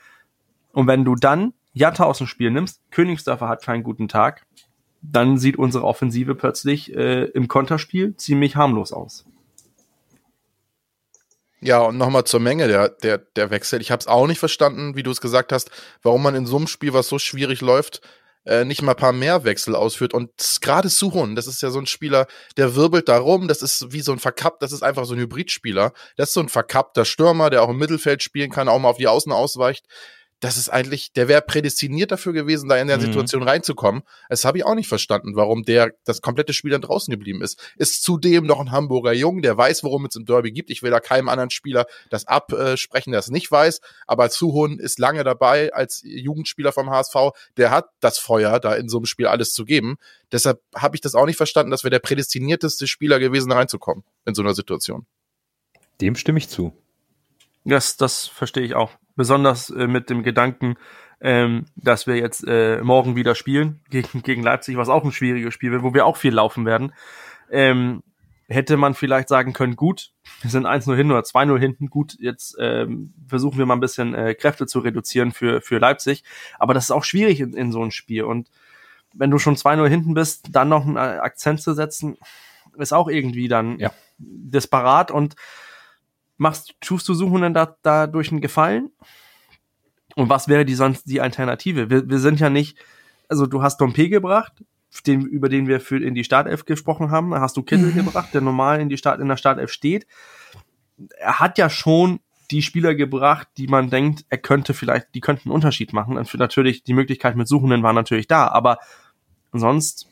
Und 0.71 0.87
wenn 0.87 1.03
du 1.03 1.15
dann 1.15 1.53
Jatta 1.77 2.05
aus 2.05 2.17
dem 2.17 2.27
Spiel 2.27 2.51
nimmst, 2.51 2.81
Königsdörfer 2.91 3.47
hat 3.47 3.63
keinen 3.63 3.83
guten 3.83 4.07
Tag, 4.07 4.45
dann 5.01 5.37
sieht 5.37 5.57
unsere 5.57 5.85
Offensive 5.85 6.35
plötzlich 6.35 6.93
äh, 6.95 7.25
im 7.25 7.47
Konterspiel 7.47 8.15
ziemlich 8.17 8.55
harmlos 8.55 8.91
aus. 8.91 9.25
Ja, 11.59 11.79
und 11.79 11.97
nochmal 11.97 12.23
zur 12.25 12.39
Menge 12.39 12.67
der, 12.67 12.89
der, 12.89 13.17
der 13.17 13.49
Wechsel. 13.49 13.81
Ich 13.81 13.89
habe 13.89 13.99
es 13.99 14.07
auch 14.07 14.27
nicht 14.27 14.39
verstanden, 14.39 14.95
wie 14.95 15.03
du 15.03 15.09
es 15.09 15.21
gesagt 15.21 15.51
hast, 15.51 15.71
warum 16.03 16.21
man 16.21 16.35
in 16.35 16.45
so 16.45 16.57
einem 16.57 16.67
Spiel, 16.67 16.93
was 16.93 17.07
so 17.07 17.17
schwierig 17.17 17.61
läuft, 17.61 18.01
äh, 18.45 18.63
nicht 18.63 18.81
mal 18.81 18.91
ein 18.91 18.97
paar 18.97 19.11
mehr 19.11 19.43
Wechsel 19.43 19.75
ausführt. 19.75 20.13
Und 20.13 20.31
gerade 20.61 20.89
Suhun, 20.89 21.35
das 21.35 21.47
ist 21.47 21.61
ja 21.61 21.71
so 21.71 21.79
ein 21.79 21.87
Spieler, 21.87 22.27
der 22.57 22.75
wirbelt 22.75 23.09
da 23.09 23.17
rum, 23.17 23.47
das 23.47 23.61
ist 23.61 23.91
wie 23.91 24.01
so 24.01 24.11
ein 24.11 24.19
verkappt, 24.19 24.61
das 24.61 24.71
ist 24.71 24.83
einfach 24.83 25.05
so 25.05 25.15
ein 25.15 25.19
Hybridspieler. 25.19 25.93
Das 26.15 26.29
ist 26.29 26.33
so 26.33 26.41
ein 26.41 26.49
verkappter 26.49 27.05
Stürmer, 27.05 27.49
der 27.49 27.63
auch 27.63 27.69
im 27.69 27.77
Mittelfeld 27.77 28.21
spielen 28.21 28.51
kann, 28.51 28.69
auch 28.69 28.79
mal 28.79 28.89
auf 28.89 28.97
die 28.97 29.07
Außen 29.07 29.31
ausweicht. 29.31 29.85
Das 30.39 30.57
ist 30.57 30.69
eigentlich, 30.69 31.13
der 31.13 31.27
wäre 31.27 31.41
prädestiniert 31.41 32.11
dafür 32.11 32.31
gewesen, 32.31 32.69
da 32.69 32.77
in 32.77 32.87
der 32.87 32.97
Mhm. 32.97 33.01
Situation 33.01 33.41
reinzukommen. 33.41 34.03
Das 34.29 34.45
habe 34.45 34.59
ich 34.59 34.65
auch 34.65 34.75
nicht 34.75 34.87
verstanden, 34.87 35.35
warum 35.35 35.63
der 35.63 35.95
das 36.03 36.21
komplette 36.21 36.53
Spiel 36.53 36.69
dann 36.69 36.81
draußen 36.81 37.11
geblieben 37.11 37.41
ist. 37.41 37.59
Ist 37.75 38.03
zudem 38.03 38.45
noch 38.45 38.59
ein 38.59 38.71
Hamburger 38.71 39.13
Jung, 39.13 39.41
der 39.41 39.57
weiß, 39.57 39.83
worum 39.83 40.05
es 40.05 40.15
im 40.15 40.25
Derby 40.25 40.51
gibt. 40.51 40.69
Ich 40.69 40.83
will 40.83 40.91
da 40.91 40.99
keinem 40.99 41.27
anderen 41.27 41.49
Spieler 41.49 41.87
das 42.11 42.27
absprechen, 42.27 43.11
der 43.11 43.19
es 43.19 43.29
nicht 43.29 43.49
weiß. 43.51 43.81
Aber 44.05 44.29
Zuhun 44.29 44.77
ist 44.77 44.99
lange 44.99 45.23
dabei 45.23 45.73
als 45.73 46.01
Jugendspieler 46.03 46.71
vom 46.71 46.91
HSV. 46.91 47.15
Der 47.57 47.71
hat 47.71 47.87
das 47.99 48.19
Feuer, 48.19 48.59
da 48.59 48.75
in 48.75 48.89
so 48.89 48.97
einem 48.97 49.07
Spiel 49.07 49.25
alles 49.25 49.53
zu 49.53 49.65
geben. 49.65 49.97
Deshalb 50.31 50.61
habe 50.75 50.95
ich 50.95 51.01
das 51.01 51.15
auch 51.15 51.25
nicht 51.25 51.37
verstanden, 51.37 51.71
dass 51.71 51.83
wir 51.83 51.89
der 51.89 51.99
prädestinierteste 51.99 52.85
Spieler 52.85 53.17
gewesen, 53.19 53.49
da 53.49 53.55
reinzukommen 53.55 54.03
in 54.25 54.35
so 54.35 54.43
einer 54.43 54.53
Situation. 54.53 55.07
Dem 55.99 56.15
stimme 56.15 56.37
ich 56.37 56.47
zu. 56.47 56.73
Das, 57.65 57.97
das 57.97 58.27
verstehe 58.27 58.63
ich 58.63 58.75
auch. 58.75 58.91
Besonders 59.17 59.69
äh, 59.69 59.87
mit 59.87 60.09
dem 60.09 60.23
Gedanken, 60.23 60.77
ähm, 61.19 61.65
dass 61.75 62.07
wir 62.07 62.15
jetzt 62.15 62.47
äh, 62.47 62.81
morgen 62.81 63.15
wieder 63.17 63.35
spielen 63.35 63.81
gegen, 63.89 64.23
gegen 64.23 64.43
Leipzig, 64.43 64.77
was 64.77 64.87
auch 64.87 65.03
ein 65.03 65.11
schwieriges 65.11 65.53
Spiel 65.53 65.71
wird, 65.71 65.83
wo 65.83 65.93
wir 65.93 66.05
auch 66.05 66.15
viel 66.15 66.33
laufen 66.33 66.65
werden. 66.65 66.93
Ähm, 67.51 68.03
hätte 68.47 68.77
man 68.77 68.93
vielleicht 68.93 69.27
sagen 69.27 69.51
können, 69.51 69.75
gut, 69.75 70.11
wir 70.41 70.49
sind 70.49 70.65
1-0 70.65 70.95
hin 70.95 71.11
oder 71.11 71.21
2-0 71.21 71.59
hinten, 71.59 71.89
gut, 71.89 72.15
jetzt 72.19 72.55
ähm, 72.59 73.13
versuchen 73.27 73.57
wir 73.57 73.65
mal 73.65 73.75
ein 73.75 73.81
bisschen 73.81 74.15
äh, 74.15 74.35
Kräfte 74.35 74.67
zu 74.67 74.79
reduzieren 74.79 75.33
für, 75.33 75.59
für 75.59 75.79
Leipzig. 75.79 76.23
Aber 76.57 76.73
das 76.73 76.85
ist 76.85 76.91
auch 76.91 77.03
schwierig 77.03 77.41
in, 77.41 77.53
in 77.53 77.73
so 77.73 77.81
einem 77.81 77.91
Spiel. 77.91 78.23
Und 78.23 78.49
wenn 79.13 79.31
du 79.31 79.39
schon 79.39 79.55
2-0 79.55 79.87
hinten 79.89 80.13
bist, 80.13 80.47
dann 80.51 80.69
noch 80.69 80.85
einen 80.85 80.97
Akzent 80.97 81.61
zu 81.61 81.73
setzen, 81.73 82.17
ist 82.77 82.93
auch 82.93 83.09
irgendwie 83.09 83.47
dann 83.47 83.79
Ja. 83.79 83.91
disparat 84.17 85.11
und 85.11 85.35
machst, 86.37 86.75
tust 86.81 87.07
du 87.09 87.13
Suchenden 87.13 87.53
da, 87.53 87.77
dadurch 87.81 88.31
einen 88.31 88.41
Gefallen? 88.41 88.91
Und 90.15 90.29
was 90.29 90.47
wäre 90.47 90.65
die 90.65 90.75
sonst 90.75 91.03
die 91.03 91.21
Alternative? 91.21 91.89
Wir, 91.89 92.09
wir 92.09 92.19
sind 92.19 92.39
ja 92.39 92.49
nicht, 92.49 92.77
also 93.29 93.45
du 93.45 93.61
hast 93.61 93.79
Dompe 93.79 94.09
gebracht, 94.09 94.53
den, 95.05 95.21
über 95.21 95.49
den 95.49 95.67
wir 95.67 95.79
für 95.79 96.03
in 96.03 96.15
die 96.15 96.23
Startelf 96.23 96.65
gesprochen 96.65 97.11
haben, 97.11 97.31
da 97.31 97.41
hast 97.41 97.57
du 97.57 97.63
Kittel 97.63 97.91
mhm. 97.91 98.05
gebracht, 98.05 98.33
der 98.33 98.41
normal 98.41 98.79
in 98.81 98.89
die 98.89 98.97
Start, 98.97 99.19
in 99.19 99.27
der 99.27 99.37
Startelf 99.37 99.71
steht. 99.71 100.07
Er 101.19 101.39
hat 101.39 101.57
ja 101.57 101.69
schon 101.69 102.19
die 102.49 102.61
Spieler 102.61 102.95
gebracht, 102.95 103.47
die 103.57 103.67
man 103.67 103.89
denkt, 103.89 104.25
er 104.29 104.37
könnte 104.37 104.73
vielleicht, 104.73 105.13
die 105.13 105.21
könnten 105.21 105.49
einen 105.49 105.55
Unterschied 105.55 105.93
machen. 105.93 106.17
Und 106.17 106.27
für 106.27 106.37
natürlich, 106.37 106.83
die 106.83 106.93
Möglichkeit 106.93 107.35
mit 107.35 107.47
Suchenden 107.47 107.83
war 107.83 107.93
natürlich 107.93 108.27
da, 108.27 108.47
aber 108.47 108.79
sonst, 109.51 110.07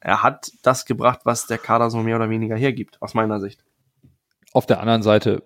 er 0.00 0.22
hat 0.22 0.50
das 0.62 0.86
gebracht, 0.86 1.20
was 1.24 1.46
der 1.46 1.58
Kader 1.58 1.90
so 1.90 1.98
mehr 2.02 2.16
oder 2.16 2.30
weniger 2.30 2.56
hergibt, 2.56 3.00
aus 3.00 3.14
meiner 3.14 3.40
Sicht. 3.40 3.62
Auf 4.52 4.66
der 4.66 4.80
anderen 4.80 5.02
Seite, 5.02 5.42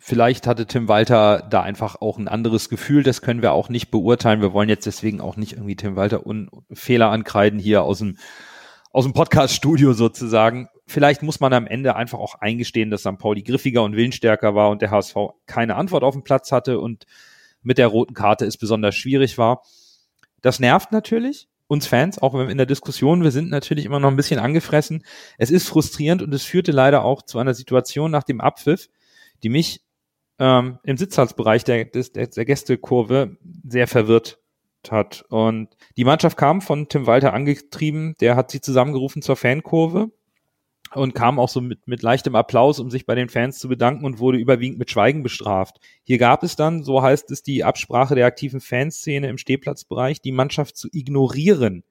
vielleicht 0.00 0.48
hatte 0.48 0.66
Tim 0.66 0.88
Walter 0.88 1.46
da 1.48 1.62
einfach 1.62 2.00
auch 2.00 2.18
ein 2.18 2.26
anderes 2.26 2.68
Gefühl, 2.68 3.04
das 3.04 3.22
können 3.22 3.42
wir 3.42 3.52
auch 3.52 3.68
nicht 3.68 3.92
beurteilen. 3.92 4.40
Wir 4.40 4.52
wollen 4.52 4.68
jetzt 4.68 4.86
deswegen 4.86 5.20
auch 5.20 5.36
nicht 5.36 5.52
irgendwie 5.52 5.76
Tim 5.76 5.94
Walter 5.94 6.26
un 6.26 6.50
Fehler 6.72 7.10
ankreiden 7.10 7.60
hier 7.60 7.84
aus 7.84 7.98
dem, 7.98 8.16
aus 8.90 9.04
dem 9.04 9.12
Podcast-Studio 9.12 9.92
sozusagen 9.92 10.68
vielleicht 10.90 11.22
muss 11.22 11.40
man 11.40 11.52
am 11.52 11.66
Ende 11.66 11.96
einfach 11.96 12.18
auch 12.18 12.34
eingestehen, 12.36 12.90
dass 12.90 13.02
St. 13.02 13.18
Pauli 13.18 13.42
griffiger 13.42 13.82
und 13.82 13.96
willensstärker 13.96 14.54
war 14.54 14.70
und 14.70 14.82
der 14.82 14.90
HSV 14.90 15.14
keine 15.46 15.76
Antwort 15.76 16.02
auf 16.02 16.14
den 16.14 16.24
Platz 16.24 16.52
hatte 16.52 16.80
und 16.80 17.06
mit 17.62 17.78
der 17.78 17.86
roten 17.86 18.14
Karte 18.14 18.44
es 18.44 18.56
besonders 18.56 18.94
schwierig 18.94 19.38
war. 19.38 19.62
Das 20.42 20.60
nervt 20.60 20.92
natürlich 20.92 21.48
uns 21.66 21.86
Fans, 21.86 22.18
auch 22.18 22.34
wenn 22.34 22.46
wir 22.46 22.50
in 22.50 22.58
der 22.58 22.66
Diskussion, 22.66 23.22
wir 23.22 23.30
sind 23.30 23.50
natürlich 23.50 23.84
immer 23.84 24.00
noch 24.00 24.10
ein 24.10 24.16
bisschen 24.16 24.40
angefressen. 24.40 25.04
Es 25.38 25.50
ist 25.50 25.68
frustrierend 25.68 26.22
und 26.22 26.34
es 26.34 26.42
führte 26.42 26.72
leider 26.72 27.04
auch 27.04 27.22
zu 27.22 27.38
einer 27.38 27.54
Situation 27.54 28.10
nach 28.10 28.24
dem 28.24 28.40
Abpfiff, 28.40 28.88
die 29.42 29.50
mich 29.50 29.82
ähm, 30.40 30.78
im 30.82 30.96
Sitzhalsbereich 30.96 31.62
der, 31.62 31.84
der, 31.84 32.26
der 32.26 32.44
Gästekurve 32.44 33.36
sehr 33.68 33.86
verwirrt 33.86 34.38
hat. 34.90 35.24
Und 35.28 35.68
die 35.96 36.04
Mannschaft 36.04 36.38
kam 36.38 36.62
von 36.62 36.88
Tim 36.88 37.06
Walter 37.06 37.34
angetrieben, 37.34 38.14
der 38.20 38.34
hat 38.34 38.50
sie 38.50 38.62
zusammengerufen 38.62 39.20
zur 39.20 39.36
Fankurve 39.36 40.10
und 40.94 41.14
kam 41.14 41.38
auch 41.38 41.50
so 41.50 41.60
mit, 41.60 41.86
mit 41.86 42.02
leichtem 42.02 42.34
Applaus, 42.34 42.80
um 42.80 42.90
sich 42.90 43.04
bei 43.04 43.14
den 43.14 43.28
Fans 43.28 43.58
zu 43.58 43.68
bedanken 43.68 44.06
und 44.06 44.18
wurde 44.18 44.38
überwiegend 44.38 44.78
mit 44.78 44.90
Schweigen 44.90 45.22
bestraft. 45.22 45.78
Hier 46.02 46.18
gab 46.18 46.42
es 46.42 46.56
dann, 46.56 46.82
so 46.82 47.02
heißt 47.02 47.30
es, 47.30 47.42
die 47.42 47.62
Absprache 47.62 48.14
der 48.14 48.26
aktiven 48.26 48.60
Fanszene 48.60 49.28
im 49.28 49.38
Stehplatzbereich, 49.38 50.22
die 50.22 50.32
Mannschaft 50.32 50.76
zu 50.76 50.88
ignorieren. 50.90 51.84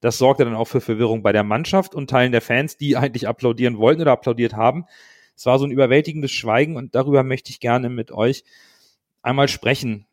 Das 0.00 0.18
sorgte 0.18 0.44
dann 0.44 0.54
auch 0.54 0.66
für 0.66 0.80
Verwirrung 0.80 1.24
bei 1.24 1.32
der 1.32 1.42
Mannschaft 1.42 1.96
und 1.96 2.08
Teilen 2.08 2.30
der 2.30 2.40
Fans, 2.40 2.76
die 2.76 2.96
eigentlich 2.96 3.26
applaudieren 3.26 3.78
wollten 3.78 4.02
oder 4.02 4.12
applaudiert 4.12 4.54
haben. 4.54 4.86
Es 5.38 5.46
war 5.46 5.60
so 5.60 5.64
ein 5.64 5.70
überwältigendes 5.70 6.32
Schweigen 6.32 6.76
und 6.76 6.96
darüber 6.96 7.22
möchte 7.22 7.50
ich 7.50 7.60
gerne 7.60 7.88
mit 7.88 8.10
euch 8.10 8.42
einmal 9.22 9.46
sprechen. 9.46 10.06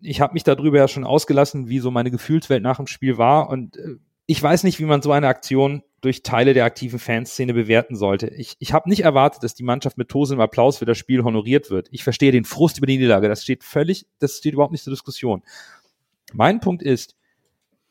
Ich 0.00 0.22
habe 0.22 0.32
mich 0.32 0.44
darüber 0.44 0.78
ja 0.78 0.88
schon 0.88 1.04
ausgelassen, 1.04 1.68
wie 1.68 1.78
so 1.78 1.90
meine 1.90 2.10
Gefühlswelt 2.10 2.62
nach 2.62 2.78
dem 2.78 2.86
Spiel 2.86 3.18
war 3.18 3.50
und 3.50 3.76
äh, 3.76 3.96
ich 4.26 4.42
weiß 4.42 4.64
nicht, 4.64 4.78
wie 4.78 4.84
man 4.84 5.02
so 5.02 5.12
eine 5.12 5.28
Aktion 5.28 5.82
durch 6.00 6.22
Teile 6.22 6.54
der 6.54 6.64
aktiven 6.64 6.98
Fanszene 6.98 7.52
bewerten 7.52 7.96
sollte. 7.96 8.28
Ich, 8.28 8.56
ich 8.60 8.72
habe 8.72 8.88
nicht 8.88 9.00
erwartet, 9.02 9.42
dass 9.42 9.54
die 9.54 9.62
Mannschaft 9.62 9.98
mit 9.98 10.08
tosendem 10.08 10.40
Applaus 10.40 10.78
für 10.78 10.86
das 10.86 10.96
Spiel 10.96 11.22
honoriert 11.22 11.70
wird. 11.70 11.88
Ich 11.90 12.02
verstehe 12.02 12.32
den 12.32 12.46
Frust 12.46 12.78
über 12.78 12.86
die 12.86 12.96
Niederlage. 12.96 13.28
Das 13.28 13.42
steht 13.42 13.62
völlig, 13.62 14.06
das 14.20 14.38
steht 14.38 14.54
überhaupt 14.54 14.72
nicht 14.72 14.84
zur 14.84 14.92
Diskussion. 14.92 15.42
Mein 16.32 16.60
Punkt 16.60 16.82
ist, 16.82 17.14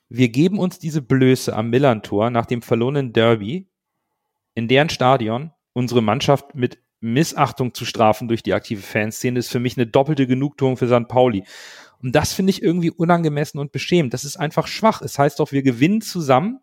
wir 0.09 0.29
geben 0.29 0.57
uns 0.57 0.79
diese 0.79 1.03
Blöße 1.03 1.55
am 1.55 1.69
Millantor 1.69 2.31
nach 2.31 2.47
dem 2.47 2.63
verlorenen 2.63 3.13
Derby, 3.13 3.67
in 4.55 4.67
deren 4.67 4.89
Stadion 4.89 5.51
unsere 5.73 6.01
Mannschaft 6.01 6.55
mit 6.55 6.79
Missachtung 6.99 7.73
zu 7.73 7.85
strafen 7.85 8.27
durch 8.27 8.43
die 8.43 8.53
aktive 8.53 8.81
Fanszene, 8.81 9.39
ist 9.39 9.49
für 9.49 9.59
mich 9.59 9.75
eine 9.77 9.87
doppelte 9.87 10.27
Genugtuung 10.27 10.77
für 10.77 10.87
St. 10.87 11.07
Pauli. 11.07 11.43
Und 12.01 12.15
das 12.15 12.33
finde 12.33 12.51
ich 12.51 12.61
irgendwie 12.61 12.91
unangemessen 12.91 13.59
und 13.59 13.71
beschämend. 13.71 14.13
Das 14.13 14.23
ist 14.23 14.37
einfach 14.37 14.67
schwach. 14.67 15.01
Es 15.01 15.17
heißt 15.17 15.39
doch, 15.39 15.51
wir 15.51 15.63
gewinnen 15.63 16.01
zusammen 16.01 16.59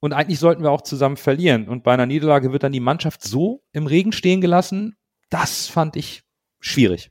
und 0.00 0.12
eigentlich 0.12 0.38
sollten 0.38 0.62
wir 0.62 0.70
auch 0.70 0.82
zusammen 0.82 1.16
verlieren. 1.16 1.68
Und 1.68 1.82
bei 1.82 1.92
einer 1.92 2.06
Niederlage 2.06 2.52
wird 2.52 2.62
dann 2.62 2.72
die 2.72 2.80
Mannschaft 2.80 3.22
so 3.22 3.62
im 3.72 3.86
Regen 3.86 4.12
stehen 4.12 4.40
gelassen. 4.40 4.96
Das 5.30 5.66
fand 5.66 5.96
ich 5.96 6.22
schwierig. 6.60 7.10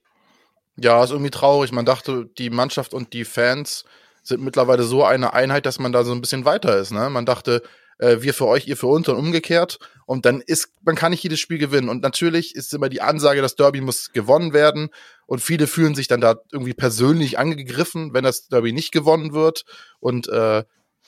Ja, 0.78 1.04
ist 1.04 1.12
irgendwie 1.12 1.32
traurig. 1.32 1.72
Man 1.72 1.86
dachte, 1.86 2.30
die 2.38 2.50
Mannschaft 2.50 2.94
und 2.94 3.14
die 3.14 3.26
Fans 3.26 3.84
sind 4.24 4.42
mittlerweile 4.42 4.84
so 4.84 5.04
eine 5.04 5.34
Einheit, 5.34 5.66
dass 5.66 5.80
man 5.80 5.92
da 5.92 6.04
so 6.04 6.12
ein 6.12 6.22
bisschen 6.22 6.46
weiter 6.46 6.78
ist. 6.78 6.92
Ne? 6.92 7.10
Man 7.10 7.26
dachte, 7.26 7.64
äh, 8.00 8.18
wir 8.22 8.34
für 8.34 8.48
euch, 8.48 8.68
ihr 8.68 8.78
für 8.78 8.88
uns 8.88 9.08
und 9.08 9.18
umgekehrt. 9.18 9.80
Und 10.06 10.26
dann 10.26 10.42
ist, 10.42 10.70
man 10.84 10.96
kann 10.96 11.12
nicht 11.12 11.24
jedes 11.24 11.40
Spiel 11.40 11.58
gewinnen. 11.58 11.90
Und 11.90 12.02
natürlich 12.02 12.56
ist 12.56 12.74
immer 12.74 12.90
die 12.90 13.02
Ansage, 13.02 13.42
das 13.42 13.56
Derby 13.56 13.82
muss 13.82 14.12
gewonnen 14.14 14.54
werden. 14.54 14.90
Und 15.26 15.40
viele 15.40 15.68
fühlen 15.68 15.96
sich 15.96 16.08
dann 16.08 16.22
da 16.22 16.36
irgendwie 16.52 16.74
persönlich 16.74 17.38
angegriffen, 17.38 18.14
wenn 18.14 18.24
das 18.24 18.48
Derby 18.48 18.72
nicht 18.72 18.92
gewonnen 18.92 19.34
wird. 19.34 19.66
Und 20.00 20.28
äh, 20.30 20.64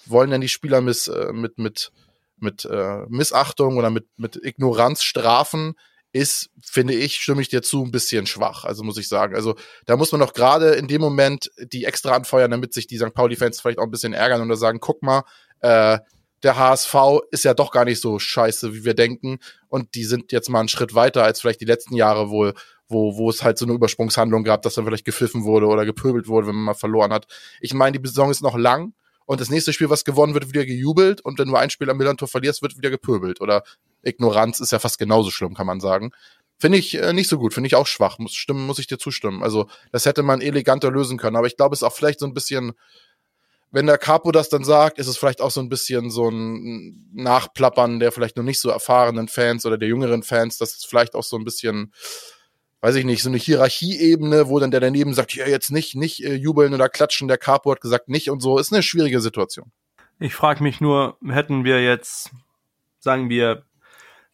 wollen 0.06 0.32
dann 0.32 0.41
die 0.41 0.49
Spieler 0.49 0.82
miss, 0.82 1.08
äh, 1.08 1.32
mit, 1.32 1.58
mit, 1.58 1.91
mit 2.38 2.65
äh, 2.65 3.06
Missachtung 3.08 3.78
oder 3.78 3.89
mit, 3.89 4.08
mit 4.17 4.36
Ignoranz 4.36 5.04
strafen, 5.04 5.75
ist, 6.12 6.49
finde 6.62 6.95
ich, 6.95 7.17
stimme 7.17 7.41
ich 7.41 7.49
dir 7.49 7.62
zu, 7.62 7.84
ein 7.84 7.91
bisschen 7.91 8.25
schwach. 8.25 8.65
Also 8.65 8.84
muss 8.84 8.97
ich 8.97 9.08
sagen. 9.08 9.36
Also 9.36 9.56
da 9.86 9.95
muss 9.95 10.12
man 10.12 10.21
doch 10.21 10.34
gerade 10.34 10.71
in 10.71 10.88
dem 10.88 11.02
Moment 11.02 11.52
die 11.71 11.86
extra 11.86 12.15
anfeuern, 12.15 12.49
damit 12.49 12.73
sich 12.73 12.88
die 12.88 12.97
St. 12.97 13.13
Pauli-Fans 13.13 13.62
vielleicht 13.62 13.78
auch 13.78 13.84
ein 13.84 13.91
bisschen 13.91 14.13
ärgern 14.13 14.41
und 14.41 14.49
da 14.49 14.56
sagen, 14.56 14.80
guck 14.80 15.04
mal, 15.04 15.23
äh, 15.62 15.99
der 16.43 16.58
HSV 16.58 16.95
ist 17.32 17.43
ja 17.43 17.54
doch 17.54 17.71
gar 17.71 17.86
nicht 17.86 18.02
so 18.02 18.19
scheiße, 18.19 18.73
wie 18.73 18.86
wir 18.86 18.93
denken. 18.93 19.39
Und 19.67 19.95
die 19.95 20.06
sind 20.06 20.32
jetzt 20.32 20.49
mal 20.49 20.60
einen 20.60 20.69
Schritt 20.69 20.95
weiter 20.95 21.23
als 21.23 21.41
vielleicht 21.41 21.62
die 21.62 21.65
letzten 21.65 21.95
Jahre 21.95 22.30
wohl, 22.30 22.54
wo, 22.88 23.17
wo 23.17 23.30
es 23.30 23.43
halt 23.43 23.58
so 23.58 23.65
eine 23.65 23.73
Übersprungshandlung 23.73 24.43
gab, 24.43 24.62
dass 24.63 24.73
dann 24.73 24.86
vielleicht 24.86 25.06
gepfiffen 25.06 25.43
wurde 25.43 25.67
oder 25.67 25.86
gepöbelt 25.86 26.28
wurde, 26.28 26.47
wenn 26.47 26.56
man 26.56 26.65
mal 26.65 26.73
verloren 26.73 27.13
hat. 27.13 27.28
Ich 27.62 27.73
meine, 27.73 27.99
die 27.99 28.08
Saison 28.08 28.32
ist 28.32 28.41
noch 28.41 28.58
lang 28.58 28.93
und 29.25 29.39
das 29.39 29.49
nächste 29.49 29.73
Spiel, 29.73 29.91
was 29.91 30.06
gewonnen 30.06 30.34
wird, 30.34 30.49
wieder 30.49 30.65
gejubelt 30.65 31.21
und 31.21 31.38
wenn 31.38 31.47
du 31.47 31.56
ein 31.56 31.69
Spiel 31.69 31.89
am 31.89 31.97
Millantor 31.97 32.28
verlierst, 32.28 32.63
wird 32.63 32.78
wieder 32.78 32.89
gepöbelt. 32.89 33.41
Oder 33.41 33.63
Ignoranz 34.02 34.60
ist 34.60 34.71
ja 34.71 34.80
fast 34.80 34.97
genauso 34.97 35.30
schlimm, 35.30 35.54
kann 35.54 35.67
man 35.67 35.80
sagen. 35.80 36.12
Finde 36.58 36.78
ich 36.78 36.95
äh, 36.95 37.13
nicht 37.13 37.30
so 37.30 37.38
gut, 37.38 37.54
finde 37.54 37.67
ich 37.67 37.75
auch 37.75 37.88
schwach. 37.88 38.17
Muss 38.17 38.34
stimmen, 38.34 38.65
muss 38.65 38.80
ich 38.80 38.88
dir 38.88 38.97
zustimmen. 38.97 39.43
Also, 39.43 39.69
das 39.91 40.06
hätte 40.06 40.23
man 40.23 40.41
eleganter 40.41 40.91
lösen 40.91 41.17
können. 41.17 41.38
Aber 41.38 41.47
ich 41.47 41.56
glaube, 41.56 41.73
es 41.73 41.80
ist 41.80 41.88
auch 41.88 41.95
vielleicht 41.95 42.19
so 42.19 42.25
ein 42.25 42.34
bisschen, 42.34 42.73
wenn 43.71 43.86
der 43.86 43.97
Capo 43.97 44.32
das 44.32 44.49
dann 44.49 44.63
sagt, 44.63 44.97
ist 44.97 45.08
es 45.08 45.17
vielleicht 45.17 45.41
auch 45.41 45.51
so 45.51 45.62
ein 45.62 45.69
bisschen 45.69 46.10
so 46.10 46.29
ein 46.29 47.10
Nachplappern 47.13 47.99
der 47.99 48.12
vielleicht 48.12 48.38
noch 48.38 48.43
nicht 48.43 48.60
so 48.60 48.69
erfahrenen 48.69 49.27
Fans 49.27 49.65
oder 49.65 49.77
der 49.77 49.89
jüngeren 49.89 50.23
Fans, 50.23 50.58
dass 50.58 50.75
es 50.75 50.86
vielleicht 50.86 51.15
auch 51.15 51.23
so 51.23 51.38
ein 51.38 51.45
bisschen 51.45 51.93
weiß 52.82 52.95
ich 52.95 53.05
nicht, 53.05 53.21
so 53.21 53.29
eine 53.29 53.38
Hierarchieebene, 53.38 54.49
wo 54.49 54.60
dann 54.60 54.71
der 54.71 54.79
daneben 54.79 55.13
sagt, 55.13 55.36
ja, 55.36 55.47
jetzt 55.47 55.71
nicht, 55.71 55.95
nicht 55.95 56.23
äh, 56.23 56.36
jubeln 56.36 56.73
oder 56.73 56.89
klatschen, 56.89 57.27
der 57.27 57.38
Capo 57.38 57.71
hat 57.71 57.82
gesagt 57.82 58.10
nicht 58.10 58.29
und 58.29 58.41
so, 58.41 58.58
ist 58.58 58.71
eine 58.71 58.84
schwierige 58.84 59.19
Situation. 59.19 59.71
Ich 60.19 60.34
frage 60.34 60.63
mich 60.63 60.82
nur, 60.82 61.17
hätten 61.25 61.63
wir 61.63 61.84
jetzt, 61.84 62.32
sagen 62.99 63.29
wir, 63.29 63.63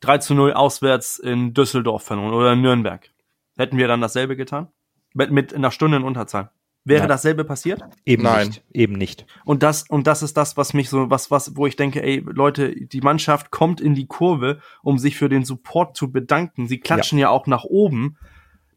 3 0.01 0.19
zu 0.19 0.33
0 0.33 0.53
auswärts 0.53 1.17
in 1.17 1.53
Düsseldorf 1.53 2.03
verloren 2.03 2.33
oder 2.33 2.53
in 2.53 2.61
Nürnberg, 2.61 3.09
hätten 3.57 3.77
wir 3.77 3.87
dann 3.87 4.01
dasselbe 4.01 4.35
getan? 4.35 4.67
Mit, 5.13 5.31
mit 5.31 5.53
einer 5.53 5.71
Stunde 5.71 5.97
in 5.97 6.03
Unterzahl. 6.03 6.51
Wäre 6.87 7.01
Nein. 7.01 7.09
dasselbe 7.09 7.43
passiert? 7.43 7.81
Eben 8.05 8.23
Nein. 8.23 8.47
nicht. 8.47 8.63
Eben 8.71 8.93
nicht. 8.93 9.25
Und 9.43 9.63
das, 9.63 9.89
und 9.89 10.05
das 10.05 10.21
ist 10.21 10.37
das, 10.37 10.55
was 10.55 10.73
mich 10.73 10.89
so, 10.89 11.09
was, 11.09 11.31
was, 11.31 11.57
wo 11.57 11.65
ich 11.65 11.75
denke, 11.75 12.03
ey, 12.03 12.23
Leute, 12.25 12.75
die 12.75 13.01
Mannschaft 13.01 13.49
kommt 13.49 13.81
in 13.81 13.95
die 13.95 14.05
Kurve, 14.05 14.59
um 14.83 14.99
sich 14.99 15.17
für 15.17 15.27
den 15.27 15.43
Support 15.43 15.97
zu 15.97 16.11
bedanken. 16.11 16.67
Sie 16.67 16.79
klatschen 16.79 17.17
ja, 17.17 17.23
ja 17.23 17.29
auch 17.29 17.47
nach 17.47 17.63
oben 17.63 18.17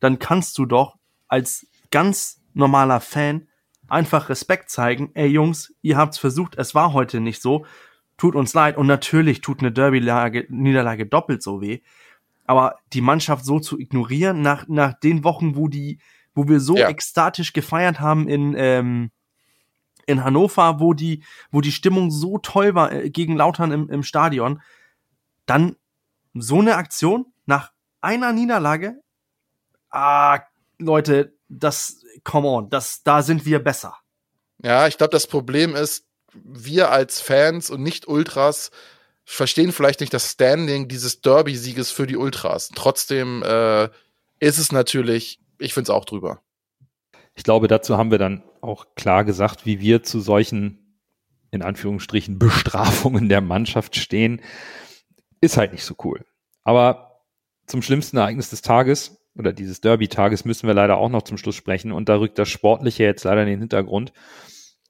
dann 0.01 0.19
kannst 0.19 0.59
du 0.59 0.67
doch 0.67 0.97
als 1.27 1.67
ganz 1.91 2.43
normaler 2.55 3.01
Fan 3.01 3.49
einfach 3.89 4.29
Respekt 4.29 4.71
zeigen. 4.71 5.11
Ey 5.15 5.29
Jungs, 5.29 5.75
ihr 5.83 5.97
habt's 5.97 6.19
versucht, 6.19 6.57
es 6.57 6.75
war 6.75 6.93
heute 6.93 7.21
nicht 7.21 7.41
so. 7.41 7.65
Tut 8.17 8.35
uns 8.35 8.53
leid. 8.55 8.77
Und 8.77 8.87
natürlich 8.87 9.41
tut 9.41 9.61
eine 9.61 9.73
Derby-Niederlage 9.73 11.07
doppelt 11.07 11.43
so 11.43 11.61
weh. 11.61 11.81
Aber 12.47 12.79
die 12.93 13.01
Mannschaft 13.01 13.45
so 13.45 13.61
zu 13.61 13.79
ignorieren, 13.79 14.41
nach, 14.41 14.67
nach 14.69 14.99
den 14.99 15.23
Wochen, 15.23 15.55
wo 15.55 15.69
die, 15.69 15.99
wo 16.39 16.49
wir 16.49 16.61
so 16.61 16.77
ja. 16.77 16.89
ekstatisch 16.89 17.53
gefeiert 17.53 17.99
haben 18.01 18.29
in, 18.29 18.55
ähm, 18.57 19.11
in 20.07 20.23
Hannover, 20.23 20.79
wo 20.79 20.95
die, 20.95 21.25
wo 21.51 21.61
die 21.61 21.73
Stimmung 21.73 22.11
so 22.11 22.39
toll 22.39 22.75
war 22.75 22.93
äh, 22.93 23.11
gegen 23.11 23.37
Lautern 23.37 23.73
im, 23.73 23.91
im 23.91 24.05
Stadion, 24.05 24.63
dann 25.47 25.77
so 26.33 26.61
eine 26.61 26.77
Aktion 26.77 27.27
nach 27.45 27.73
einer 28.01 28.33
Niederlage 28.33 29.01
ah, 29.91 30.41
Leute, 30.79 31.35
das, 31.49 32.03
come 32.25 32.49
on, 32.49 32.71
das, 32.71 33.03
da 33.03 33.23
sind 33.23 33.45
wir 33.45 33.59
besser. 33.59 33.97
Ja, 34.63 34.87
ich 34.87 34.99
glaube, 34.99 35.11
das 35.11 35.27
Problem 35.27 35.75
ist, 35.75 36.05
wir 36.35 36.91
als 36.91 37.21
Fans 37.21 37.71
und 37.71 37.83
nicht 37.83 38.07
Ultras 38.07 38.71
verstehen 39.25 39.73
vielleicht 39.73 40.01
nicht 40.01 40.15
das 40.15 40.33
Standing 40.33 40.89
dieses 40.89 41.21
Derby-Sieges 41.21 41.91
für 41.91 42.07
die 42.07 42.17
Ultras. 42.17 42.71
Trotzdem 42.75 43.43
äh, 43.43 43.89
ist 44.39 44.59
es 44.59 44.73
natürlich, 44.73 45.41
ich 45.59 45.75
finde 45.75 45.91
es 45.91 45.91
auch 45.91 46.05
drüber. 46.05 46.43
Ich 47.35 47.45
glaube, 47.45 47.69
dazu 47.69 47.97
haben 47.97 48.11
wir 48.11 48.19
dann 48.19 48.43
auch 48.61 48.95
klar 48.95 49.25
gesagt, 49.25 49.65
wie 49.65 49.81
wir 49.81 50.03
zu 50.03 50.21
solchen, 50.21 51.01
in 51.51 51.63
Anführungsstrichen, 51.63 52.39
Bestrafungen 52.39 53.29
der 53.29 53.41
Mannschaft 53.41 53.97
stehen. 53.97 54.41
Ist 55.41 55.57
halt 55.57 55.73
nicht 55.73 55.85
so 55.85 55.95
cool. 56.05 56.25
Aber 56.65 57.23
zum 57.67 57.83
schlimmsten 57.83 58.17
Ereignis 58.17 58.51
des 58.51 58.63
Tages 58.63 59.19
oder 59.37 59.53
dieses 59.53 59.81
Derby-Tages 59.81 60.45
müssen 60.45 60.67
wir 60.67 60.75
leider 60.75 60.97
auch 60.97 61.09
noch 61.09 61.23
zum 61.23 61.39
Schluss 61.39 61.55
sprechen 61.55 61.93
und 61.93 62.09
da 62.09 62.17
rückt 62.19 62.39
das 62.39 62.49
Sportliche 62.49 63.05
jetzt 63.05 63.25
leider 63.25 63.43
in 63.43 63.49
den 63.49 63.61
Hintergrund. 63.61 64.13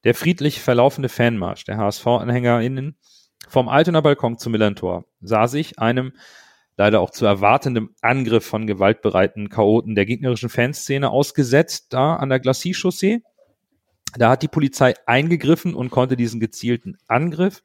Der 0.04 0.14
friedlich 0.14 0.60
verlaufende 0.60 1.08
Fanmarsch 1.08 1.64
der 1.64 1.76
HSV-AnhängerInnen 1.76 2.96
vom 3.48 3.68
Altener 3.68 4.00
Balkon 4.00 4.38
zum 4.38 4.52
Millantor 4.52 5.04
sah 5.20 5.48
sich 5.48 5.78
einem 5.78 6.12
leider 6.78 7.00
auch 7.00 7.10
zu 7.10 7.26
erwartendem 7.26 7.90
Angriff 8.00 8.46
von 8.46 8.66
gewaltbereiten 8.66 9.50
Chaoten 9.50 9.96
der 9.96 10.06
gegnerischen 10.06 10.48
Fanszene 10.48 11.10
ausgesetzt, 11.10 11.88
da 11.90 12.14
an 12.14 12.30
der 12.30 12.38
Glacis-Chaussee. 12.38 13.20
Da 14.16 14.30
hat 14.30 14.42
die 14.42 14.48
Polizei 14.48 14.94
eingegriffen 15.04 15.74
und 15.74 15.90
konnte 15.90 16.16
diesen 16.16 16.40
gezielten 16.40 16.96
Angriff 17.08 17.62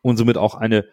und 0.00 0.16
somit 0.16 0.38
auch 0.38 0.54
eine 0.54 0.86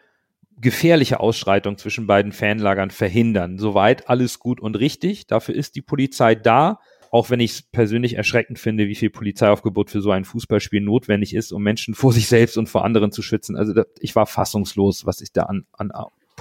gefährliche 0.59 1.19
Ausschreitung 1.19 1.77
zwischen 1.77 2.05
beiden 2.05 2.31
Fanlagern 2.33 2.91
verhindern. 2.91 3.57
Soweit 3.57 4.09
alles 4.09 4.39
gut 4.39 4.59
und 4.59 4.75
richtig. 4.75 5.25
Dafür 5.25 5.55
ist 5.55 5.75
die 5.75 5.81
Polizei 5.81 6.35
da, 6.35 6.79
auch 7.11 7.29
wenn 7.29 7.39
ich 7.39 7.51
es 7.51 7.61
persönlich 7.61 8.15
erschreckend 8.15 8.59
finde, 8.59 8.87
wie 8.87 8.95
viel 8.95 9.09
Polizeiaufgebot 9.09 9.89
für 9.89 10.01
so 10.01 10.11
ein 10.11 10.25
Fußballspiel 10.25 10.81
notwendig 10.81 11.33
ist, 11.33 11.53
um 11.53 11.63
Menschen 11.63 11.93
vor 11.95 12.11
sich 12.11 12.27
selbst 12.27 12.57
und 12.57 12.67
vor 12.67 12.83
anderen 12.83 13.13
zu 13.13 13.21
schützen. 13.21 13.55
Also 13.55 13.83
ich 13.99 14.15
war 14.17 14.25
fassungslos, 14.25 15.05
was 15.05 15.21
ich 15.21 15.31
da 15.31 15.43
an, 15.43 15.65
an 15.71 15.91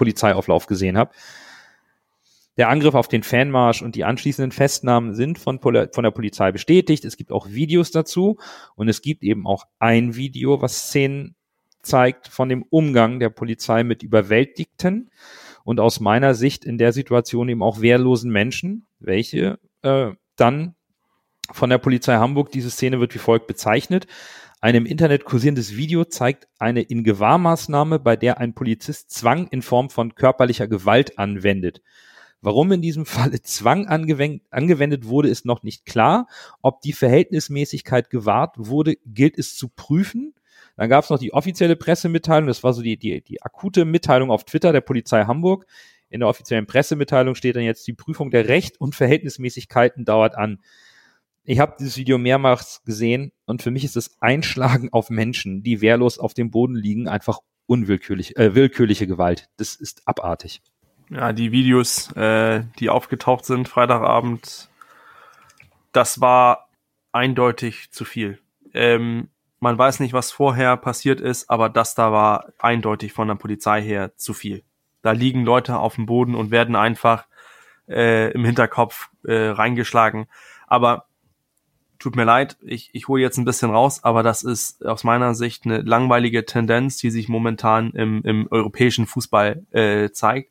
Polizeiauflauf 0.02 0.66
gesehen 0.66 0.98
habe. 0.98 1.12
Der 2.56 2.68
Angriff 2.68 2.94
auf 2.94 3.06
den 3.06 3.22
Fanmarsch 3.22 3.82
und 3.82 3.94
die 3.94 4.02
anschließenden 4.02 4.50
Festnahmen 4.50 5.14
sind 5.14 5.38
von, 5.38 5.60
Pol 5.60 5.88
von 5.92 6.02
der 6.02 6.10
Polizei 6.10 6.50
bestätigt. 6.50 7.04
Es 7.04 7.16
gibt 7.16 7.30
auch 7.30 7.48
Videos 7.50 7.92
dazu 7.92 8.36
und 8.74 8.88
es 8.88 9.00
gibt 9.00 9.22
eben 9.22 9.46
auch 9.46 9.66
ein 9.78 10.16
Video, 10.16 10.60
was 10.60 10.88
Szenen 10.88 11.36
zeigt 11.82 12.26
von 12.26 12.48
dem 12.48 12.64
Umgang 12.68 13.20
der 13.20 13.30
Polizei 13.30 13.84
mit 13.84 14.02
Überwältigten 14.02 15.10
und 15.62 15.78
aus 15.78 16.00
meiner 16.00 16.34
Sicht 16.34 16.64
in 16.64 16.78
der 16.78 16.92
Situation 16.92 17.48
eben 17.48 17.62
auch 17.62 17.80
wehrlosen 17.80 18.30
Menschen, 18.32 18.86
welche 18.98 19.60
äh, 19.82 20.10
dann 20.34 20.74
von 21.52 21.70
der 21.70 21.78
Polizei 21.78 22.14
Hamburg, 22.14 22.50
diese 22.50 22.70
Szene 22.70 22.98
wird 22.98 23.14
wie 23.14 23.18
folgt 23.18 23.46
bezeichnet. 23.46 24.08
Ein 24.64 24.76
im 24.76 24.86
Internet 24.86 25.24
kursierendes 25.24 25.76
Video 25.76 26.04
zeigt 26.04 26.46
eine 26.60 26.82
Ingewahrmaßnahme, 26.82 27.98
bei 27.98 28.14
der 28.14 28.38
ein 28.38 28.54
Polizist 28.54 29.10
Zwang 29.10 29.48
in 29.48 29.60
Form 29.60 29.90
von 29.90 30.14
körperlicher 30.14 30.68
Gewalt 30.68 31.18
anwendet. 31.18 31.82
Warum 32.42 32.70
in 32.70 32.80
diesem 32.80 33.04
Falle 33.04 33.42
Zwang 33.42 33.88
angewendet 33.88 35.08
wurde, 35.08 35.30
ist 35.30 35.46
noch 35.46 35.64
nicht 35.64 35.84
klar. 35.84 36.28
Ob 36.62 36.80
die 36.80 36.92
Verhältnismäßigkeit 36.92 38.08
gewahrt 38.08 38.54
wurde, 38.56 38.98
gilt 39.04 39.36
es 39.36 39.56
zu 39.56 39.66
prüfen. 39.66 40.32
Dann 40.76 40.88
gab 40.88 41.02
es 41.02 41.10
noch 41.10 41.18
die 41.18 41.32
offizielle 41.32 41.74
Pressemitteilung, 41.74 42.46
das 42.46 42.62
war 42.62 42.72
so 42.72 42.82
die, 42.82 42.96
die, 42.96 43.20
die 43.20 43.42
akute 43.42 43.84
Mitteilung 43.84 44.30
auf 44.30 44.44
Twitter 44.44 44.72
der 44.72 44.80
Polizei 44.80 45.24
Hamburg. 45.24 45.66
In 46.08 46.20
der 46.20 46.28
offiziellen 46.28 46.68
Pressemitteilung 46.68 47.34
steht 47.34 47.56
dann 47.56 47.64
jetzt, 47.64 47.84
die 47.88 47.94
Prüfung 47.94 48.30
der 48.30 48.46
Recht 48.46 48.80
und 48.80 48.94
Verhältnismäßigkeiten 48.94 50.04
dauert 50.04 50.36
an 50.36 50.60
ich 51.44 51.58
habe 51.58 51.76
dieses 51.78 51.96
Video 51.96 52.18
mehrmals 52.18 52.82
gesehen 52.84 53.32
und 53.46 53.62
für 53.62 53.70
mich 53.70 53.84
ist 53.84 53.96
das 53.96 54.16
Einschlagen 54.20 54.92
auf 54.92 55.10
Menschen, 55.10 55.62
die 55.62 55.80
wehrlos 55.80 56.18
auf 56.18 56.34
dem 56.34 56.50
Boden 56.50 56.74
liegen, 56.74 57.08
einfach 57.08 57.40
unwillkürlich, 57.66 58.36
äh, 58.36 58.54
willkürliche 58.54 59.06
Gewalt. 59.06 59.48
Das 59.56 59.74
ist 59.74 60.06
abartig. 60.06 60.62
Ja, 61.10 61.32
die 61.32 61.52
Videos, 61.52 62.12
äh, 62.12 62.64
die 62.78 62.88
aufgetaucht 62.88 63.44
sind 63.44 63.68
Freitagabend, 63.68 64.70
das 65.92 66.20
war 66.20 66.70
eindeutig 67.12 67.90
zu 67.90 68.04
viel. 68.04 68.38
Ähm, 68.72 69.28
man 69.60 69.78
weiß 69.78 70.00
nicht, 70.00 70.12
was 70.12 70.32
vorher 70.32 70.76
passiert 70.76 71.20
ist, 71.20 71.50
aber 71.50 71.68
das 71.68 71.94
da 71.94 72.10
war 72.12 72.52
eindeutig 72.58 73.12
von 73.12 73.28
der 73.28 73.34
Polizei 73.34 73.82
her 73.82 74.16
zu 74.16 74.32
viel. 74.32 74.64
Da 75.02 75.12
liegen 75.12 75.44
Leute 75.44 75.78
auf 75.78 75.96
dem 75.96 76.06
Boden 76.06 76.34
und 76.34 76.50
werden 76.50 76.76
einfach 76.76 77.26
äh, 77.88 78.32
im 78.32 78.44
Hinterkopf 78.44 79.10
äh, 79.24 79.48
reingeschlagen. 79.48 80.26
Aber 80.66 81.06
tut 82.02 82.16
mir 82.16 82.24
leid, 82.24 82.56
ich, 82.62 82.90
ich 82.92 83.06
hole 83.06 83.22
jetzt 83.22 83.38
ein 83.38 83.44
bisschen 83.44 83.70
raus, 83.70 84.02
aber 84.02 84.22
das 84.22 84.42
ist 84.42 84.84
aus 84.84 85.04
meiner 85.04 85.34
Sicht 85.34 85.64
eine 85.64 85.82
langweilige 85.82 86.44
Tendenz, 86.44 86.96
die 86.96 87.10
sich 87.10 87.28
momentan 87.28 87.92
im, 87.92 88.22
im 88.24 88.48
europäischen 88.50 89.06
Fußball 89.06 89.64
äh, 89.70 90.10
zeigt. 90.10 90.50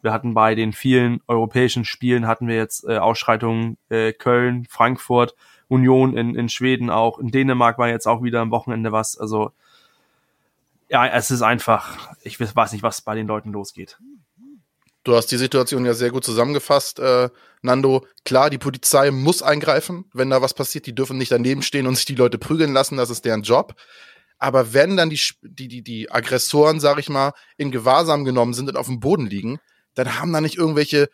Wir 0.00 0.12
hatten 0.12 0.34
bei 0.34 0.54
den 0.54 0.72
vielen 0.72 1.20
europäischen 1.26 1.84
Spielen 1.84 2.26
hatten 2.26 2.46
wir 2.46 2.56
jetzt 2.56 2.84
äh, 2.84 2.98
Ausschreitungen 2.98 3.78
äh, 3.88 4.12
Köln, 4.12 4.66
Frankfurt, 4.68 5.34
Union 5.68 6.16
in, 6.16 6.34
in 6.34 6.48
Schweden 6.48 6.90
auch, 6.90 7.18
in 7.18 7.30
Dänemark 7.30 7.78
war 7.78 7.88
jetzt 7.88 8.06
auch 8.06 8.22
wieder 8.22 8.40
am 8.40 8.50
Wochenende 8.50 8.92
was. 8.92 9.18
Also 9.18 9.52
ja, 10.88 11.06
es 11.06 11.30
ist 11.30 11.42
einfach, 11.42 12.14
ich 12.22 12.38
weiß 12.38 12.72
nicht, 12.72 12.82
was 12.82 13.00
bei 13.00 13.14
den 13.14 13.26
Leuten 13.26 13.52
losgeht. 13.52 13.98
Du 15.04 15.16
hast 15.16 15.26
die 15.28 15.38
Situation 15.38 15.84
ja 15.84 15.94
sehr 15.94 16.10
gut 16.10 16.24
zusammengefasst, 16.24 17.00
äh, 17.00 17.28
Nando. 17.62 18.06
Klar, 18.24 18.50
die 18.50 18.58
Polizei 18.58 19.10
muss 19.10 19.42
eingreifen, 19.42 20.04
wenn 20.12 20.30
da 20.30 20.42
was 20.42 20.54
passiert. 20.54 20.86
Die 20.86 20.94
dürfen 20.94 21.16
nicht 21.16 21.32
daneben 21.32 21.62
stehen 21.62 21.86
und 21.86 21.94
sich 21.94 22.04
die 22.04 22.16
Leute 22.16 22.38
prügeln 22.38 22.72
lassen. 22.72 22.96
Das 22.96 23.10
ist 23.10 23.24
deren 23.24 23.42
Job. 23.42 23.74
Aber 24.38 24.72
wenn 24.72 24.96
dann 24.96 25.08
die, 25.08 25.20
die, 25.42 25.68
die, 25.68 25.82
die 25.82 26.10
Aggressoren, 26.10 26.80
sag 26.80 26.98
ich 26.98 27.08
mal, 27.08 27.32
in 27.56 27.70
Gewahrsam 27.70 28.24
genommen 28.24 28.54
sind 28.54 28.68
und 28.68 28.76
auf 28.76 28.86
dem 28.86 28.98
Boden 28.98 29.26
liegen, 29.26 29.60
dann 29.94 30.18
haben 30.18 30.32
da 30.32 30.40
nicht 30.40 30.56
irgendwelche, 30.56 31.08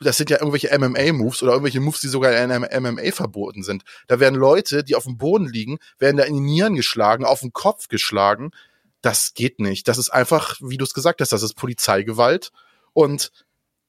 das 0.00 0.18
sind 0.18 0.28
ja 0.28 0.38
irgendwelche 0.38 0.76
MMA-Moves 0.78 1.42
oder 1.42 1.52
irgendwelche 1.52 1.80
Moves, 1.80 2.00
die 2.00 2.08
sogar 2.08 2.36
in 2.36 2.50
MMA 2.50 3.12
verboten 3.12 3.62
sind. 3.62 3.82
Da 4.08 4.20
werden 4.20 4.38
Leute, 4.38 4.84
die 4.84 4.94
auf 4.94 5.04
dem 5.04 5.16
Boden 5.16 5.46
liegen, 5.46 5.78
werden 5.98 6.18
da 6.18 6.24
in 6.24 6.34
die 6.34 6.40
Nieren 6.40 6.74
geschlagen, 6.74 7.24
auf 7.24 7.40
den 7.40 7.54
Kopf 7.54 7.88
geschlagen. 7.88 8.50
Das 9.00 9.32
geht 9.32 9.58
nicht. 9.58 9.88
Das 9.88 9.96
ist 9.96 10.10
einfach, 10.10 10.58
wie 10.60 10.76
du 10.76 10.84
es 10.84 10.92
gesagt 10.92 11.22
hast, 11.22 11.32
das 11.32 11.42
ist 11.42 11.54
Polizeigewalt. 11.54 12.52
Und 12.92 13.32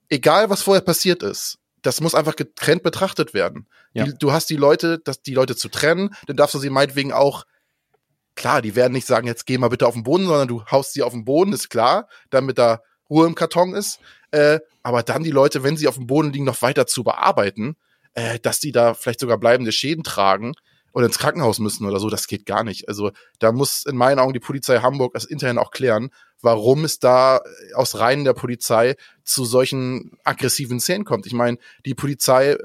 egal, 0.08 0.50
was 0.50 0.62
vorher 0.62 0.82
passiert 0.82 1.24
ist, 1.24 1.60
das 1.88 2.02
muss 2.02 2.16
einfach 2.16 2.36
getrennt 2.36 2.84
betrachtet 2.84 3.34
werden. 3.34 3.66
Ja. 3.94 4.04
Die, 4.04 4.14
du 4.20 4.34
hast 4.34 4.50
die 4.50 4.58
Leute, 4.58 5.00
das, 5.00 5.22
die 5.22 5.34
Leute 5.34 5.56
zu 5.56 5.70
trennen, 5.70 6.14
dann 6.26 6.36
darfst 6.36 6.54
du 6.54 6.60
sie 6.60 6.70
meinetwegen 6.70 7.14
auch, 7.14 7.46
klar, 8.36 8.62
die 8.62 8.76
werden 8.76 8.92
nicht 8.92 9.08
sagen, 9.08 9.26
jetzt 9.26 9.46
geh 9.46 9.58
mal 9.58 9.70
bitte 9.70 9.88
auf 9.88 9.94
den 9.94 10.04
Boden, 10.04 10.26
sondern 10.26 10.50
du 10.50 10.66
haust 10.66 10.92
sie 10.92 11.02
auf 11.02 11.14
den 11.14 11.24
Boden, 11.24 11.54
ist 11.54 11.70
klar, 11.70 12.10
damit 12.30 12.58
da 12.58 12.82
Ruhe 13.10 13.26
im 13.26 13.36
Karton 13.36 13.74
ist. 13.74 14.00
Äh, 14.32 14.60
aber 14.84 15.02
dann 15.02 15.24
die 15.24 15.32
Leute, 15.32 15.64
wenn 15.64 15.78
sie 15.78 15.88
auf 15.88 15.96
dem 15.96 16.08
Boden 16.08 16.34
liegen, 16.34 16.44
noch 16.44 16.62
weiter 16.62 16.88
zu 16.88 17.06
bearbeiten, 17.06 17.78
äh, 18.16 18.38
dass 18.38 18.60
die 18.60 18.74
da 18.74 18.94
vielleicht 18.94 19.22
sogar 19.22 19.38
bleibende 19.38 19.72
Schäden 19.72 20.04
tragen, 20.04 20.56
oder 20.98 21.06
ins 21.06 21.20
Krankenhaus 21.20 21.60
müssen 21.60 21.86
oder 21.86 22.00
so, 22.00 22.10
das 22.10 22.26
geht 22.26 22.48
gar 22.48 22.64
nicht. 22.64 22.88
Also 22.90 23.12
da 23.38 23.52
muss 23.52 23.86
in 23.86 23.96
meinen 23.96 24.18
Augen 24.18 24.34
die 24.34 24.40
Polizei 24.40 24.80
Hamburg 24.80 25.14
das 25.14 25.26
intern 25.26 25.60
auch 25.60 25.70
klären, 25.70 26.10
warum 26.42 26.86
es 26.86 26.98
da 26.98 27.38
äh, 27.38 27.74
aus 27.76 28.00
Reihen 28.00 28.24
der 28.24 28.34
Polizei 28.34 28.96
zu 29.24 29.46
solchen 29.46 30.18
aggressiven 30.24 30.80
Szenen 30.80 31.06
kommt. 31.06 31.28
Ich 31.28 31.34
meine, 31.34 31.60
die 31.86 31.94
Polizei 31.94 32.54
äh, 32.54 32.58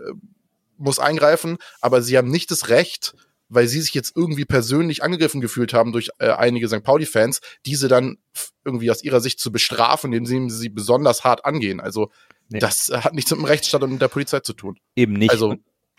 muss 0.79 0.99
eingreifen, 0.99 1.59
aber 1.83 2.01
sie 2.01 2.16
haben 2.16 2.31
nicht 2.31 2.51
das 2.51 2.71
Recht, 2.71 3.14
weil 3.51 3.66
sie 3.66 3.83
sich 3.83 3.92
jetzt 3.92 4.16
irgendwie 4.16 4.47
persönlich 4.47 5.03
angegriffen 5.03 5.42
gefühlt 5.42 5.75
haben 5.75 5.92
durch 5.92 6.09
äh, 6.18 6.31
einige 6.31 6.68
St. 6.68 6.83
Pauli-Fans, 6.83 7.42
diese 7.66 7.88
dann 7.88 8.16
irgendwie 8.64 8.90
aus 8.90 9.05
ihrer 9.05 9.21
Sicht 9.21 9.40
zu 9.40 9.53
bestrafen, 9.53 10.14
indem 10.14 10.49
sie 10.49 10.57
sie 10.57 10.71
besonders 10.71 11.23
hart 11.23 11.45
angehen. 11.45 11.81
Also 11.81 12.11
nee. 12.49 12.61
das 12.61 12.90
hat 12.90 13.12
nichts 13.12 13.31
mit 13.31 13.40
dem 13.40 13.45
Rechtsstaat 13.45 13.83
und 13.83 13.90
mit 13.90 14.01
der 14.01 14.09
Polizei 14.09 14.40
zu 14.40 14.55
tun. 14.55 14.79
Eben 14.97 15.12
nicht. 15.12 15.33
Also 15.33 15.57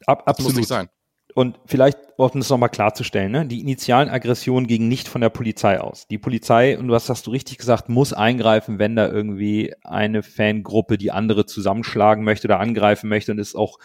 Ab, 0.08 0.24
absolut. 0.26 0.54
muss 0.54 0.58
nicht 0.58 0.68
sein. 0.68 0.90
Und 1.36 1.60
vielleicht, 1.66 1.98
um 2.18 2.40
es 2.40 2.50
nochmal 2.50 2.70
klarzustellen, 2.70 3.32
ne, 3.32 3.46
die 3.46 3.62
initialen 3.62 4.10
Aggressionen 4.10 4.68
gingen 4.68 4.88
nicht 4.88 5.08
von 5.08 5.22
der 5.22 5.30
Polizei 5.30 5.80
aus. 5.80 6.08
Die 6.08 6.20
Polizei, 6.20 6.78
und 6.78 6.88
du 6.88 6.94
hast 6.94 7.28
du 7.28 7.32
richtig 7.32 7.58
gesagt, 7.58 7.90
muss 7.90 8.14
eingreifen, 8.14 8.78
wenn 8.78 8.96
da 8.96 9.08
irgendwie 9.08 9.74
eine 9.84 10.22
Fangruppe 10.22 10.98
die 10.98 11.12
andere 11.12 11.46
zusammenschlagen 11.46 12.24
möchte 12.24 12.48
oder 12.48 12.60
angreifen 12.60 13.10
möchte 13.10 13.32
und 13.32 13.40
ist 13.40 13.56
auch 13.56 13.80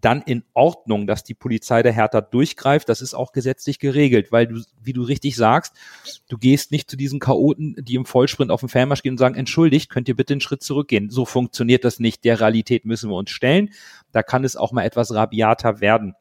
dann 0.00 0.22
in 0.22 0.44
Ordnung, 0.54 1.06
dass 1.06 1.24
die 1.24 1.34
Polizei 1.34 1.82
da 1.82 1.90
härter 1.90 2.22
durchgreift. 2.22 2.88
Das 2.88 3.00
ist 3.00 3.14
auch 3.14 3.32
gesetzlich 3.32 3.78
geregelt, 3.78 4.30
weil 4.30 4.46
du, 4.46 4.62
wie 4.80 4.92
du 4.92 5.02
richtig 5.02 5.36
sagst, 5.36 5.74
du 6.28 6.38
gehst 6.38 6.70
nicht 6.70 6.90
zu 6.90 6.96
diesen 6.96 7.18
Chaoten, 7.18 7.74
die 7.78 7.94
im 7.94 8.04
Vollsprint 8.04 8.50
auf 8.50 8.60
den 8.60 8.68
Fanmarsch 8.68 9.02
gehen 9.02 9.14
und 9.14 9.18
sagen, 9.18 9.34
entschuldigt, 9.34 9.90
könnt 9.90 10.08
ihr 10.08 10.16
bitte 10.16 10.34
einen 10.34 10.40
Schritt 10.40 10.62
zurückgehen. 10.62 11.10
So 11.10 11.24
funktioniert 11.24 11.84
das 11.84 11.98
nicht. 11.98 12.24
Der 12.24 12.40
Realität 12.40 12.84
müssen 12.84 13.10
wir 13.10 13.16
uns 13.16 13.30
stellen. 13.30 13.70
Da 14.12 14.22
kann 14.22 14.44
es 14.44 14.56
auch 14.56 14.72
mal 14.72 14.84
etwas 14.84 15.12
rabiater 15.12 15.80
werden. 15.80 16.14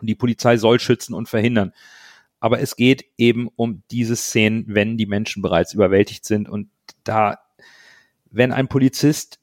Die 0.00 0.14
Polizei 0.14 0.56
soll 0.56 0.80
schützen 0.80 1.14
und 1.14 1.28
verhindern. 1.28 1.72
Aber 2.40 2.60
es 2.60 2.76
geht 2.76 3.04
eben 3.16 3.48
um 3.56 3.82
diese 3.90 4.16
Szenen, 4.16 4.64
wenn 4.68 4.96
die 4.96 5.06
Menschen 5.06 5.42
bereits 5.42 5.72
überwältigt 5.74 6.24
sind 6.24 6.48
und 6.48 6.68
da, 7.04 7.38
wenn 8.30 8.52
ein 8.52 8.68
Polizist 8.68 9.40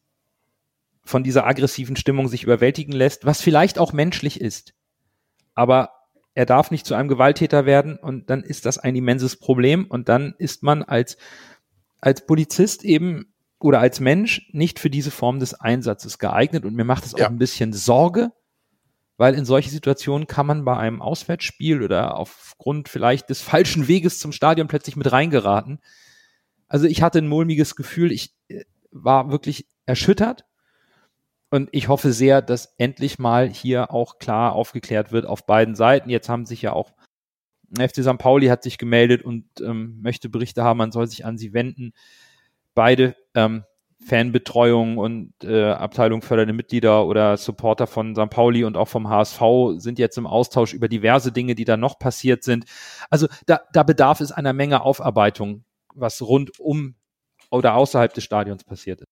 von 1.03 1.23
dieser 1.23 1.45
aggressiven 1.45 1.95
Stimmung 1.95 2.27
sich 2.27 2.43
überwältigen 2.43 2.93
lässt, 2.93 3.25
was 3.25 3.41
vielleicht 3.41 3.77
auch 3.77 3.93
menschlich 3.93 4.39
ist, 4.39 4.73
aber 5.55 5.91
er 6.35 6.45
darf 6.45 6.71
nicht 6.71 6.85
zu 6.85 6.95
einem 6.95 7.09
Gewalttäter 7.09 7.65
werden 7.65 7.97
und 7.97 8.29
dann 8.29 8.41
ist 8.41 8.65
das 8.65 8.77
ein 8.77 8.95
immenses 8.95 9.35
Problem 9.35 9.85
und 9.85 10.09
dann 10.09 10.33
ist 10.37 10.63
man 10.63 10.81
als, 10.83 11.17
als 12.01 12.25
Polizist 12.25 12.83
eben 12.83 13.33
oder 13.59 13.79
als 13.79 13.99
Mensch 13.99 14.49
nicht 14.51 14.79
für 14.79 14.89
diese 14.89 15.11
Form 15.11 15.39
des 15.39 15.53
Einsatzes 15.53 16.17
geeignet 16.17 16.65
und 16.65 16.75
mir 16.75 16.85
macht 16.85 17.05
es 17.05 17.13
auch 17.13 17.19
ja. 17.19 17.27
ein 17.27 17.37
bisschen 17.37 17.73
Sorge, 17.73 18.31
weil 19.17 19.35
in 19.35 19.45
solche 19.45 19.69
Situationen 19.69 20.27
kann 20.27 20.45
man 20.45 20.65
bei 20.65 20.75
einem 20.77 21.01
Auswärtsspiel 21.01 21.83
oder 21.83 22.17
aufgrund 22.17 22.89
vielleicht 22.89 23.29
des 23.29 23.41
falschen 23.41 23.87
Weges 23.87 24.19
zum 24.19 24.31
Stadion 24.31 24.67
plötzlich 24.67 24.95
mit 24.95 25.11
reingeraten. 25.11 25.79
Also 26.67 26.87
ich 26.87 27.01
hatte 27.01 27.19
ein 27.19 27.27
mulmiges 27.27 27.75
Gefühl, 27.75 28.11
ich 28.11 28.33
äh, 28.47 28.63
war 28.91 29.31
wirklich 29.31 29.67
erschüttert 29.85 30.45
Und 31.49 31.69
ich 31.71 31.87
hoffe 31.87 32.13
sehr, 32.13 32.41
dass 32.41 32.73
endlich 32.77 33.19
mal 33.19 33.49
hier 33.49 33.91
auch 33.91 34.17
klar 34.17 34.53
aufgeklärt 34.53 35.11
wird 35.11 35.25
auf 35.25 35.45
beiden 35.45 35.75
Seiten. 35.75 36.09
Jetzt 36.09 36.29
haben 36.29 36.45
sich 36.45 36.61
ja 36.61 36.73
auch 36.73 36.93
FC 37.77 38.03
St. 38.03 38.17
Pauli 38.17 38.47
hat 38.47 38.63
sich 38.63 38.77
gemeldet 38.77 39.23
und 39.23 39.45
ähm, 39.61 39.99
möchte 40.01 40.29
Berichte 40.29 40.63
haben, 40.63 40.77
man 40.77 40.91
soll 40.91 41.07
sich 41.07 41.25
an 41.25 41.37
sie 41.37 41.53
wenden. 41.53 41.93
Beide 42.75 43.15
ähm, 43.35 43.65
Fanbetreuung 44.05 44.97
und 44.97 45.33
äh, 45.43 45.71
Abteilung 45.71 46.21
fördernde 46.21 46.53
Mitglieder 46.53 47.05
oder 47.05 47.37
Supporter 47.37 47.87
von 47.87 48.15
St. 48.15 48.29
Pauli 48.29 48.63
und 48.63 48.77
auch 48.77 48.87
vom 48.87 49.09
HSV 49.09 49.41
sind 49.77 49.99
jetzt 49.99 50.17
im 50.17 50.27
Austausch 50.27 50.73
über 50.73 50.87
diverse 50.87 51.31
Dinge, 51.31 51.55
die 51.55 51.65
da 51.65 51.77
noch 51.77 51.99
passiert 51.99 52.43
sind. 52.43 52.65
Also 53.09 53.27
da, 53.45 53.61
da 53.71 53.83
bedarf 53.83 54.21
es 54.21 54.31
einer 54.31 54.53
Menge 54.53 54.81
Aufarbeitung, 54.81 55.63
was 55.95 56.21
rund 56.21 56.59
um 56.59 56.95
oder 57.51 57.75
außerhalb 57.75 58.13
des 58.13 58.23
Stadions 58.23 58.63
passiert 58.63 59.01
ist. 59.01 59.07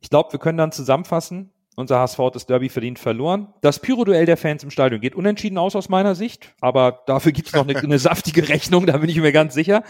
Ich 0.00 0.10
glaube, 0.10 0.32
wir 0.32 0.38
können 0.38 0.58
dann 0.58 0.72
zusammenfassen. 0.72 1.52
Unser 1.76 1.98
HSV 1.98 2.18
hat 2.18 2.34
das 2.34 2.46
Derby 2.46 2.70
verdient 2.70 2.98
verloren. 2.98 3.52
Das 3.60 3.80
Pyro-Duell 3.80 4.24
der 4.24 4.38
Fans 4.38 4.64
im 4.64 4.70
Stadion 4.70 5.00
geht 5.00 5.14
unentschieden 5.14 5.58
aus 5.58 5.76
aus 5.76 5.90
meiner 5.90 6.14
Sicht, 6.14 6.54
aber 6.60 7.02
dafür 7.06 7.32
gibt 7.32 7.48
es 7.48 7.54
noch 7.54 7.68
eine, 7.68 7.78
eine 7.78 7.98
saftige 7.98 8.48
Rechnung, 8.48 8.86
da 8.86 8.96
bin 8.96 9.10
ich 9.10 9.20
mir 9.20 9.32
ganz 9.32 9.52
sicher. 9.52 9.82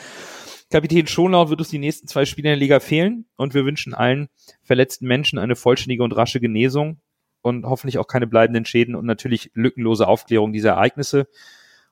Kapitän 0.70 1.06
Schonlau 1.06 1.48
wird 1.48 1.60
uns 1.60 1.68
die 1.68 1.78
nächsten 1.78 2.08
zwei 2.08 2.24
Spiele 2.24 2.48
in 2.48 2.58
der 2.58 2.58
Liga 2.58 2.80
fehlen 2.80 3.26
und 3.36 3.54
wir 3.54 3.64
wünschen 3.64 3.94
allen 3.94 4.28
verletzten 4.62 5.06
Menschen 5.06 5.38
eine 5.38 5.54
vollständige 5.54 6.02
und 6.02 6.12
rasche 6.12 6.40
Genesung 6.40 7.00
und 7.40 7.64
hoffentlich 7.66 7.98
auch 7.98 8.08
keine 8.08 8.26
bleibenden 8.26 8.64
Schäden 8.64 8.96
und 8.96 9.06
natürlich 9.06 9.52
lückenlose 9.54 10.08
Aufklärung 10.08 10.52
dieser 10.52 10.70
Ereignisse. 10.70 11.28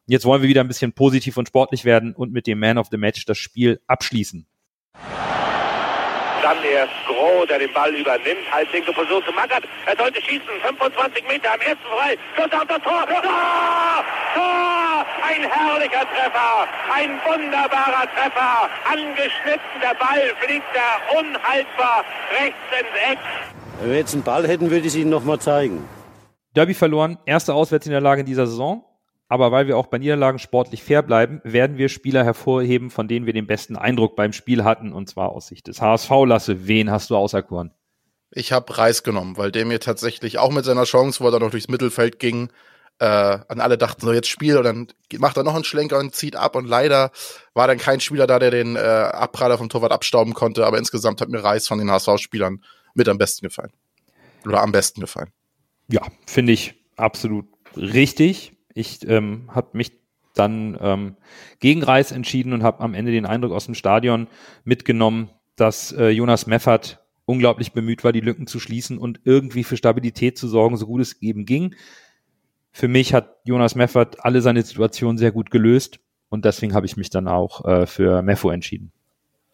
Jetzt 0.07 0.25
wollen 0.25 0.43
wir 0.43 0.49
wieder 0.49 0.61
ein 0.61 0.69
bisschen 0.69 0.93
positiv 0.93 1.37
und 1.37 1.47
sportlich 1.47 1.85
werden 1.85 2.15
und 2.15 2.33
mit 2.33 2.49
dem 2.49 2.59
Man 2.59 2.79
of 2.79 2.89
the 2.91 2.97
Match 2.97 3.25
das 3.27 3.39
Spiel 3.39 3.81
abschließen. 3.87 4.47
Dann 6.45 6.63
erst 6.63 6.93
Groh, 7.07 7.47
der 7.47 7.59
den 7.59 7.73
Ball 7.73 7.95
übernimmt. 7.95 8.45
Halblinke 8.53 8.93
Position 8.93 9.25
zu 9.25 9.33
Mackert. 9.33 9.65
Er 9.87 9.97
sollte 9.97 10.21
schießen. 10.21 10.45
25 10.61 11.27
Meter 11.27 11.55
am 11.55 11.61
ersten 11.61 11.87
frei. 11.89 12.19
Schuss 12.37 12.53
auf 12.53 12.67
das 12.69 12.83
Tor. 12.83 13.07
Tor! 13.07 14.05
Tor! 14.35 15.07
Ein 15.27 15.51
herrlicher 15.51 16.05
Treffer. 16.13 16.69
Ein 16.93 17.19
wunderbarer 17.25 18.07
Treffer. 18.13 18.69
Angeschnitten. 18.93 19.81
Der 19.81 19.95
Ball 19.95 20.35
fliegt 20.41 20.67
da 20.75 21.19
unhaltbar 21.19 22.05
rechts 22.39 22.59
ins 22.79 23.13
Eck. 23.13 23.19
Wenn 23.81 23.91
wir 23.91 23.97
jetzt 23.97 24.13
einen 24.13 24.23
Ball 24.23 24.47
hätten, 24.47 24.71
würde 24.71 24.81
ich 24.81 24.89
es 24.89 24.97
Ihnen 24.97 25.09
nochmal 25.09 25.39
zeigen. 25.39 25.89
Derby 26.55 26.75
verloren. 26.75 27.17
Erste 27.25 27.55
Auswärtsniederlage 27.55 28.21
in 28.21 28.27
dieser 28.27 28.47
Saison. 28.47 28.85
Aber 29.29 29.53
weil 29.53 29.67
wir 29.67 29.79
auch 29.79 29.87
bei 29.87 29.99
Niederlagen 29.99 30.39
sportlich 30.39 30.83
fair 30.83 31.03
bleiben, 31.03 31.41
werden 31.45 31.79
wir 31.79 31.89
Spieler 31.89 32.25
hervorheben, 32.25 32.91
von 32.91 33.09
denen 33.09 33.27
wir 33.27 33.33
den 33.33 33.47
besten 33.47 33.77
Eindruck 33.77 34.17
beim 34.17 34.33
Spiel 34.33 34.65
hatten, 34.65 34.93
und 34.93 35.09
zwar 35.09 35.31
aus 35.31 35.49
Sicht 35.49 35.67
des 35.67 35.81
HSV. 35.81 36.11
Lasse, 36.27 36.67
wen 36.67 36.91
hast 36.91 37.11
du 37.11 37.17
auserkoren? 37.17 37.73
Ich 38.31 38.53
habe 38.53 38.77
Reis 38.77 39.03
genommen, 39.03 39.37
weil 39.37 39.53
der 39.53 39.65
mir 39.65 39.81
tatsächlich 39.81 40.39
auch 40.39 40.51
mit 40.51 40.65
seiner 40.65 40.85
Chance, 40.85 41.21
wo 41.21 41.29
er 41.29 41.31
dann 41.33 41.41
noch 41.41 41.51
durchs 41.51 41.69
Mittelfeld 41.69 42.19
ging, 42.19 42.51
äh, 42.99 43.05
an 43.05 43.61
alle 43.61 43.79
dachten, 43.79 44.03
so 44.03 44.13
jetzt 44.13 44.29
Spiel 44.29 44.57
und 44.57 44.65
dann 44.65 44.89
macht 45.19 45.37
er 45.37 45.43
noch 45.43 45.55
einen 45.55 45.65
Schlenker 45.65 45.99
und 45.99 46.15
zieht 46.15 46.37
ab 46.37 46.55
und 46.55 46.67
leider 46.67 47.11
war 47.53 47.67
dann 47.67 47.79
kein 47.79 48.01
Spieler 48.01 48.27
da, 48.27 48.39
der 48.39 48.51
den 48.51 48.77
äh, 48.77 48.79
Abpraller 48.79 49.59
vom 49.59 49.69
Torwart 49.69 49.93
abstauben 49.93 50.35
konnte, 50.35 50.67
aber 50.67 50.79
insgesamt 50.79 51.21
hat 51.21 51.29
mir 51.29 51.43
Reis 51.43 51.67
von 51.67 51.79
den 51.79 51.91
HSV-Spielern 51.91 52.63
mit 52.95 53.09
am 53.09 53.19
besten 53.19 53.47
gefallen. 53.47 53.73
Oder 54.47 54.63
am 54.63 54.73
besten 54.73 55.01
gefallen. 55.01 55.31
Ja, 55.89 56.03
finde 56.27 56.53
ich 56.53 56.75
absolut 56.97 57.47
richtig. 57.77 58.54
Ich 58.75 59.07
ähm, 59.09 59.51
habe 59.55 59.69
mich 59.73 59.93
dann 60.35 60.77
ähm, 60.81 61.17
gegen 61.61 61.83
Reis 61.83 62.13
entschieden 62.13 62.53
und 62.53 62.63
habe 62.63 62.81
am 62.81 62.95
Ende 62.95 63.13
den 63.13 63.27
Eindruck 63.27 63.53
aus 63.53 63.67
dem 63.67 63.75
Stadion 63.75 64.27
mitgenommen, 64.65 65.31
dass 65.57 65.93
äh, 65.93 66.09
Jonas 66.09 66.47
Meffert 66.47 67.01
unglaublich 67.25 67.73
bemüht 67.73 68.05
war, 68.05 68.13
die 68.13 68.21
Lücken 68.21 68.47
zu 68.47 68.61
schließen 68.61 68.99
und 68.99 69.21
irgendwie 69.25 69.65
für 69.65 69.77
Stabilität 69.77 70.37
zu 70.37 70.49
sorgen, 70.49 70.77
so 70.77 70.87
gut 70.87 71.01
es 71.01 71.23
eben 71.23 71.47
ging. 71.47 71.75
Für 72.73 72.89
mich 72.89 73.15
hat 73.15 73.37
Jonas 73.45 73.77
Meffert 73.77 74.25
alle 74.25 74.43
seine 74.43 74.63
Situationen 74.63 75.17
sehr 75.17 75.31
gut 75.31 75.51
gelöst 75.51 76.01
und 76.29 76.45
deswegen 76.45 76.75
habe 76.75 76.87
ich 76.87 76.97
mich 76.97 77.11
dann 77.11 77.29
auch 77.29 77.65
äh, 77.65 77.87
für 77.87 78.21
Meffo 78.23 78.51
entschieden. 78.51 78.93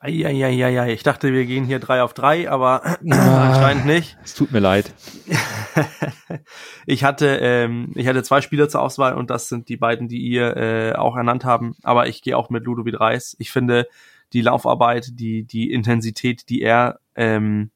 Eieieiei, 0.02 0.94
ich 0.94 1.02
dachte, 1.02 1.34
wir 1.34 1.44
gehen 1.44 1.66
hier 1.66 1.78
drei 1.78 2.02
auf 2.02 2.14
drei, 2.14 2.50
aber 2.50 2.82
ah, 3.10 3.52
anscheinend 3.52 3.84
nicht. 3.84 4.16
Es 4.24 4.34
tut 4.34 4.50
mir 4.50 4.58
leid. 4.58 4.94
ich 6.86 7.04
hatte, 7.04 7.36
ähm, 7.42 7.92
ich 7.94 8.06
hatte 8.06 8.22
zwei 8.22 8.40
Spieler 8.40 8.70
zur 8.70 8.80
Auswahl 8.80 9.12
und 9.12 9.28
das 9.28 9.50
sind 9.50 9.68
die 9.68 9.76
beiden, 9.76 10.08
die 10.08 10.22
ihr 10.22 10.56
äh, 10.56 10.92
auch 10.94 11.16
ernannt 11.16 11.44
haben. 11.44 11.76
Aber 11.82 12.08
ich 12.08 12.22
gehe 12.22 12.34
auch 12.34 12.48
mit 12.48 12.64
Ludovic 12.64 12.98
Reis. 12.98 13.36
Ich 13.38 13.52
finde 13.52 13.88
die 14.32 14.40
Laufarbeit, 14.40 15.10
die 15.20 15.44
die 15.44 15.70
Intensität, 15.70 16.48
die 16.48 16.62
er 16.62 17.00
ähm, 17.14 17.70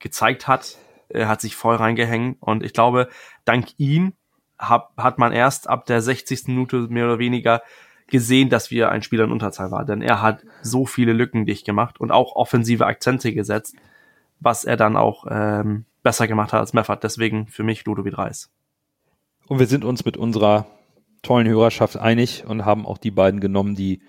gezeigt 0.00 0.46
hat, 0.46 0.76
äh, 1.08 1.24
hat 1.24 1.40
sich 1.40 1.56
voll 1.56 1.76
reingehängt 1.76 2.42
und 2.42 2.62
ich 2.62 2.74
glaube, 2.74 3.08
dank 3.46 3.68
ihm 3.78 4.12
hat, 4.58 4.90
hat 4.98 5.16
man 5.16 5.32
erst 5.32 5.66
ab 5.66 5.86
der 5.86 6.02
60. 6.02 6.48
Minute 6.48 6.88
mehr 6.90 7.06
oder 7.06 7.18
weniger 7.18 7.62
gesehen, 8.12 8.50
dass 8.50 8.70
wir 8.70 8.90
ein 8.90 9.02
Spieler 9.02 9.24
in 9.24 9.32
Unterzahl 9.32 9.72
war, 9.72 9.84
denn 9.84 10.02
er 10.02 10.22
hat 10.22 10.44
so 10.62 10.86
viele 10.86 11.12
Lücken 11.12 11.46
dicht 11.46 11.66
gemacht 11.66 11.98
und 11.98 12.12
auch 12.12 12.36
offensive 12.36 12.86
Akzente 12.86 13.32
gesetzt, 13.32 13.74
was 14.38 14.62
er 14.62 14.76
dann 14.76 14.96
auch 14.96 15.26
ähm, 15.28 15.86
besser 16.04 16.28
gemacht 16.28 16.52
hat 16.52 16.60
als 16.60 16.74
Meffert. 16.74 17.02
Deswegen 17.02 17.48
für 17.48 17.64
mich 17.64 17.84
Ludovic 17.84 18.16
Reis. 18.16 18.50
Und 19.48 19.58
wir 19.58 19.66
sind 19.66 19.84
uns 19.84 20.04
mit 20.04 20.16
unserer 20.16 20.66
tollen 21.22 21.48
Hörerschaft 21.48 21.96
einig 21.96 22.44
und 22.46 22.64
haben 22.64 22.86
auch 22.86 22.98
die 22.98 23.10
beiden 23.10 23.40
genommen, 23.40 23.74
die 23.74 24.02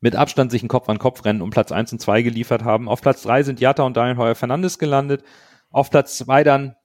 mit 0.00 0.14
Abstand 0.14 0.50
sich 0.50 0.62
ein 0.62 0.68
Kopf 0.68 0.88
an 0.88 0.98
Kopf 0.98 1.24
rennen 1.24 1.42
um 1.42 1.50
Platz 1.50 1.72
1 1.72 1.92
und 1.92 2.00
2 2.00 2.22
geliefert 2.22 2.62
haben. 2.64 2.88
Auf 2.88 3.00
Platz 3.00 3.22
3 3.22 3.42
sind 3.42 3.60
Jatta 3.60 3.82
und 3.82 3.96
Daniel 3.96 4.18
Heuer 4.18 4.34
Fernandes 4.34 4.78
gelandet. 4.78 5.24
Auf 5.70 5.90
Platz 5.90 6.18
2 6.18 6.44
dann 6.44 6.76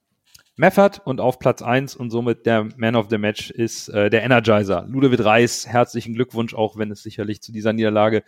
Meffert 0.55 1.01
und 1.05 1.19
auf 1.19 1.39
Platz 1.39 1.61
eins 1.61 1.95
und 1.95 2.11
somit 2.11 2.45
der 2.45 2.69
Man 2.77 2.95
of 2.95 3.07
the 3.09 3.17
Match 3.17 3.49
ist 3.49 3.89
äh, 3.89 4.09
der 4.09 4.23
Energizer. 4.23 4.85
Ludovic 4.87 5.23
Reis, 5.23 5.67
herzlichen 5.67 6.13
Glückwunsch, 6.13 6.53
auch 6.53 6.77
wenn 6.77 6.91
es 6.91 7.01
sicherlich 7.01 7.41
zu 7.41 7.51
dieser 7.51 7.73
Niederlage 7.73 8.23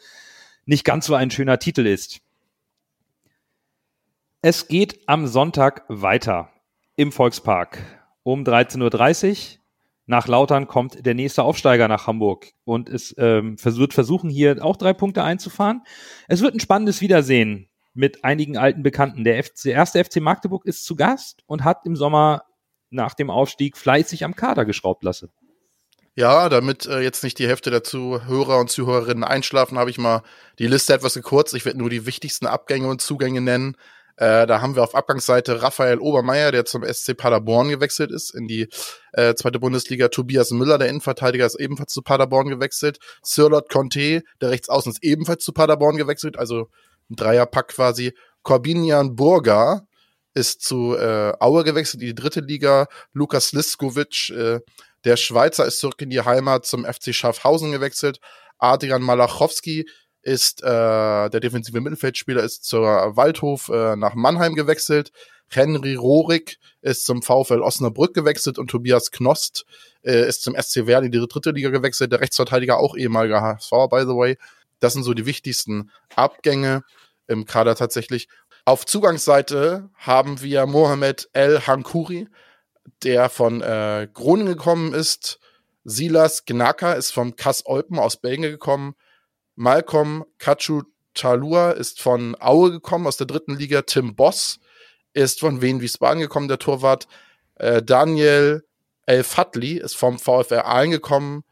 nicht 0.66 0.84
ganz 0.84 1.06
so 1.06 1.14
ein 1.14 1.30
schöner 1.30 1.60
Titel 1.60 1.86
ist. 1.86 2.22
Es 4.42 4.68
geht 4.68 5.00
am 5.08 5.28
Sonntag 5.28 5.86
weiter 5.88 6.50
im 6.96 7.12
Volkspark 7.12 7.80
um 8.24 8.44
13.30 8.44 9.30
Uhr. 9.30 9.60
Nach 10.08 10.28
Lautern 10.28 10.68
kommt 10.68 11.06
der 11.06 11.16
nächste 11.16 11.44
Aufsteiger 11.44 11.88
nach 11.88 12.06
Hamburg 12.06 12.54
und 12.64 12.90
es 12.90 13.16
ähm, 13.18 13.58
wird 13.64 13.94
versuchen, 13.94 14.30
hier 14.30 14.64
auch 14.64 14.78
drei 14.78 14.94
Punkte 14.94 15.24
einzufahren. 15.24 15.82
Es 16.28 16.42
wird 16.42 16.54
ein 16.54 16.60
spannendes 16.60 17.02
Wiedersehen 17.02 17.70
mit 17.96 18.24
einigen 18.24 18.58
alten 18.58 18.84
Bekannten. 18.84 19.24
Der, 19.24 19.44
erste 19.66 20.04
FC 20.04 20.18
Magdeburg 20.18 20.66
ist 20.66 20.86
zu 20.86 20.96
Gast 20.96 21.44
und 21.48 21.64
hat 21.64 21.86
im 21.86 21.96
Sommer 21.96 22.44
nach 22.90 23.14
dem 23.14 23.30
Aufstieg 23.30 23.78
fleißig 23.78 24.24
am 24.24 24.36
Kader 24.36 24.66
geschraubt 24.66 25.04
lasse. 25.04 25.30
Ja, 26.14 26.48
damit 26.48 26.86
äh, 26.86 27.02
jetzt 27.02 27.24
nicht 27.24 27.40
die 27.40 27.48
Hälfte 27.48 27.72
der 27.72 27.84
Zuhörer 27.84 28.60
und 28.60 28.70
Zuhörerinnen 28.70 29.24
einschlafen, 29.24 29.78
habe 29.78 29.90
ich 29.90 29.98
mal 29.98 30.22
die 30.60 30.68
Liste 30.68 30.94
etwas 30.94 31.14
gekürzt. 31.14 31.54
Ich 31.56 31.66
werde 31.66 31.80
nur 31.80 31.90
die 31.90 32.06
wichtigsten 32.06 32.46
Abgänge 32.46 32.88
und 32.88 33.02
Zugänge 33.02 33.42
nennen. 33.42 33.76
Äh, 34.18 34.48
da 34.48 34.62
haben 34.62 34.76
wir 34.76 34.84
auf 34.84 34.96
Abgangsseite 34.96 35.62
Raphael 35.62 36.00
Obermeier, 36.00 36.54
der 36.54 36.64
zum 36.64 36.86
SC 36.86 37.18
Paderborn 37.18 37.68
gewechselt 37.68 38.12
ist, 38.12 38.34
in 38.34 38.48
die 38.48 38.70
äh, 39.12 39.36
zweite 39.36 39.60
Bundesliga. 39.60 40.08
Tobias 40.08 40.52
Müller, 40.52 40.78
der 40.78 40.88
Innenverteidiger, 40.88 41.46
ist 41.46 41.60
ebenfalls 41.60 41.92
zu 41.92 42.02
Paderborn 42.02 42.48
gewechselt. 42.48 43.00
Sirlot 43.22 43.70
Conte, 43.70 44.24
der 44.40 44.52
Rechtsaußen, 44.52 44.94
ist 44.94 45.04
ebenfalls 45.04 45.44
zu 45.44 45.52
Paderborn 45.52 45.98
gewechselt. 45.98 46.40
Also 46.40 46.70
ein 47.10 47.16
Dreierpack 47.16 47.70
quasi. 47.70 48.14
Corbinian 48.44 49.16
Burga 49.16 49.88
ist 50.34 50.62
zu 50.62 50.96
äh, 50.96 51.34
Aue 51.40 51.64
gewechselt, 51.64 52.02
in 52.02 52.10
die 52.10 52.16
dritte 52.16 52.42
Liga. 52.42 52.88
Lukas 53.14 53.54
Liskovic, 53.54 54.30
äh, 54.30 54.60
der 55.04 55.18
Schweizer, 55.18 55.66
ist 55.66 55.80
zurück 55.80 56.02
in 56.02 56.10
die 56.10 56.22
Heimat 56.22 56.66
zum 56.66 56.86
FC 56.86 57.14
Schaffhausen 57.14 57.72
gewechselt. 57.72 58.20
Adrian 58.58 59.02
Malachowski 59.02 59.88
ist 60.22 60.64
äh, 60.64 61.30
der 61.30 61.40
defensive 61.40 61.80
Mittelfeldspieler, 61.80 62.44
ist 62.44 62.66
zur 62.66 63.16
Waldhof 63.16 63.70
äh, 63.70 63.96
nach 63.96 64.16
Mannheim 64.16 64.56
gewechselt. 64.56 65.12
Henry 65.48 65.96
Rohrig 65.96 66.58
ist 66.82 67.06
zum 67.06 67.22
VfL 67.22 67.62
Osnabrück 67.62 68.14
gewechselt 68.14 68.58
und 68.58 68.70
Tobias 68.70 69.12
Knost 69.12 69.66
äh, 70.04 70.28
ist 70.28 70.42
zum 70.42 70.56
SC 70.60 70.88
Werl 70.88 71.06
in 71.06 71.12
die 71.12 71.26
dritte 71.28 71.52
Liga 71.52 71.70
gewechselt. 71.70 72.12
Der 72.12 72.22
Rechtsverteidiger, 72.22 72.80
auch 72.80 72.98
ehemaliger 72.98 73.42
HSV, 73.42 73.70
by 73.90 74.02
the 74.02 74.16
way. 74.16 74.38
Das 74.86 74.94
sind 74.94 75.02
so 75.02 75.16
die 75.16 75.26
wichtigsten 75.26 75.90
Abgänge 76.16 76.84
im 77.26 77.46
Kader 77.46 77.74
tatsächlich. 77.74 78.28
Auf 78.66 78.86
Zugangsseite 78.86 79.90
haben 79.96 80.44
wir 80.44 80.68
Mohamed 80.68 81.28
El 81.34 81.66
Hankuri, 81.66 82.28
der 83.02 83.30
von 83.30 83.64
äh, 83.64 84.08
Groningen 84.14 84.56
gekommen 84.56 84.94
ist. 84.94 85.40
Silas 85.86 86.46
Gnaka 86.46 86.94
ist 86.94 87.10
vom 87.10 87.36
Kass 87.36 87.66
Olpen 87.66 87.98
aus 87.98 88.18
Belgien 88.18 88.52
gekommen. 88.52 88.94
Malcolm 89.56 90.24
Kachu 90.38 90.84
Talua 91.16 91.72
ist 91.72 92.00
von 92.00 92.40
Aue 92.40 92.70
gekommen 92.70 93.08
aus 93.08 93.18
der 93.18 93.26
dritten 93.26 93.56
Liga. 93.56 93.82
Tim 93.82 94.16
Boss 94.16 94.60
ist 95.14 95.40
von 95.40 95.64
Wien 95.64 95.82
Wiesbaden 95.82 96.22
gekommen, 96.22 96.48
der 96.48 96.60
Torwart. 96.60 97.08
Äh, 97.56 97.82
Daniel 97.82 98.64
El 99.08 99.24
Fatli 99.24 99.80
ist 99.80 99.98
vom 99.98 100.20
VfR 100.20 100.68
Aalen 100.68 100.92
gekommen. 100.92 101.44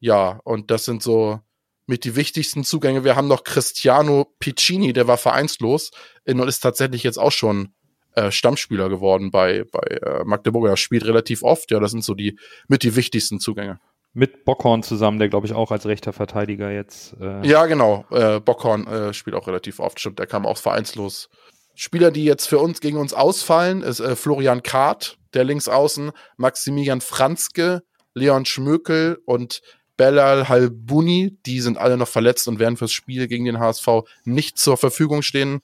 Ja, 0.00 0.40
und 0.44 0.70
das 0.70 0.86
sind 0.86 1.02
so 1.02 1.42
mit 1.88 2.04
die 2.04 2.14
wichtigsten 2.14 2.64
Zugänge. 2.64 3.02
Wir 3.02 3.16
haben 3.16 3.28
noch 3.28 3.44
Cristiano 3.44 4.32
Piccini, 4.38 4.92
der 4.92 5.08
war 5.08 5.16
vereinslos 5.16 5.90
und 6.26 6.46
ist 6.46 6.60
tatsächlich 6.60 7.02
jetzt 7.02 7.18
auch 7.18 7.32
schon 7.32 7.72
äh, 8.14 8.30
Stammspieler 8.30 8.88
geworden 8.88 9.30
bei, 9.30 9.64
bei 9.72 9.80
äh, 9.80 10.24
Magdeburg. 10.24 10.68
Er 10.68 10.76
spielt 10.76 11.04
relativ 11.06 11.42
oft, 11.42 11.70
ja, 11.70 11.80
das 11.80 11.90
sind 11.90 12.04
so 12.04 12.14
die 12.14 12.38
mit 12.68 12.82
die 12.82 12.94
wichtigsten 12.94 13.40
Zugänge. 13.40 13.80
Mit 14.12 14.44
Bockhorn 14.44 14.82
zusammen, 14.82 15.18
der 15.18 15.28
glaube 15.28 15.46
ich 15.46 15.54
auch 15.54 15.70
als 15.70 15.86
rechter 15.86 16.12
Verteidiger 16.12 16.70
jetzt. 16.70 17.14
Äh 17.20 17.46
ja, 17.46 17.66
genau. 17.66 18.04
Äh, 18.10 18.40
Bockhorn 18.40 18.86
äh, 18.86 19.14
spielt 19.14 19.36
auch 19.36 19.46
relativ 19.46 19.80
oft, 19.80 19.98
stimmt. 19.98 20.18
Der 20.18 20.26
kam 20.26 20.46
auch 20.46 20.58
vereinslos. 20.58 21.28
Spieler, 21.74 22.10
die 22.10 22.24
jetzt 22.24 22.48
für 22.48 22.58
uns 22.58 22.80
gegen 22.80 22.98
uns 22.98 23.14
ausfallen, 23.14 23.82
ist 23.82 24.00
äh, 24.00 24.14
Florian 24.14 24.62
Kart, 24.62 25.16
der 25.32 25.44
links 25.44 25.68
außen, 25.68 26.10
Maximilian 26.36 27.00
Franzke, 27.00 27.82
Leon 28.14 28.44
Schmökel 28.44 29.22
und 29.24 29.62
Bellal 29.98 30.48
Halbuni. 30.48 31.36
Die 31.44 31.60
sind 31.60 31.76
alle 31.76 31.98
noch 31.98 32.08
verletzt 32.08 32.48
und 32.48 32.58
werden 32.58 32.78
fürs 32.78 32.92
Spiel 32.92 33.28
gegen 33.28 33.44
den 33.44 33.58
HSV 33.58 33.86
nicht 34.24 34.56
zur 34.56 34.78
Verfügung 34.78 35.20
stehen. 35.20 35.60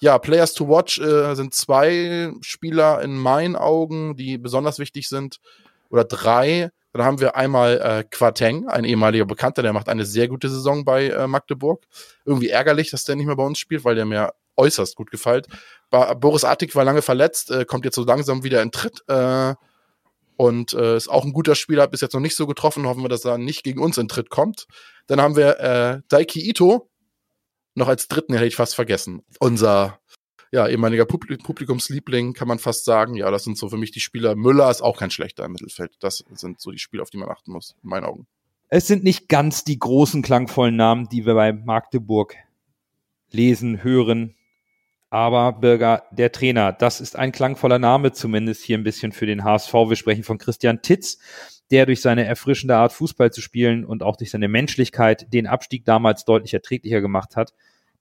Ja, 0.00 0.18
Players 0.18 0.54
to 0.54 0.68
Watch 0.68 0.98
äh, 0.98 1.34
sind 1.34 1.52
zwei 1.54 2.32
Spieler 2.40 3.02
in 3.02 3.18
meinen 3.18 3.56
Augen, 3.56 4.16
die 4.16 4.38
besonders 4.38 4.78
wichtig 4.78 5.08
sind. 5.08 5.38
Oder 5.90 6.04
drei. 6.04 6.70
Dann 6.94 7.04
haben 7.04 7.20
wir 7.20 7.36
einmal 7.36 7.80
äh, 7.80 8.04
Quateng, 8.10 8.68
ein 8.68 8.84
ehemaliger 8.84 9.24
Bekannter, 9.24 9.62
der 9.62 9.72
macht 9.72 9.88
eine 9.88 10.04
sehr 10.04 10.28
gute 10.28 10.48
Saison 10.48 10.84
bei 10.84 11.08
äh, 11.08 11.26
Magdeburg. 11.26 11.84
Irgendwie 12.24 12.48
ärgerlich, 12.48 12.90
dass 12.90 13.04
der 13.04 13.16
nicht 13.16 13.26
mehr 13.26 13.36
bei 13.36 13.44
uns 13.44 13.58
spielt, 13.58 13.84
weil 13.84 13.94
der 13.94 14.04
mir 14.04 14.32
äußerst 14.56 14.96
gut 14.96 15.10
gefällt. 15.10 15.46
Ba 15.90 16.14
Boris 16.14 16.44
Artig 16.44 16.74
war 16.76 16.84
lange 16.84 17.02
verletzt, 17.02 17.50
äh, 17.50 17.64
kommt 17.64 17.84
jetzt 17.84 17.94
so 17.94 18.04
langsam 18.04 18.44
wieder 18.44 18.62
in 18.62 18.72
Tritt. 18.72 19.02
Äh, 19.08 19.54
und 20.42 20.72
äh, 20.72 20.96
ist 20.96 21.06
auch 21.06 21.24
ein 21.24 21.32
guter 21.32 21.54
Spieler, 21.54 21.86
bis 21.86 22.00
jetzt 22.00 22.14
noch 22.14 22.20
nicht 22.20 22.34
so 22.34 22.48
getroffen. 22.48 22.84
Hoffen 22.84 23.02
wir, 23.02 23.08
dass 23.08 23.24
er 23.24 23.38
nicht 23.38 23.62
gegen 23.62 23.78
uns 23.78 23.96
in 23.96 24.08
Tritt 24.08 24.28
kommt. 24.28 24.66
Dann 25.06 25.20
haben 25.20 25.36
wir 25.36 25.60
äh, 25.60 26.00
Daiki 26.08 26.48
Ito, 26.48 26.90
noch 27.76 27.86
als 27.86 28.08
dritten, 28.08 28.32
hätte 28.32 28.46
ich 28.46 28.56
fast 28.56 28.74
vergessen. 28.74 29.22
Unser 29.38 30.00
ja, 30.50 30.66
ehemaliger 30.66 31.06
Publikumsliebling, 31.06 32.32
kann 32.32 32.48
man 32.48 32.58
fast 32.58 32.84
sagen. 32.84 33.14
Ja, 33.14 33.30
das 33.30 33.44
sind 33.44 33.56
so 33.56 33.68
für 33.68 33.76
mich 33.76 33.92
die 33.92 34.00
Spieler. 34.00 34.34
Müller 34.34 34.68
ist 34.68 34.82
auch 34.82 34.98
kein 34.98 35.12
schlechter 35.12 35.44
im 35.44 35.52
Mittelfeld. 35.52 35.92
Das 36.00 36.24
sind 36.32 36.60
so 36.60 36.72
die 36.72 36.80
Spieler, 36.80 37.04
auf 37.04 37.10
die 37.10 37.18
man 37.18 37.30
achten 37.30 37.52
muss, 37.52 37.76
in 37.80 37.90
meinen 37.90 38.04
Augen. 38.04 38.26
Es 38.68 38.88
sind 38.88 39.04
nicht 39.04 39.28
ganz 39.28 39.62
die 39.62 39.78
großen, 39.78 40.22
klangvollen 40.22 40.74
Namen, 40.74 41.08
die 41.08 41.24
wir 41.24 41.34
bei 41.34 41.52
Magdeburg 41.52 42.34
lesen, 43.30 43.84
hören. 43.84 44.34
Aber 45.12 45.52
Bürger, 45.52 46.04
der 46.10 46.32
Trainer, 46.32 46.72
das 46.72 47.02
ist 47.02 47.16
ein 47.16 47.32
klangvoller 47.32 47.78
Name, 47.78 48.12
zumindest 48.12 48.64
hier 48.64 48.78
ein 48.78 48.82
bisschen 48.82 49.12
für 49.12 49.26
den 49.26 49.44
HSV. 49.44 49.70
Wir 49.74 49.96
sprechen 49.96 50.24
von 50.24 50.38
Christian 50.38 50.80
Titz, 50.80 51.18
der 51.70 51.84
durch 51.84 52.00
seine 52.00 52.24
erfrischende 52.24 52.76
Art, 52.76 52.94
Fußball 52.94 53.30
zu 53.30 53.42
spielen 53.42 53.84
und 53.84 54.02
auch 54.02 54.16
durch 54.16 54.30
seine 54.30 54.48
Menschlichkeit 54.48 55.30
den 55.30 55.46
Abstieg 55.46 55.84
damals 55.84 56.24
deutlich 56.24 56.54
erträglicher 56.54 57.02
gemacht 57.02 57.36
hat. 57.36 57.52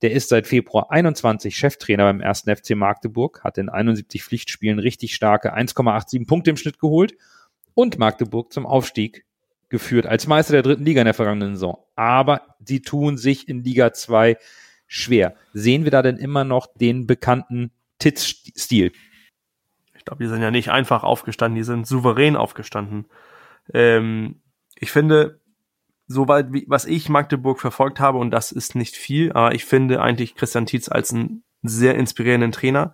Der 0.01 0.14
ist 0.14 0.30
seit 0.30 0.47
Februar 0.47 0.89
21 0.89 1.53
Cheftrainer 1.53 2.05
beim 2.05 2.22
ersten 2.22 2.55
FC 2.55 2.78
Magdeburg, 2.78 3.43
hat 3.43 3.57
in 3.57 3.68
71 3.68 4.24
Pflichtspielen 4.24 4.80
richtig 4.80 5.14
starke 5.14 5.53
1,87 5.53 6.26
Punkte 6.26 6.51
im 6.51 6.55
Schnitt 6.55 6.80
geholt 6.80 7.16
und 7.74 7.99
Magdeburg 7.99 8.53
zum 8.53 8.66
Aufstieg 8.66 9.26
geführt 9.68 10.05
als 10.05 10.28
Meister 10.28 10.53
der 10.53 10.64
dritten 10.64 10.86
Liga 10.86 11.01
in 11.01 11.05
der 11.05 11.14
vergangenen 11.14 11.55
Saison. 11.55 11.78
Aber 11.97 12.55
sie 12.64 12.82
tun 12.82 13.18
sich 13.18 13.49
in 13.49 13.66
Liga 13.66 13.91
2 13.91 14.38
schwer. 14.92 15.36
Sehen 15.54 15.86
wir 15.86 15.92
da 15.92 16.02
denn 16.02 16.18
immer 16.18 16.44
noch 16.44 16.68
den 16.76 17.08
bekannten 17.08 17.72
Titz-Stil? 18.00 18.92
Ich 19.96 20.04
glaube, 20.04 20.22
die 20.22 20.30
sind 20.30 20.42
ja 20.42 20.52
nicht 20.52 20.70
einfach 20.70 21.04
aufgestanden, 21.04 21.56
die 21.56 21.64
sind 21.64 21.88
souverän 21.88 22.36
aufgestanden. 22.36 23.06
Ähm, 23.74 24.42
ich 24.76 24.92
finde, 24.92 25.39
soweit 26.08 26.52
wie, 26.52 26.66
was 26.68 26.84
ich 26.86 27.08
Magdeburg 27.08 27.62
verfolgt 27.62 28.02
habe, 28.02 28.18
und 28.18 28.32
das 28.32 28.52
ist 28.52 28.76
nicht 28.76 28.98
viel, 28.98 29.32
aber 29.32 29.56
ich 29.56 29.64
finde 29.64 30.02
eigentlich 30.02 30.36
Christian 30.36 30.66
Tietz 30.66 30.89
als 30.89 31.14
einen 31.14 31.44
sehr 31.64 31.96
inspirierenden 31.96 32.52
Trainer. 32.52 32.94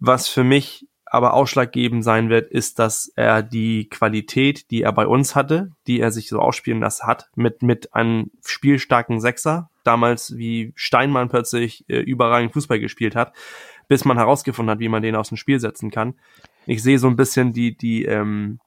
Was 0.00 0.28
für 0.28 0.44
mich 0.44 0.88
aber 1.04 1.34
ausschlaggebend 1.34 2.02
sein 2.02 2.30
wird, 2.30 2.50
ist, 2.50 2.78
dass 2.78 3.12
er 3.14 3.42
die 3.42 3.90
Qualität, 3.90 4.70
die 4.70 4.82
er 4.82 4.92
bei 4.92 5.06
uns 5.06 5.34
hatte, 5.34 5.72
die 5.86 6.00
er 6.00 6.10
sich 6.10 6.28
so 6.28 6.38
ausspielen 6.38 6.80
lassen 6.80 7.06
hat, 7.06 7.28
mit, 7.34 7.62
mit 7.62 7.94
einem 7.94 8.30
spielstarken 8.44 9.20
Sechser, 9.20 9.68
damals 9.84 10.36
wie 10.36 10.72
Steinmann 10.74 11.28
plötzlich 11.28 11.84
äh, 11.88 11.98
überragend 11.98 12.52
Fußball 12.52 12.80
gespielt 12.80 13.14
hat, 13.14 13.32
bis 13.88 14.04
man 14.04 14.16
herausgefunden 14.16 14.72
hat, 14.72 14.80
wie 14.80 14.88
man 14.88 15.02
den 15.02 15.16
aus 15.16 15.28
dem 15.28 15.36
Spiel 15.36 15.60
setzen 15.60 15.90
kann. 15.90 16.14
Ich 16.66 16.82
sehe 16.82 16.98
so 16.98 17.08
ein 17.08 17.16
bisschen 17.16 17.52
die, 17.52 17.76
die, 17.76 18.04
ähm, 18.04 18.58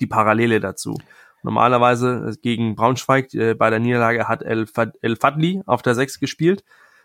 die 0.00 0.06
Parallele 0.06 0.60
dazu. 0.60 0.96
Normalerweise 1.42 2.36
gegen 2.42 2.74
Braunschweig 2.74 3.32
äh, 3.34 3.54
bei 3.54 3.70
der 3.70 3.80
Niederlage 3.80 4.28
hat 4.28 4.42
El, 4.42 4.66
Fad 4.66 4.94
El 5.00 5.16
Fadli 5.16 5.62
auf 5.66 5.82
der 5.82 5.94
6 5.94 6.20
gespielt, 6.20 6.64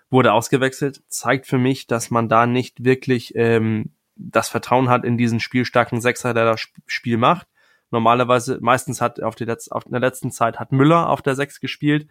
wurde 0.09 0.33
ausgewechselt, 0.33 1.01
zeigt 1.07 1.47
für 1.47 1.57
mich, 1.57 1.87
dass 1.87 2.11
man 2.11 2.29
da 2.29 2.45
nicht 2.45 2.83
wirklich 2.83 3.33
ähm, 3.35 3.91
das 4.15 4.49
Vertrauen 4.49 4.89
hat 4.89 5.03
in 5.03 5.17
diesen 5.17 5.39
spielstarken 5.39 6.01
Sechser, 6.01 6.33
der 6.33 6.45
das 6.45 6.67
Spiel 6.85 7.17
macht. 7.17 7.47
Normalerweise, 7.91 8.59
meistens 8.61 9.01
hat 9.01 9.21
auf, 9.21 9.35
die 9.35 9.45
Letz-, 9.45 9.71
auf 9.71 9.83
der 9.85 9.99
letzten 9.99 10.31
Zeit 10.31 10.59
hat 10.59 10.71
Müller 10.71 11.09
auf 11.09 11.21
der 11.21 11.35
6 11.35 11.59
gespielt. 11.59 12.07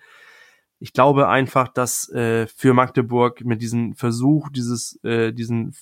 Ich 0.79 0.93
glaube 0.93 1.29
einfach, 1.29 1.69
dass 1.69 2.09
äh, 2.11 2.47
für 2.47 2.75
Magdeburg 2.75 3.45
mit 3.45 3.63
diesem 3.63 3.95
Versuch, 3.95 4.49
dieses, 4.51 5.03
äh, 5.05 5.33
diesen 5.33 5.75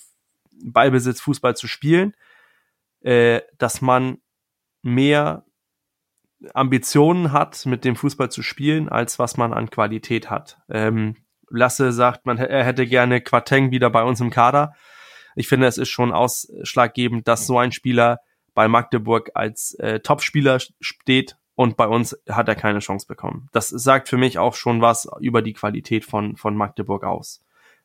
Ballbesitz 0.63 1.19
Fußball 1.21 1.55
zu 1.55 1.67
spielen, 1.67 2.13
äh, 3.01 3.41
dass 3.57 3.81
man 3.81 4.19
mehr 4.81 5.45
Ambitionen 6.53 7.31
hat, 7.31 7.65
mit 7.65 7.85
dem 7.85 7.95
Fußball 7.95 8.29
zu 8.29 8.41
spielen, 8.41 8.89
als 8.89 9.19
was 9.19 9.37
man 9.37 9.53
an 9.53 9.69
Qualität 9.69 10.29
hat. 10.29 10.59
Ähm, 10.69 11.15
Lasse 11.49 11.91
sagt, 11.93 12.25
man, 12.25 12.37
er 12.37 12.63
hätte 12.63 12.87
gerne 12.87 13.21
Quateng 13.21 13.71
wieder 13.71 13.89
bei 13.89 14.03
uns 14.03 14.19
im 14.21 14.29
Kader. 14.29 14.73
Ich 15.35 15.47
finde, 15.47 15.67
es 15.67 15.77
ist 15.77 15.89
schon 15.89 16.11
ausschlaggebend, 16.11 17.27
dass 17.27 17.47
so 17.47 17.57
ein 17.57 17.71
Spieler 17.71 18.19
bei 18.53 18.67
Magdeburg 18.67 19.31
als 19.33 19.73
äh, 19.75 19.99
Topspieler 19.99 20.59
steht 20.79 21.37
und 21.55 21.77
bei 21.77 21.87
uns 21.87 22.17
hat 22.29 22.47
er 22.47 22.55
keine 22.55 22.79
Chance 22.79 23.07
bekommen. 23.07 23.49
Das 23.51 23.69
sagt 23.69 24.09
für 24.09 24.17
mich 24.17 24.39
auch 24.39 24.55
schon 24.55 24.81
was 24.81 25.07
über 25.19 25.41
die 25.41 25.53
Qualität 25.53 26.05
von, 26.05 26.35
von 26.35 26.55
Magdeburg 26.55 27.03
aus. 27.03 27.43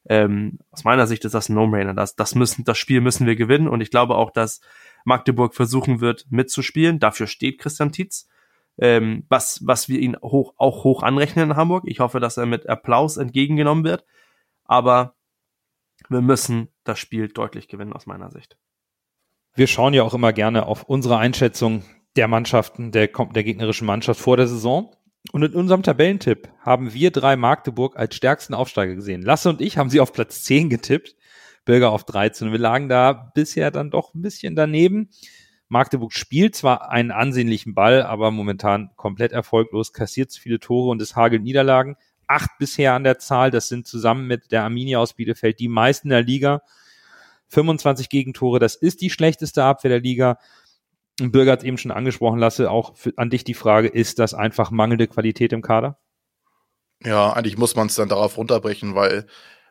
Ähm, 0.09 0.59
aus 0.71 0.85
meiner 0.85 1.07
Sicht 1.07 1.25
ist 1.25 1.35
das 1.35 1.49
ein 1.49 1.55
No-Brainer. 1.55 1.95
Das, 1.95 2.17
das, 2.17 2.35
müssen, 2.35 2.65
das 2.65 2.79
Spiel 2.79 3.01
müssen 3.01 3.27
wir 3.27 3.37
gewinnen 3.37 3.69
und 3.69 3.81
ich 3.81 3.91
glaube 3.91 4.15
auch, 4.15 4.31
dass 4.31 4.61
Magdeburg 5.05 5.55
versuchen 5.55 6.01
wird 6.01 6.27
mitzuspielen. 6.31 6.99
Dafür 6.99 7.27
steht 7.27 7.59
Christian 7.59 7.93
Tietz 7.93 8.29
ähm, 8.79 9.25
was, 9.29 9.67
was 9.67 9.89
wir 9.89 9.99
ihn 9.99 10.17
hoch, 10.23 10.55
auch 10.57 10.85
hoch 10.85 11.03
anrechnen 11.03 11.51
in 11.51 11.57
Hamburg. 11.57 11.85
Ich 11.87 12.01
hoffe, 12.01 12.21
dass 12.21 12.37
er 12.37 12.47
mit 12.47 12.69
Applaus 12.69 13.17
entgegengenommen 13.17 13.85
wird. 13.85 14.05
Aber 14.65 15.17
wir 16.09 16.21
müssen 16.21 16.69
das 16.85 16.99
Spiel 16.99 17.29
deutlich 17.29 17.69
gewinnen 17.69 17.93
aus 17.93 18.07
meiner 18.07 18.31
Sicht. 18.31 18.57
Wir 19.55 19.67
schauen 19.67 19.95
ja 19.95 20.05
auch 20.05 20.15
immer 20.15 20.33
gerne 20.33 20.67
auf 20.67 20.85
unsere 20.85 21.19
Einschätzung 21.19 21.83
der 22.17 22.29
Mannschaften, 22.29 22.93
der, 22.93 23.09
der 23.09 23.45
gegnerischen 23.45 23.87
Mannschaft 23.87 24.21
vor 24.21 24.37
der 24.37 24.49
Saison. 24.49 24.95
Und 25.33 25.43
in 25.43 25.55
unserem 25.55 25.83
Tabellentipp 25.83 26.49
haben 26.61 26.95
wir 26.95 27.11
drei 27.11 27.37
Magdeburg 27.37 27.97
als 27.97 28.15
stärksten 28.15 28.55
Aufsteiger 28.55 28.95
gesehen. 28.95 29.23
Lasse 29.23 29.51
und 29.51 29.61
ich 29.61 29.77
haben 29.77 29.91
sie 29.91 30.01
auf 30.01 30.13
Platz 30.13 30.43
10 30.45 30.71
getippt, 30.71 31.17
Bürger 31.65 31.91
auf 31.91 32.05
13. 32.05 32.51
Wir 32.51 32.59
lagen 32.59 32.89
da 32.89 33.31
bisher 33.35 33.71
dann 33.71 33.91
doch 33.91 34.15
ein 34.15 34.23
bisschen 34.23 34.57
daneben. 34.57 35.11
Magdeburg 35.69 36.15
spielt 36.15 36.55
zwar 36.55 36.91
einen 36.91 37.11
ansehnlichen 37.11 37.75
Ball, 37.75 38.03
aber 38.03 38.31
momentan 38.31 38.91
komplett 38.97 39.33
erfolglos, 39.33 39.93
kassiert 39.93 40.33
viele 40.33 40.61
Tore 40.61 40.91
und 40.91 41.03
es 41.03 41.15
hagelt 41.15 41.43
Niederlagen. 41.43 41.97
Acht 42.27 42.51
bisher 42.59 42.95
an 42.95 43.05
der 43.05 43.19
Zahl, 43.19 43.51
das 43.51 43.69
sind 43.69 43.87
zusammen 43.87 44.27
mit 44.27 44.51
der 44.51 44.63
Arminia 44.63 44.99
aus 44.99 45.15
Bielefeld 45.15 45.61
die 45.61 45.69
meisten 45.69 46.09
der 46.09 46.23
Liga. 46.23 46.63
25 47.49 48.09
Gegentore, 48.09 48.59
das 48.59 48.77
ist 48.77 49.01
die 49.01 49.11
schlechteste 49.11 49.63
Abwehr 49.63 49.91
der 49.91 50.01
Liga. 50.01 50.39
Bürger 51.21 51.53
hat 51.53 51.65
eben 51.65 51.79
schon 51.79 51.91
angesprochen, 51.91 52.39
lasse 52.39 52.71
auch 52.71 52.97
für, 52.97 53.13
an 53.17 53.31
dich 53.31 53.45
die 53.45 53.55
Frage, 53.55 53.89
ist 53.89 54.19
das 54.19 54.35
einfach 54.35 54.71
mangelnde 54.71 55.09
Qualität 55.09 55.53
im 55.53 55.63
Kader? 55.63 55.99
Ja, 57.05 57.33
eigentlich 57.33 57.59
muss 57.59 57.77
man 57.77 57.89
es 57.89 57.95
dann 57.95 58.09
darauf 58.09 58.37
runterbrechen, 58.37 58.95
weil 58.95 59.27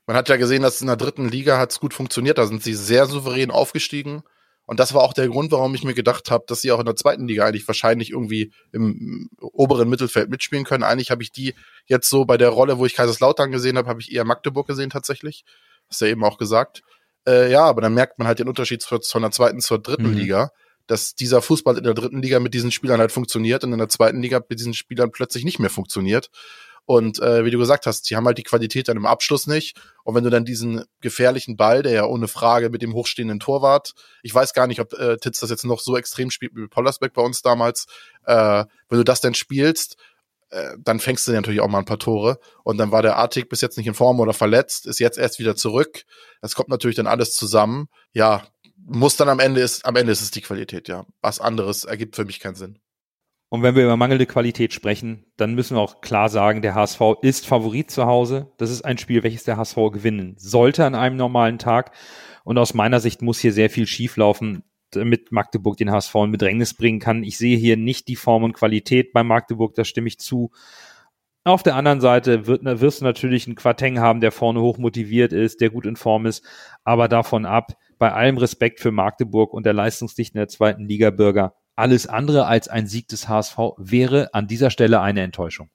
man 0.06 0.16
hat 0.16 0.30
ja 0.30 0.38
gesehen, 0.38 0.62
dass 0.62 0.82
in 0.82 0.88
der 0.88 0.96
dritten 0.96 1.28
Liga 1.28 1.58
hat 1.58 1.72
es 1.72 1.80
gut 1.80 1.94
funktioniert, 1.94 2.38
da 2.38 2.46
sind 2.48 2.64
sie 2.64 2.74
sehr 2.74 3.06
souverän 3.06 3.52
aufgestiegen. 3.52 4.24
Und 4.66 4.82
das 4.82 4.94
war 4.94 5.02
auch 5.02 5.14
der 5.14 5.30
Grund, 5.30 5.54
warum 5.54 5.74
ich 5.76 5.86
mir 5.86 5.94
gedacht 5.94 6.30
habe, 6.30 6.44
dass 6.46 6.62
sie 6.62 6.74
auch 6.74 6.80
in 6.80 6.86
der 6.86 6.98
zweiten 6.98 7.26
Liga 7.26 7.46
eigentlich 7.46 7.68
wahrscheinlich 7.68 8.12
irgendwie 8.12 8.52
im 8.74 9.30
oberen 9.40 9.88
Mittelfeld 9.88 10.30
mitspielen 10.30 10.66
können. 10.66 10.84
Eigentlich 10.84 11.10
habe 11.10 11.24
ich 11.24 11.32
die 11.32 11.56
jetzt 11.86 12.10
so 12.10 12.26
bei 12.26 12.38
der 12.38 12.50
Rolle, 12.50 12.78
wo 12.78 12.86
ich 12.86 12.94
Kaiserslautern 12.94 13.52
gesehen 13.52 13.78
habe, 13.78 13.88
habe 13.88 14.02
ich 14.02 14.12
eher 14.14 14.26
Magdeburg 14.26 14.68
gesehen 14.68 14.90
tatsächlich. 14.90 15.46
Hast 15.90 16.02
du 16.02 16.06
ja 16.06 16.12
eben 16.12 16.24
auch 16.26 16.38
gesagt. 16.38 16.82
Äh, 17.26 17.50
ja, 17.50 17.64
aber 17.64 17.80
dann 17.80 17.94
merkt 17.94 18.20
man 18.20 18.28
halt 18.28 18.40
den 18.40 18.50
Unterschied 18.50 18.84
von 18.84 19.22
der 19.22 19.32
zweiten 19.32 19.62
zur 19.62 19.80
dritten 19.80 20.12
mhm. 20.12 20.18
Liga, 20.18 20.52
dass 20.88 21.14
dieser 21.14 21.42
Fußball 21.42 21.78
in 21.78 21.84
der 21.84 21.94
dritten 21.94 22.22
Liga 22.22 22.40
mit 22.40 22.54
diesen 22.54 22.72
Spielern 22.72 23.00
halt 23.00 23.12
funktioniert 23.12 23.64
und 23.64 23.74
in 23.74 23.80
der 23.80 23.90
zweiten 23.90 24.22
Liga 24.22 24.42
mit 24.50 24.60
diesen 24.60 24.74
Spielern 24.74 25.12
plötzlich 25.12 25.46
nicht 25.46 25.60
mehr 25.60 25.70
funktioniert. 25.70 26.30
Und 26.86 27.20
äh, 27.20 27.44
wie 27.44 27.52
du 27.52 27.58
gesagt 27.58 27.86
hast, 27.86 28.06
sie 28.06 28.16
haben 28.16 28.26
halt 28.26 28.38
die 28.38 28.44
Qualität 28.44 28.88
dann 28.88 28.96
im 28.96 29.06
Abschluss 29.06 29.46
nicht. 29.46 29.78
Und 30.06 30.16
wenn 30.16 30.24
du 30.24 30.30
dann 30.30 30.46
diesen 30.46 30.86
gefährlichen 31.02 31.58
Ball, 31.58 31.84
der 31.84 31.92
ja 31.92 32.06
ohne 32.06 32.30
Frage 32.30 32.70
mit 32.70 32.82
dem 32.82 32.94
hochstehenden 32.94 33.42
Torwart, 33.42 33.94
ich 34.24 34.34
weiß 34.34 34.54
gar 34.54 34.68
nicht, 34.68 34.80
ob 34.80 34.94
äh, 34.94 35.18
Titz 35.18 35.42
das 35.42 35.50
jetzt 35.50 35.66
noch 35.66 35.82
so 35.82 35.98
extrem 35.98 36.32
spielt 36.32 36.56
wie 36.56 36.66
Pollersbeck 36.68 37.12
bei 37.12 37.22
uns 37.22 37.42
damals, 37.42 37.88
äh, 38.26 38.64
wenn 38.88 38.98
du 38.98 39.04
das 39.04 39.20
dann 39.20 39.34
spielst, 39.34 39.98
äh, 40.50 40.78
dann 40.80 41.02
fängst 41.02 41.28
du 41.28 41.34
natürlich 41.34 41.60
auch 41.60 41.68
mal 41.68 41.80
ein 41.80 41.86
paar 41.86 42.00
Tore. 42.00 42.40
Und 42.64 42.78
dann 42.78 42.92
war 42.92 43.02
der 43.02 43.18
Artig 43.18 43.50
bis 43.50 43.60
jetzt 43.60 43.78
nicht 43.78 43.88
in 43.88 43.94
Form 43.94 44.22
oder 44.22 44.32
verletzt, 44.32 44.88
ist 44.88 45.00
jetzt 45.00 45.18
erst 45.18 45.40
wieder 45.40 45.58
zurück. 45.58 46.06
Das 46.42 46.56
kommt 46.56 46.70
natürlich 46.70 46.96
dann 46.96 47.08
alles 47.08 47.36
zusammen. 47.36 47.90
Ja, 48.14 48.48
muss 48.86 49.16
dann 49.16 49.30
am 49.30 49.40
Ende 49.40 49.62
ist, 49.62 49.86
am 49.86 49.96
Ende 49.96 50.12
ist 50.12 50.22
es 50.22 50.32
die 50.32 50.42
Qualität, 50.42 50.88
ja. 50.88 51.06
Was 51.22 51.40
anderes 51.40 51.84
ergibt 51.84 52.16
für 52.16 52.26
mich 52.26 52.40
keinen 52.40 52.56
Sinn. 52.56 52.80
Und 53.50 53.64
wenn 53.64 53.76
wir 53.76 53.84
über 53.86 53.96
mangelnde 53.96 54.26
Qualität 54.26 54.74
sprechen, 54.74 55.26
dann 55.38 55.56
müssen 55.56 55.78
wir 55.78 55.82
auch 55.82 56.02
klar 56.02 56.28
sagen, 56.28 56.62
der 56.62 56.76
HSV 56.76 57.00
ist 57.22 57.48
Favorit 57.48 57.90
zu 57.90 58.06
Hause. 58.06 58.52
Das 58.58 58.70
ist 58.70 58.84
ein 58.84 58.98
Spiel, 58.98 59.24
welches 59.24 59.46
der 59.46 59.56
HSV 59.56 59.76
gewinnen 59.94 60.36
sollte 60.38 60.86
an 60.86 60.96
einem 60.96 61.16
normalen 61.16 61.58
Tag. 61.58 61.92
Und 62.44 62.58
aus 62.58 62.74
meiner 62.74 63.00
Sicht 63.00 63.22
muss 63.22 63.40
hier 63.40 63.54
sehr 63.54 63.70
viel 63.70 63.88
schieflaufen, 63.88 64.64
damit 64.92 65.32
Magdeburg 65.32 65.78
den 65.78 65.92
HSV 65.92 66.14
in 66.16 66.32
Bedrängnis 66.32 66.74
bringen 66.74 67.00
kann. 67.00 67.24
Ich 67.24 67.38
sehe 67.38 67.58
hier 67.58 67.78
nicht 67.78 68.10
die 68.10 68.18
Form 68.18 68.44
und 68.44 68.54
Qualität 68.54 69.14
bei 69.14 69.24
Magdeburg, 69.24 69.76
da 69.76 69.86
stimme 69.86 70.08
ich 70.10 70.20
zu. 70.20 70.52
Auf 71.46 71.64
der 71.64 71.76
anderen 71.76 72.02
Seite 72.02 72.48
wird, 72.48 72.66
wirst 72.66 73.00
du 73.00 73.06
natürlich 73.06 73.48
einen 73.48 73.56
Quarteng 73.56 74.00
haben, 74.00 74.20
der 74.20 74.34
vorne 74.34 74.60
hoch 74.60 74.78
motiviert 74.78 75.32
ist, 75.32 75.62
der 75.62 75.70
gut 75.70 75.86
in 75.86 75.96
Form 75.96 76.26
ist. 76.26 76.44
Aber 76.84 77.08
davon 77.08 77.46
ab, 77.46 77.78
bei 77.98 78.12
allem 78.12 78.38
Respekt 78.38 78.80
für 78.80 78.92
Magdeburg 78.92 79.54
und 79.54 79.66
der 79.66 79.74
Leistungsdichte 79.74 80.38
der 80.38 80.48
zweiten 80.48 80.86
Liga 80.86 81.10
Bürger, 81.10 81.56
alles 81.76 82.08
andere 82.08 82.48
als 82.48 82.68
ein 82.68 82.88
Sieg 82.88 83.08
des 83.08 83.30
HSV 83.30 83.58
wäre 83.78 84.34
an 84.34 84.48
dieser 84.48 84.70
Stelle 84.70 85.02
eine 85.02 85.22
Enttäuschung. 85.22 85.70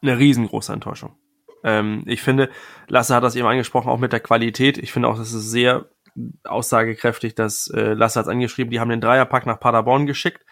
Eine 0.00 0.18
riesengroße 0.18 0.72
Enttäuschung. 0.72 1.16
Ähm, 1.62 2.02
ich 2.06 2.22
finde, 2.22 2.50
Lasse 2.88 3.14
hat 3.14 3.22
das 3.22 3.36
eben 3.36 3.46
angesprochen, 3.46 3.88
auch 3.88 3.98
mit 3.98 4.12
der 4.12 4.20
Qualität. 4.20 4.78
Ich 4.78 4.92
finde 4.92 5.08
auch, 5.08 5.16
das 5.16 5.32
ist 5.32 5.50
sehr 5.50 5.90
aussagekräftig, 6.44 7.34
dass 7.34 7.68
äh, 7.68 7.92
Lasse 7.92 8.18
hat 8.18 8.26
es 8.26 8.32
angeschrieben, 8.32 8.70
die 8.70 8.80
haben 8.80 8.90
den 8.90 9.00
Dreierpack 9.00 9.46
nach 9.46 9.60
Paderborn 9.60 10.06
geschickt 10.06 10.44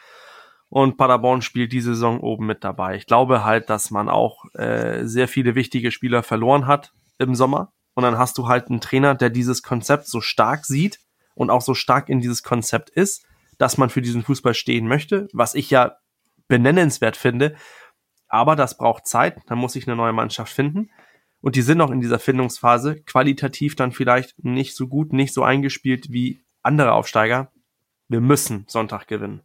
und 0.69 0.97
Paderborn 0.97 1.43
spielt 1.43 1.73
die 1.73 1.81
Saison 1.81 2.21
oben 2.21 2.47
mit 2.47 2.65
dabei. 2.65 2.97
Ich 2.97 3.07
glaube 3.07 3.45
halt, 3.45 3.69
dass 3.71 3.91
man 3.91 4.09
auch 4.09 4.45
äh, 4.55 5.05
sehr 5.05 5.29
viele 5.29 5.55
wichtige 5.55 5.91
Spieler 5.91 6.23
verloren 6.23 6.67
hat 6.67 6.93
im 7.19 7.35
Sommer 7.35 7.73
und 8.01 8.05
dann 8.05 8.19
hast 8.19 8.39
du 8.39 8.49
halt 8.49 8.71
einen 8.71 8.81
Trainer, 8.81 9.15
der 9.15 9.29
dieses 9.29 9.63
Konzept 9.63 10.07
so 10.07 10.23
stark 10.23 10.65
sieht 10.65 11.01
und 11.35 11.51
auch 11.51 11.61
so 11.61 11.75
stark 11.75 12.09
in 12.09 12.21
dieses 12.21 12.43
Konzept 12.43 12.89
ist, 12.89 13.27
dass 13.59 13.77
man 13.77 13.91
für 13.91 14.01
diesen 14.01 14.23
Fußball 14.23 14.55
stehen 14.55 14.89
möchte, 14.89 15.29
was 15.35 15.55
ich 15.55 15.69
ja 15.69 15.97
benennenswert 16.49 17.19
finde. 17.19 17.57
Aber 18.27 18.57
das 18.57 18.79
braucht 18.79 19.07
Zeit, 19.07 19.37
da 19.49 19.55
muss 19.55 19.77
ich 19.77 19.87
eine 19.87 19.97
neue 19.97 20.15
Mannschaft 20.15 20.51
finden. 20.51 20.91
Und 21.43 21.57
die 21.57 21.63
sind 21.63 21.77
noch 21.77 21.91
in 21.91 22.01
dieser 22.01 22.19
Findungsphase, 22.19 23.03
qualitativ 23.03 23.77
dann 23.77 23.93
vielleicht 23.93 24.43
nicht 24.43 24.75
so 24.75 24.89
gut, 24.89 25.13
nicht 25.13 25.35
so 25.35 25.43
eingespielt 25.43 26.11
wie 26.11 26.43
andere 26.63 26.93
Aufsteiger. 26.93 27.53
Wir 28.09 28.23
müssen 28.23 28.65
Sonntag 28.67 29.07
gewinnen. 29.09 29.43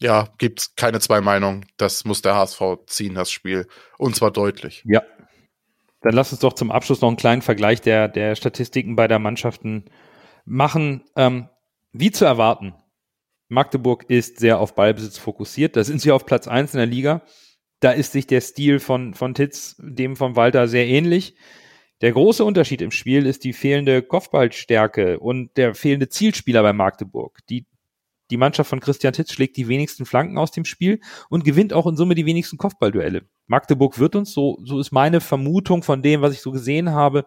Ja, 0.00 0.28
gibt's 0.38 0.74
keine 0.74 0.98
zwei 0.98 1.20
Meinungen. 1.20 1.66
Das 1.76 2.04
muss 2.04 2.20
der 2.20 2.34
HSV 2.34 2.60
ziehen, 2.88 3.14
das 3.14 3.30
Spiel. 3.30 3.68
Und 3.96 4.16
zwar 4.16 4.32
deutlich. 4.32 4.82
Ja. 4.86 5.02
Dann 6.02 6.14
lass 6.14 6.32
uns 6.32 6.40
doch 6.40 6.52
zum 6.52 6.70
Abschluss 6.70 7.00
noch 7.00 7.08
einen 7.08 7.16
kleinen 7.16 7.42
Vergleich 7.42 7.80
der, 7.80 8.08
der 8.08 8.34
Statistiken 8.34 8.96
beider 8.96 9.18
Mannschaften 9.18 9.84
machen. 10.44 11.04
Ähm, 11.16 11.48
wie 11.92 12.10
zu 12.10 12.24
erwarten, 12.24 12.74
Magdeburg 13.48 14.04
ist 14.08 14.38
sehr 14.38 14.58
auf 14.58 14.74
Ballbesitz 14.74 15.18
fokussiert. 15.18 15.76
Da 15.76 15.84
sind 15.84 16.00
sie 16.00 16.10
auf 16.10 16.26
Platz 16.26 16.48
eins 16.48 16.74
in 16.74 16.78
der 16.78 16.86
Liga. 16.86 17.22
Da 17.80 17.92
ist 17.92 18.12
sich 18.12 18.26
der 18.26 18.40
Stil 18.40 18.80
von, 18.80 19.14
von 19.14 19.34
Titz 19.34 19.76
dem 19.78 20.16
von 20.16 20.36
Walter 20.36 20.68
sehr 20.68 20.86
ähnlich. 20.86 21.36
Der 22.00 22.12
große 22.12 22.44
Unterschied 22.44 22.82
im 22.82 22.90
Spiel 22.90 23.26
ist 23.26 23.44
die 23.44 23.52
fehlende 23.52 24.02
Kopfballstärke 24.02 25.20
und 25.20 25.56
der 25.56 25.74
fehlende 25.74 26.08
Zielspieler 26.08 26.62
bei 26.62 26.72
Magdeburg. 26.72 27.38
Die, 27.48 27.66
die 28.32 28.38
Mannschaft 28.38 28.70
von 28.70 28.80
Christian 28.80 29.12
Titz 29.12 29.30
schlägt 29.30 29.58
die 29.58 29.68
wenigsten 29.68 30.06
Flanken 30.06 30.38
aus 30.38 30.50
dem 30.50 30.64
Spiel 30.64 31.00
und 31.28 31.44
gewinnt 31.44 31.74
auch 31.74 31.86
in 31.86 31.96
Summe 31.96 32.14
die 32.14 32.24
wenigsten 32.24 32.56
Kopfballduelle. 32.56 33.28
Magdeburg 33.46 33.98
wird 33.98 34.16
uns, 34.16 34.32
so, 34.32 34.58
so 34.64 34.80
ist 34.80 34.90
meine 34.90 35.20
Vermutung 35.20 35.82
von 35.82 36.00
dem, 36.00 36.22
was 36.22 36.32
ich 36.32 36.40
so 36.40 36.50
gesehen 36.50 36.92
habe, 36.92 37.26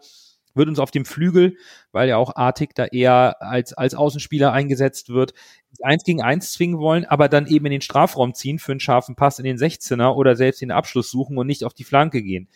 wird 0.56 0.68
uns 0.68 0.80
auf 0.80 0.89
dem 0.89 1.06
Flügel, 1.06 1.58
weil 1.91 2.10
ja 2.10 2.18
auch 2.18 2.36
Artig 2.36 2.74
da 2.74 2.86
eher 2.86 3.39
als, 3.39 3.74
als 3.74 3.93
Außenspieler 3.93 4.51
eingesetzt 4.51 5.10
wird, 5.10 5.36
eins 5.84 6.03
gegen 6.03 6.24
eins 6.24 6.53
zwingen 6.53 6.80
wollen, 6.80 7.06
aber 7.06 7.30
dann 7.30 7.45
eben 7.45 7.68
in 7.68 7.74
den 7.74 7.82
Strafraum 7.82 8.34
ziehen 8.34 8.58
für 8.58 8.72
einen 8.72 8.80
scharfen 8.80 9.16
Pass 9.16 9.38
in 9.38 9.45
den 9.45 9.58
16er 9.58 10.16
oder 10.16 10.36
selbst 10.36 10.62
den 10.62 10.72
Abschluss 10.72 11.12
suchen 11.12 11.38
und 11.38 11.45
nicht 11.45 11.66
auf 11.66 11.76
die 11.76 11.84
Flanke 11.84 12.24
gehen. 12.24 12.49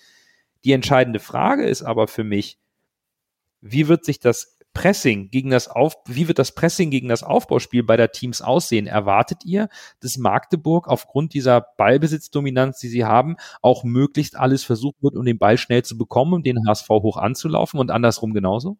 Die 0.63 0.71
entscheidende 0.71 1.19
Frage 1.19 1.65
ist 1.65 1.83
aber 1.83 2.07
für 2.07 2.23
mich, 2.23 2.57
wie 3.61 3.87
wird 3.87 4.05
sich 4.05 4.19
das 4.19 4.57
Pressing 4.73 5.29
gegen 5.31 5.49
das 5.49 5.67
Auf, 5.67 5.95
wie 6.05 6.27
wird 6.27 6.39
das 6.39 6.53
Pressing 6.53 6.91
gegen 6.91 7.09
das 7.09 7.23
Aufbauspiel 7.23 7.83
bei 7.83 7.97
der 7.97 8.11
Teams 8.11 8.41
aussehen? 8.41 8.87
Erwartet 8.87 9.43
ihr, 9.43 9.67
dass 9.99 10.17
Magdeburg 10.17 10.87
aufgrund 10.87 11.33
dieser 11.33 11.61
Ballbesitzdominanz, 11.77 12.79
die 12.79 12.87
sie 12.87 13.05
haben, 13.05 13.35
auch 13.61 13.83
möglichst 13.83 14.35
alles 14.35 14.63
versucht 14.63 15.01
wird, 15.01 15.15
um 15.15 15.25
den 15.25 15.39
Ball 15.39 15.57
schnell 15.57 15.83
zu 15.83 15.97
bekommen, 15.97 16.33
um 16.33 16.43
den 16.43 16.67
HSV 16.67 16.87
hoch 16.87 17.17
anzulaufen 17.17 17.79
und 17.79 17.91
andersrum 17.91 18.33
genauso? 18.33 18.77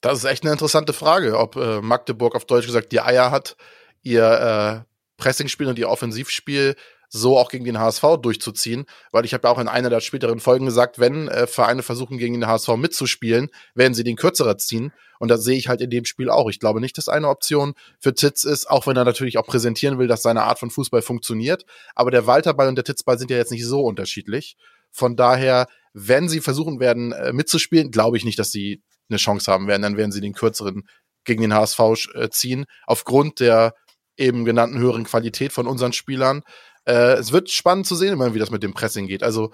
Das 0.00 0.18
ist 0.18 0.24
echt 0.24 0.44
eine 0.44 0.52
interessante 0.52 0.92
Frage, 0.92 1.38
ob 1.38 1.56
äh, 1.56 1.80
Magdeburg 1.80 2.34
auf 2.34 2.44
Deutsch 2.44 2.66
gesagt 2.66 2.92
die 2.92 3.00
Eier 3.00 3.30
hat, 3.30 3.56
ihr 4.02 4.84
äh, 4.86 4.92
Pressingspiel 5.16 5.66
und 5.66 5.78
ihr 5.78 5.88
Offensivspiel 5.88 6.76
so 7.08 7.38
auch 7.38 7.50
gegen 7.50 7.64
den 7.64 7.78
HSV 7.78 8.02
durchzuziehen, 8.20 8.86
weil 9.12 9.24
ich 9.24 9.34
habe 9.34 9.46
ja 9.46 9.52
auch 9.54 9.58
in 9.58 9.68
einer 9.68 9.90
der 9.90 10.00
späteren 10.00 10.40
Folgen 10.40 10.66
gesagt, 10.66 10.98
wenn 10.98 11.28
äh, 11.28 11.46
Vereine 11.46 11.82
versuchen 11.82 12.18
gegen 12.18 12.34
den 12.34 12.46
HSV 12.46 12.68
mitzuspielen, 12.76 13.48
werden 13.74 13.94
sie 13.94 14.04
den 14.04 14.16
kürzerer 14.16 14.58
ziehen 14.58 14.92
und 15.18 15.28
das 15.30 15.44
sehe 15.44 15.56
ich 15.56 15.68
halt 15.68 15.80
in 15.80 15.90
dem 15.90 16.04
Spiel 16.04 16.30
auch. 16.30 16.48
Ich 16.48 16.60
glaube 16.60 16.80
nicht, 16.80 16.98
dass 16.98 17.08
eine 17.08 17.28
Option 17.28 17.74
für 17.98 18.14
Titz 18.14 18.44
ist, 18.44 18.68
auch 18.68 18.86
wenn 18.86 18.96
er 18.96 19.04
natürlich 19.04 19.38
auch 19.38 19.46
präsentieren 19.46 19.98
will, 19.98 20.08
dass 20.08 20.22
seine 20.22 20.42
Art 20.42 20.58
von 20.58 20.70
Fußball 20.70 21.02
funktioniert, 21.02 21.64
aber 21.94 22.10
der 22.10 22.26
Walterball 22.26 22.68
und 22.68 22.76
der 22.76 22.84
Titzball 22.84 23.18
sind 23.18 23.30
ja 23.30 23.36
jetzt 23.36 23.52
nicht 23.52 23.64
so 23.64 23.82
unterschiedlich. 23.82 24.56
Von 24.90 25.16
daher, 25.16 25.66
wenn 25.92 26.28
sie 26.28 26.40
versuchen 26.40 26.80
werden 26.80 27.12
äh, 27.12 27.32
mitzuspielen, 27.32 27.90
glaube 27.90 28.16
ich 28.16 28.24
nicht, 28.24 28.38
dass 28.38 28.50
sie 28.50 28.82
eine 29.08 29.18
Chance 29.18 29.50
haben 29.50 29.68
werden, 29.68 29.82
dann 29.82 29.96
werden 29.96 30.12
sie 30.12 30.20
den 30.20 30.32
kürzeren 30.32 30.88
gegen 31.24 31.42
den 31.42 31.54
HSV 31.54 31.80
äh, 32.14 32.30
ziehen, 32.30 32.64
aufgrund 32.86 33.40
der 33.40 33.74
eben 34.16 34.44
genannten 34.44 34.78
höheren 34.78 35.04
Qualität 35.04 35.52
von 35.52 35.66
unseren 35.66 35.92
Spielern. 35.92 36.42
Äh, 36.86 37.14
es 37.14 37.32
wird 37.32 37.50
spannend 37.50 37.86
zu 37.86 37.94
sehen, 37.94 38.18
wie 38.34 38.38
das 38.38 38.50
mit 38.50 38.62
dem 38.62 38.74
Pressing 38.74 39.06
geht. 39.06 39.22
Also 39.22 39.52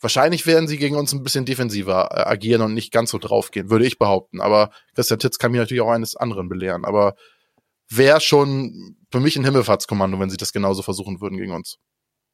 wahrscheinlich 0.00 0.46
werden 0.46 0.66
sie 0.66 0.78
gegen 0.78 0.96
uns 0.96 1.12
ein 1.12 1.22
bisschen 1.22 1.44
defensiver 1.44 2.08
äh, 2.12 2.28
agieren 2.28 2.62
und 2.62 2.74
nicht 2.74 2.92
ganz 2.92 3.10
so 3.10 3.18
draufgehen, 3.18 3.70
würde 3.70 3.86
ich 3.86 3.98
behaupten. 3.98 4.40
Aber 4.40 4.70
Christian 4.94 5.20
Titz 5.20 5.38
kann 5.38 5.52
mich 5.52 5.60
natürlich 5.60 5.82
auch 5.82 5.90
eines 5.90 6.16
anderen 6.16 6.48
belehren. 6.48 6.84
Aber 6.84 7.14
wäre 7.88 8.20
schon 8.20 8.96
für 9.10 9.20
mich 9.20 9.36
ein 9.36 9.44
Himmelfahrtskommando, 9.44 10.18
wenn 10.18 10.30
sie 10.30 10.36
das 10.36 10.52
genauso 10.52 10.82
versuchen 10.82 11.20
würden 11.20 11.38
gegen 11.38 11.52
uns 11.52 11.78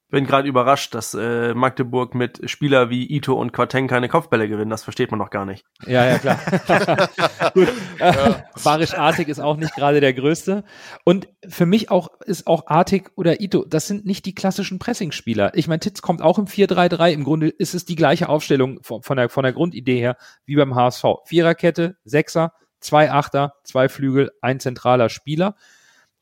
bin 0.08 0.24
gerade 0.24 0.48
überrascht, 0.48 0.94
dass 0.94 1.14
äh, 1.14 1.52
Magdeburg 1.54 2.14
mit 2.14 2.48
Spieler 2.48 2.90
wie 2.90 3.10
Ito 3.10 3.34
und 3.34 3.52
Quateng 3.52 3.88
keine 3.88 4.08
Kopfbälle 4.08 4.48
gewinnen. 4.48 4.70
Das 4.70 4.84
versteht 4.84 5.10
man 5.10 5.18
doch 5.18 5.30
gar 5.30 5.44
nicht. 5.44 5.64
Ja, 5.84 6.06
ja, 6.06 6.18
klar. 6.18 6.38
Gut. 7.54 7.68
Ja. 7.98 8.44
Barisch 8.64 8.94
Artig 8.94 9.28
ist 9.28 9.40
auch 9.40 9.56
nicht 9.56 9.74
gerade 9.74 10.00
der 10.00 10.14
Größte. 10.14 10.64
Und 11.04 11.28
für 11.48 11.66
mich 11.66 11.90
auch 11.90 12.08
ist 12.24 12.46
auch 12.46 12.68
Artig 12.68 13.10
oder 13.16 13.40
Ito, 13.40 13.64
das 13.64 13.88
sind 13.88 14.06
nicht 14.06 14.26
die 14.26 14.34
klassischen 14.34 14.78
Pressingspieler. 14.78 15.52
Ich 15.54 15.66
meine, 15.66 15.80
Titz 15.80 16.02
kommt 16.02 16.22
auch 16.22 16.38
im 16.38 16.46
4-3-3. 16.46 17.10
Im 17.10 17.24
Grunde 17.24 17.48
ist 17.48 17.74
es 17.74 17.84
die 17.84 17.96
gleiche 17.96 18.28
Aufstellung 18.28 18.78
von, 18.82 19.02
von, 19.02 19.16
der, 19.16 19.28
von 19.28 19.42
der 19.42 19.52
Grundidee 19.52 19.98
her 19.98 20.16
wie 20.44 20.56
beim 20.56 20.76
HSV. 20.76 21.04
Viererkette, 21.24 21.96
Sechser, 22.04 22.52
zwei 22.78 23.10
Achter, 23.10 23.54
zwei 23.64 23.88
Flügel, 23.88 24.30
ein 24.40 24.60
zentraler 24.60 25.08
Spieler 25.08 25.56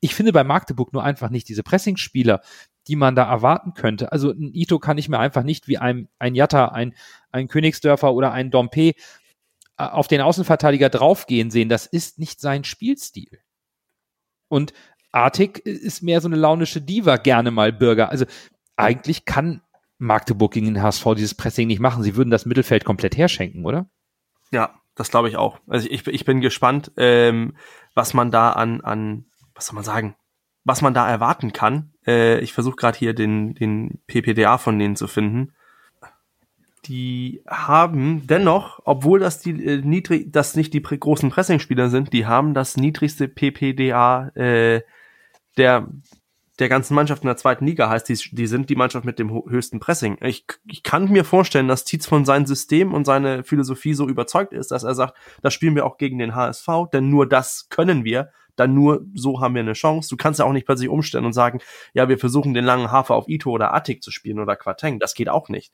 ich 0.04 0.14
finde 0.14 0.34
bei 0.34 0.44
Magdeburg 0.44 0.92
nur 0.92 1.02
einfach 1.02 1.30
nicht 1.30 1.48
diese 1.48 1.62
Pressingspieler, 1.62 2.42
die 2.88 2.96
man 2.96 3.14
da 3.14 3.24
erwarten 3.24 3.74
könnte. 3.74 4.12
Also 4.12 4.30
ein 4.30 4.52
Ito 4.52 4.78
kann 4.78 4.98
ich 4.98 5.08
mir 5.08 5.18
einfach 5.18 5.42
nicht 5.42 5.68
wie 5.68 5.78
ein, 5.78 6.08
ein 6.18 6.34
Jatta, 6.34 6.68
ein, 6.68 6.94
ein 7.32 7.48
Königsdörfer 7.48 8.12
oder 8.12 8.32
ein 8.32 8.50
Dompe 8.50 8.80
äh, 8.90 8.94
auf 9.76 10.08
den 10.08 10.20
Außenverteidiger 10.20 10.90
draufgehen 10.90 11.50
sehen. 11.50 11.68
Das 11.68 11.86
ist 11.86 12.18
nicht 12.18 12.40
sein 12.40 12.64
Spielstil. 12.64 13.40
Und 14.48 14.72
Artig 15.14 15.60
ist 15.60 16.02
mehr 16.02 16.20
so 16.20 16.26
eine 16.28 16.36
launische 16.36 16.80
Diva, 16.80 17.16
gerne 17.18 17.52
mal 17.52 17.72
Bürger. 17.72 18.10
Also 18.10 18.24
eigentlich 18.74 19.24
kann 19.24 19.62
Magdeburg 19.98 20.52
gegen 20.52 20.66
den 20.66 20.82
HSV 20.82 21.06
dieses 21.16 21.34
Pressing 21.34 21.68
nicht 21.68 21.78
machen. 21.78 22.02
Sie 22.02 22.16
würden 22.16 22.30
das 22.30 22.46
Mittelfeld 22.46 22.84
komplett 22.84 23.16
herschenken, 23.16 23.64
oder? 23.64 23.88
Ja, 24.50 24.74
das 24.96 25.10
glaube 25.10 25.28
ich 25.28 25.36
auch. 25.36 25.60
Also 25.68 25.88
ich, 25.88 26.06
ich 26.08 26.24
bin 26.24 26.40
gespannt, 26.40 26.90
ähm, 26.96 27.56
was 27.94 28.12
man 28.12 28.32
da 28.32 28.52
an, 28.52 28.80
an, 28.80 29.26
was 29.54 29.66
soll 29.66 29.76
man 29.76 29.84
sagen, 29.84 30.16
was 30.64 30.82
man 30.82 30.94
da 30.94 31.08
erwarten 31.08 31.52
kann. 31.52 31.93
Äh, 32.06 32.40
ich 32.40 32.52
versuche 32.52 32.76
gerade 32.76 32.98
hier 32.98 33.14
den, 33.14 33.54
den 33.54 34.00
PPDA 34.06 34.58
von 34.58 34.78
denen 34.78 34.96
zu 34.96 35.06
finden. 35.06 35.52
Die 36.86 37.42
haben 37.46 38.26
dennoch, 38.26 38.80
obwohl 38.84 39.20
das 39.20 39.38
die 39.38 39.64
äh, 39.64 39.80
niedrig, 39.82 40.30
das 40.32 40.54
nicht 40.54 40.74
die 40.74 40.82
großen 40.82 41.30
Pressingspieler 41.30 41.88
sind, 41.88 42.12
die 42.12 42.26
haben 42.26 42.52
das 42.52 42.76
niedrigste 42.76 43.28
PPDA 43.28 44.28
äh, 44.34 44.82
der 45.56 45.88
der 46.58 46.68
ganzen 46.68 46.94
Mannschaft 46.94 47.22
in 47.22 47.26
der 47.26 47.36
zweiten 47.36 47.66
Liga 47.66 47.88
heißt, 47.88 48.08
die, 48.08 48.16
die 48.30 48.46
sind 48.46 48.70
die 48.70 48.76
Mannschaft 48.76 49.04
mit 49.04 49.18
dem 49.18 49.30
höchsten 49.30 49.80
Pressing. 49.80 50.18
Ich, 50.20 50.46
ich 50.66 50.82
kann 50.82 51.10
mir 51.10 51.24
vorstellen, 51.24 51.66
dass 51.66 51.84
Tietz 51.84 52.06
von 52.06 52.24
seinem 52.24 52.46
System 52.46 52.94
und 52.94 53.04
seine 53.04 53.42
Philosophie 53.42 53.94
so 53.94 54.08
überzeugt 54.08 54.52
ist, 54.52 54.70
dass 54.70 54.84
er 54.84 54.94
sagt, 54.94 55.14
das 55.42 55.52
spielen 55.52 55.74
wir 55.74 55.84
auch 55.84 55.98
gegen 55.98 56.18
den 56.18 56.34
HSV, 56.34 56.68
denn 56.92 57.10
nur 57.10 57.28
das 57.28 57.68
können 57.70 58.04
wir 58.04 58.30
dann 58.56 58.74
nur 58.74 59.04
so 59.14 59.40
haben 59.40 59.54
wir 59.54 59.62
eine 59.62 59.72
Chance. 59.72 60.08
Du 60.08 60.16
kannst 60.16 60.40
ja 60.40 60.46
auch 60.46 60.52
nicht 60.52 60.66
plötzlich 60.66 60.88
umstellen 60.88 61.24
und 61.24 61.32
sagen, 61.32 61.60
ja, 61.92 62.08
wir 62.08 62.18
versuchen 62.18 62.54
den 62.54 62.64
langen 62.64 62.90
Hafer 62.90 63.14
auf 63.14 63.28
Ito 63.28 63.50
oder 63.50 63.74
Attic 63.74 64.02
zu 64.02 64.10
spielen 64.10 64.38
oder 64.40 64.56
Quateng. 64.56 64.98
Das 64.98 65.14
geht 65.14 65.28
auch 65.28 65.48
nicht. 65.48 65.72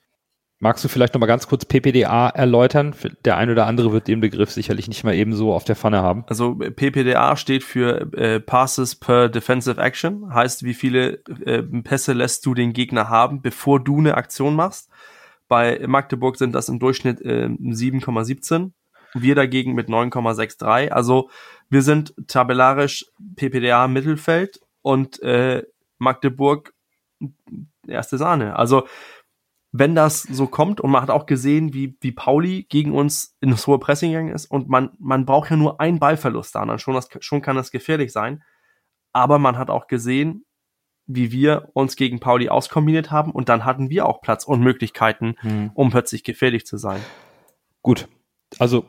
Magst 0.63 0.85
du 0.85 0.89
vielleicht 0.89 1.15
noch 1.15 1.21
mal 1.21 1.27
ganz 1.27 1.49
kurz 1.49 1.65
PPDA 1.65 2.29
erläutern? 2.29 2.95
Der 3.25 3.39
ein 3.39 3.49
oder 3.49 3.67
andere 3.67 3.93
wird 3.93 4.09
den 4.09 4.21
Begriff 4.21 4.51
sicherlich 4.51 4.89
nicht 4.89 5.05
mal 5.05 5.15
ebenso 5.15 5.55
auf 5.55 5.65
der 5.65 5.75
Pfanne 5.75 6.03
haben. 6.03 6.25
Also 6.27 6.55
PPDA 6.55 7.35
steht 7.37 7.65
für 7.65 8.13
äh, 8.13 8.41
Passes 8.41 8.95
per 8.95 9.31
Defensive 9.31 9.81
Action, 9.81 10.35
heißt, 10.35 10.63
wie 10.63 10.75
viele 10.75 11.23
äh, 11.47 11.63
Pässe 11.63 12.13
lässt 12.13 12.45
du 12.45 12.53
den 12.53 12.75
Gegner 12.75 13.09
haben, 13.09 13.41
bevor 13.41 13.83
du 13.83 14.01
eine 14.01 14.19
Aktion 14.19 14.55
machst. 14.55 14.91
Bei 15.49 15.81
Magdeburg 15.87 16.37
sind 16.37 16.55
das 16.55 16.69
im 16.69 16.79
Durchschnitt 16.79 17.23
äh, 17.23 17.47
7,17. 17.47 18.73
Wir 19.15 19.35
dagegen 19.35 19.75
mit 19.75 19.89
9,63. 19.89 20.89
Also 20.89 21.31
wir 21.69 21.83
sind 21.83 22.15
tabellarisch 22.27 23.07
PPDA 23.37 23.89
Mittelfeld 23.89 24.61
und 24.83 25.23
äh, 25.23 25.65
Magdeburg 25.99 26.73
erste 27.87 28.19
Sahne. 28.19 28.57
Also 28.57 28.87
wenn 29.73 29.95
das 29.95 30.23
so 30.23 30.47
kommt 30.47 30.81
und 30.81 30.91
man 30.91 31.03
hat 31.03 31.11
auch 31.11 31.27
gesehen, 31.27 31.73
wie, 31.73 31.97
wie 32.01 32.13
Pauli 32.13 32.67
gegen 32.69 32.93
uns 32.93 33.37
in 33.41 33.51
das 33.51 33.67
hohe 33.67 33.79
Pressing 33.79 34.11
gegangen 34.11 34.35
ist 34.35 34.47
und 34.47 34.69
man, 34.69 34.91
man 34.99 35.27
braucht 35.27 35.51
ja 35.51 35.57
nur 35.57 35.81
einen 35.81 36.01
Ballverlust 36.01 36.55
da, 36.55 36.65
dann 36.65 36.79
schon, 36.79 36.95
das, 36.95 37.09
schon 37.21 37.41
kann 37.41 37.57
das 37.57 37.71
gefährlich 37.71 38.13
sein. 38.13 38.43
Aber 39.13 39.39
man 39.39 39.59
hat 39.59 39.71
auch 39.71 39.87
gesehen, 39.87 40.45
wie 41.07 41.33
wir 41.33 41.71
uns 41.73 41.97
gegen 41.97 42.21
Pauli 42.21 42.49
auskombiniert 42.49 43.11
haben 43.11 43.33
und 43.33 43.49
dann 43.49 43.65
hatten 43.65 43.91
wir 43.91 44.07
auch 44.07 44.21
Platz 44.21 44.45
und 44.45 44.61
Möglichkeiten, 44.61 45.35
hm. 45.41 45.71
um 45.75 45.91
plötzlich 45.91 46.25
gefährlich 46.25 46.67
zu 46.67 46.77
sein. 46.77 47.01
Gut, 47.83 48.09
also 48.59 48.85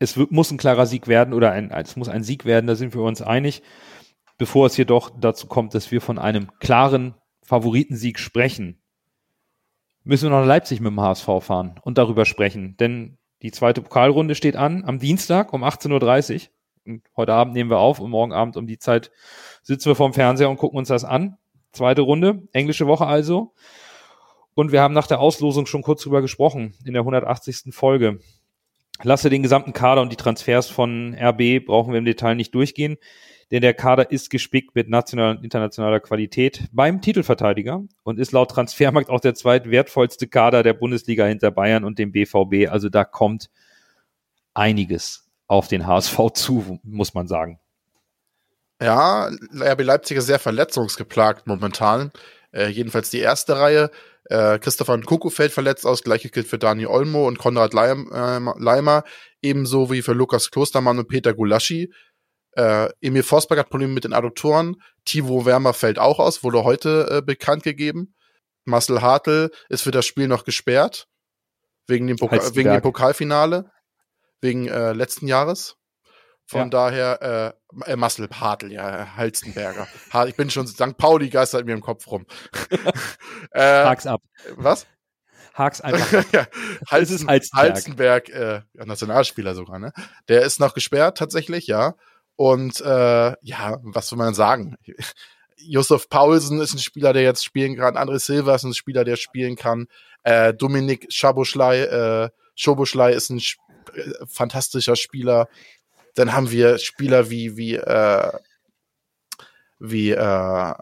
es 0.00 0.16
muss 0.16 0.50
ein 0.50 0.56
klarer 0.56 0.86
Sieg 0.86 1.06
werden 1.06 1.34
oder 1.34 1.52
ein, 1.52 1.70
es 1.70 1.94
muss 1.94 2.08
ein 2.08 2.24
Sieg 2.24 2.46
werden, 2.46 2.66
da 2.66 2.74
sind 2.74 2.94
wir 2.94 3.02
uns 3.02 3.22
einig. 3.22 3.62
Bevor 4.38 4.66
es 4.66 4.76
jedoch 4.78 5.10
dazu 5.10 5.46
kommt, 5.46 5.74
dass 5.74 5.92
wir 5.92 6.00
von 6.00 6.18
einem 6.18 6.50
klaren 6.58 7.14
Favoritensieg 7.42 8.18
sprechen, 8.18 8.80
müssen 10.02 10.30
wir 10.30 10.40
nach 10.40 10.46
Leipzig 10.46 10.80
mit 10.80 10.90
dem 10.90 11.00
HSV 11.00 11.26
fahren 11.40 11.78
und 11.82 11.98
darüber 11.98 12.24
sprechen. 12.24 12.78
Denn 12.78 13.18
die 13.42 13.52
zweite 13.52 13.82
Pokalrunde 13.82 14.34
steht 14.34 14.56
an 14.56 14.84
am 14.86 14.98
Dienstag 14.98 15.52
um 15.52 15.62
18.30 15.62 16.34
Uhr. 16.34 16.48
Und 16.86 17.02
heute 17.14 17.34
Abend 17.34 17.52
nehmen 17.52 17.68
wir 17.68 17.78
auf 17.78 18.00
und 18.00 18.10
morgen 18.10 18.32
Abend 18.32 18.56
um 18.56 18.66
die 18.66 18.78
Zeit 18.78 19.10
sitzen 19.62 19.90
wir 19.90 19.94
vorm 19.94 20.14
Fernseher 20.14 20.48
und 20.48 20.56
gucken 20.56 20.78
uns 20.78 20.88
das 20.88 21.04
an. 21.04 21.36
Zweite 21.72 22.00
Runde, 22.00 22.48
englische 22.52 22.86
Woche 22.86 23.06
also. 23.06 23.52
Und 24.54 24.72
wir 24.72 24.80
haben 24.80 24.94
nach 24.94 25.06
der 25.06 25.20
Auslosung 25.20 25.66
schon 25.66 25.82
kurz 25.82 26.02
drüber 26.02 26.22
gesprochen 26.22 26.74
in 26.86 26.94
der 26.94 27.02
180. 27.02 27.74
Folge. 27.74 28.20
Lasse 29.02 29.30
den 29.30 29.42
gesamten 29.42 29.72
Kader 29.72 30.02
und 30.02 30.12
die 30.12 30.16
Transfers 30.16 30.68
von 30.68 31.14
RB 31.14 31.64
brauchen 31.64 31.92
wir 31.92 31.98
im 31.98 32.04
Detail 32.04 32.34
nicht 32.34 32.54
durchgehen 32.54 32.98
denn 33.50 33.62
der 33.62 33.74
Kader 33.74 34.10
ist 34.10 34.30
gespickt 34.30 34.74
mit 34.76 34.88
nationaler 34.88 35.38
und 35.38 35.44
internationaler 35.44 36.00
Qualität 36.00 36.68
beim 36.72 37.00
Titelverteidiger 37.00 37.82
und 38.04 38.18
ist 38.18 38.32
laut 38.32 38.50
Transfermarkt 38.50 39.10
auch 39.10 39.20
der 39.20 39.34
zweitwertvollste 39.34 40.28
Kader 40.28 40.62
der 40.62 40.74
Bundesliga 40.74 41.26
hinter 41.26 41.50
Bayern 41.50 41.84
und 41.84 41.98
dem 41.98 42.12
BVB. 42.12 42.70
Also 42.70 42.88
da 42.88 43.04
kommt 43.04 43.50
einiges 44.54 45.28
auf 45.48 45.66
den 45.66 45.86
HSV 45.86 46.18
zu, 46.34 46.78
muss 46.84 47.12
man 47.12 47.26
sagen. 47.26 47.58
Ja, 48.80 49.28
RB 49.52 49.82
Leipzig 49.82 50.18
ist 50.18 50.26
sehr 50.26 50.38
verletzungsgeplagt 50.38 51.46
momentan. 51.46 52.12
Äh, 52.52 52.68
jedenfalls 52.68 53.10
die 53.10 53.18
erste 53.18 53.58
Reihe. 53.58 53.90
Äh, 54.30 54.60
Christopher 54.60 54.96
Nkunku 54.96 55.28
fällt 55.28 55.50
verletzt 55.50 55.84
aus, 55.84 56.04
gleiches 56.04 56.30
gilt 56.30 56.46
für 56.46 56.58
Dani 56.58 56.86
Olmo 56.86 57.26
und 57.26 57.38
Konrad 57.38 57.74
Leim, 57.74 58.08
äh, 58.12 58.38
Leimer, 58.62 59.02
ebenso 59.42 59.90
wie 59.90 60.02
für 60.02 60.12
Lukas 60.12 60.52
Klostermann 60.52 61.00
und 61.00 61.08
Peter 61.08 61.34
Gulaschi. 61.34 61.92
Äh, 62.52 62.90
Emil 63.00 63.24
Forsberg 63.24 63.58
hat 63.58 63.70
Probleme 63.70 63.92
mit 63.92 64.04
den 64.04 64.12
Adduktoren. 64.12 64.76
Tivo 65.04 65.46
Wärmer 65.46 65.74
fällt 65.74 65.98
auch 65.98 66.20
aus, 66.20 66.44
wurde 66.44 66.62
heute 66.62 67.08
äh, 67.10 67.22
bekannt 67.22 67.64
gegeben. 67.64 68.14
Marcel 68.64 69.02
Hartl 69.02 69.50
ist 69.68 69.82
für 69.82 69.90
das 69.90 70.06
Spiel 70.06 70.28
noch 70.28 70.44
gesperrt. 70.44 71.08
Wegen 71.88 72.06
dem, 72.06 72.16
Poka 72.16 72.54
wegen 72.54 72.70
dem 72.70 72.82
Pokalfinale. 72.82 73.72
Wegen 74.40 74.68
äh, 74.68 74.92
letzten 74.92 75.26
Jahres. 75.26 75.76
Von 76.50 76.62
ja. 76.62 76.68
daher, 76.68 77.54
äh, 77.84 77.92
äh, 77.92 77.94
Marcel 77.94 78.28
Hartl, 78.28 78.72
ja, 78.72 79.16
Halstenberger. 79.16 79.86
ich 80.26 80.34
bin 80.34 80.50
schon, 80.50 80.66
St. 80.66 80.96
Pauli 80.98 81.28
geistert 81.28 81.64
mir 81.64 81.74
im 81.74 81.80
Kopf 81.80 82.08
rum. 82.08 82.26
äh, 83.52 83.84
Hack's 83.84 84.04
ab. 84.04 84.20
Was? 84.56 84.88
Hak's 85.54 85.80
einfach. 85.80 86.24
ja, 86.32 86.48
Halsen, 86.90 87.28
Halstenberg, 87.28 87.54
Halstenberg 87.54 88.28
äh, 88.30 88.62
Nationalspieler 88.84 89.54
sogar, 89.54 89.78
ne? 89.78 89.92
Der 90.28 90.42
ist 90.42 90.58
noch 90.58 90.74
gesperrt 90.74 91.18
tatsächlich, 91.18 91.68
ja. 91.68 91.94
Und 92.34 92.80
äh, 92.80 93.36
ja, 93.42 93.78
was 93.82 94.10
will 94.10 94.18
man 94.18 94.34
sagen? 94.34 94.74
Josef 95.56 96.08
Paulsen 96.08 96.60
ist 96.60 96.74
ein 96.74 96.80
Spieler, 96.80 97.12
der 97.12 97.22
jetzt 97.22 97.44
spielen 97.44 97.76
kann. 97.76 97.96
André 97.96 98.18
Silva 98.18 98.56
ist 98.56 98.64
ein 98.64 98.74
Spieler, 98.74 99.04
der 99.04 99.14
spielen 99.14 99.54
kann. 99.54 99.86
Äh, 100.24 100.52
Dominik 100.52 101.06
Schaboschlei, 101.10 101.82
äh, 101.82 102.30
Schoboschlei 102.56 103.12
ist 103.12 103.30
ein 103.30 103.38
äh, 103.38 104.12
fantastischer 104.26 104.96
Spieler. 104.96 105.46
Dann 106.14 106.32
haben 106.32 106.50
wir 106.50 106.78
Spieler 106.78 107.30
wie 107.30 107.56
wie 107.56 107.74
äh, 107.76 108.32
wie 109.78 110.10
äh, 110.10 110.74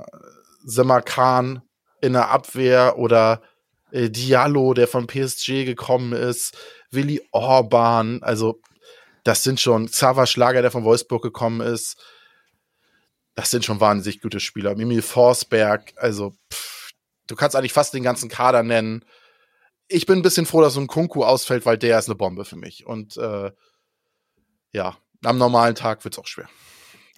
Semakran 0.65 1.63
in 2.01 2.13
der 2.15 2.31
Abwehr 2.31 2.99
oder 2.99 3.43
äh, 3.91 4.11
Diallo, 4.11 4.75
der 4.75 4.89
von 4.89 5.07
PSG 5.07 5.65
gekommen 5.65 6.13
ist, 6.13 6.57
Willi 6.91 7.21
Orban, 7.33 8.23
also 8.23 8.61
das 9.25 9.43
sind 9.43 9.61
schon 9.61 9.87
Xaver 9.87 10.27
Schlager, 10.27 10.63
der 10.63 10.71
von 10.71 10.85
Wolfsburg 10.85 11.23
gekommen 11.23 11.61
ist. 11.61 12.03
Das 13.35 13.51
sind 13.51 13.65
schon 13.65 13.81
wahnsinnig 13.81 14.21
gute 14.21 14.41
Spieler. 14.41 14.75
Mimi 14.75 15.03
Forsberg, 15.03 15.93
also 15.97 16.35
pff, 16.51 16.93
du 17.27 17.37
kannst 17.37 17.55
eigentlich 17.55 17.73
fast 17.73 17.95
den 17.95 18.03
ganzen 18.03 18.29
Kader 18.29 18.63
nennen. 18.63 19.05
Ich 19.87 20.07
bin 20.07 20.19
ein 20.19 20.23
bisschen 20.23 20.47
froh, 20.47 20.61
dass 20.61 20.75
so 20.75 20.81
ein 20.81 20.87
Kunku 20.87 21.25
ausfällt, 21.25 21.67
weil 21.67 21.79
der 21.79 21.99
ist 21.99 22.09
eine 22.09 22.15
Bombe 22.15 22.45
für 22.45 22.57
mich. 22.57 22.87
Und 22.87 23.17
äh, 23.17 23.53
ja, 24.73 24.97
am 25.25 25.39
normalen 25.39 25.75
Tag 25.75 26.05
wird 26.05 26.15
es 26.15 26.19
auch 26.19 26.27
schwer. 26.27 26.49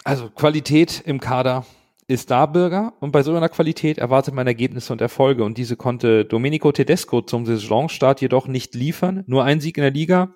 Also 0.03 0.29
Qualität 0.29 1.03
im 1.05 1.19
Kader 1.19 1.65
ist 2.07 2.31
da, 2.31 2.45
Bürger. 2.45 2.93
Und 2.99 3.11
bei 3.11 3.23
so 3.23 3.35
einer 3.35 3.49
Qualität 3.49 3.97
erwartet 3.97 4.33
man 4.33 4.47
Ergebnisse 4.47 4.91
und 4.91 5.01
Erfolge. 5.01 5.43
Und 5.43 5.57
diese 5.57 5.75
konnte 5.75 6.25
Domenico 6.25 6.71
Tedesco 6.71 7.21
zum 7.21 7.45
Saisonstart 7.45 8.21
jedoch 8.21 8.47
nicht 8.47 8.75
liefern. 8.75 9.23
Nur 9.27 9.43
ein 9.43 9.61
Sieg 9.61 9.77
in 9.77 9.83
der 9.83 9.91
Liga, 9.91 10.33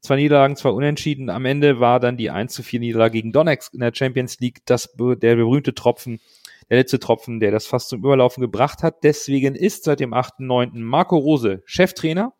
Zwei 0.00 0.16
Niederlagen, 0.16 0.54
zwei 0.54 0.70
Unentschieden. 0.70 1.28
Am 1.28 1.44
Ende 1.44 1.80
war 1.80 1.98
dann 1.98 2.16
die 2.16 2.30
1 2.30 2.54
zu 2.54 2.62
4 2.62 2.80
Niederlage 2.80 3.14
gegen 3.14 3.32
Donetsk 3.32 3.74
in 3.74 3.80
der 3.80 3.92
Champions 3.92 4.38
League 4.38 4.60
das, 4.64 4.94
der 4.96 5.36
berühmte 5.36 5.74
Tropfen, 5.74 6.20
der 6.70 6.78
letzte 6.78 7.00
Tropfen, 7.00 7.40
der 7.40 7.50
das 7.50 7.66
fast 7.66 7.88
zum 7.88 7.98
Überlaufen 8.00 8.40
gebracht 8.40 8.82
hat. 8.82 9.02
Deswegen 9.02 9.56
ist 9.56 9.84
seit 9.84 9.98
dem 9.98 10.14
8.9. 10.14 10.78
Marco 10.78 11.16
Rose 11.16 11.62
Cheftrainer 11.64 12.32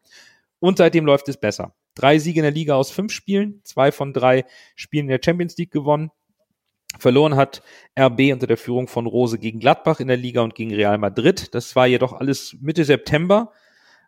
und 0.61 0.79
seitdem 0.79 1.05
läuft 1.05 1.29
es 1.29 1.37
besser. 1.37 1.75
Drei 1.99 2.21
Siege 2.21 2.39
in 2.39 2.45
der 2.45 2.53
Liga 2.53 2.77
aus 2.77 2.93
fünf 2.93 3.13
Spielen, 3.13 3.61
zwei 3.65 3.91
von 3.91 4.13
drei 4.13 4.45
Spielen 4.77 5.07
in 5.07 5.11
der 5.11 5.21
Champions 5.25 5.57
League 5.57 5.73
gewonnen. 5.73 6.13
Verloren 6.97 7.35
hat 7.35 7.61
RB 7.99 8.33
unter 8.33 8.47
der 8.47 8.57
Führung 8.57 8.87
von 8.87 9.07
Rose 9.07 9.37
gegen 9.37 9.59
Gladbach 9.59 9.99
in 9.99 10.07
der 10.07 10.17
Liga 10.17 10.43
und 10.43 10.55
gegen 10.55 10.73
Real 10.73 10.97
Madrid. 10.97 11.53
Das 11.57 11.75
war 11.75 11.89
jedoch 11.89 12.13
alles 12.13 12.57
Mitte 12.61 12.85
September. 12.85 13.51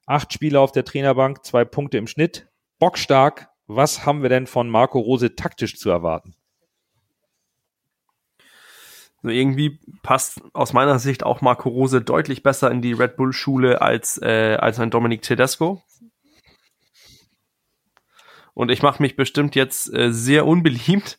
Acht 0.07 0.33
Spiele 0.33 0.61
auf 0.61 0.71
der 0.71 0.85
Trainerbank, 0.85 1.45
zwei 1.45 1.65
Punkte 1.65 1.99
im 1.99 2.07
Schnitt 2.07 2.49
bockstark. 2.79 3.49
Was 3.67 4.07
haben 4.07 4.23
wir 4.23 4.29
denn 4.29 4.47
von 4.47 4.71
Marco 4.71 5.01
Rose 5.01 5.35
taktisch 5.35 5.77
zu 5.77 5.91
erwarten? 5.91 6.37
So 9.23 9.31
irgendwie 9.31 9.81
passt 10.05 10.41
aus 10.53 10.73
meiner 10.73 11.01
Sicht 11.01 11.25
auch 11.25 11.41
Marco 11.41 11.69
Rose 11.69 12.01
deutlich 12.01 12.45
besser 12.45 12.71
in 12.71 12.83
die 12.83 12.93
Red 12.93 13.17
Bull 13.17 13.33
Schule 13.33 13.83
als 13.83 14.17
äh, 14.23 14.57
als 14.61 14.79
ein 14.79 14.91
Dominic 14.91 15.23
Tedesco. 15.23 15.83
Und 18.61 18.71
ich 18.71 18.83
mache 18.83 19.03
mich 19.03 19.17
bestimmt 19.17 19.55
jetzt 19.55 19.91
äh, 19.95 20.13
sehr 20.13 20.47
unbeliebt, 20.47 21.19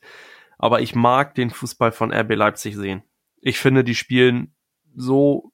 aber 0.60 0.82
ich 0.82 0.94
mag 0.94 1.34
den 1.34 1.50
Fußball 1.50 1.92
von 1.92 2.14
RB 2.14 2.36
Leipzig 2.36 2.76
sehen. 2.76 3.02
Ich 3.42 3.58
finde, 3.58 3.84
die 3.84 3.96
spielen 3.96 4.54
so 4.96 5.52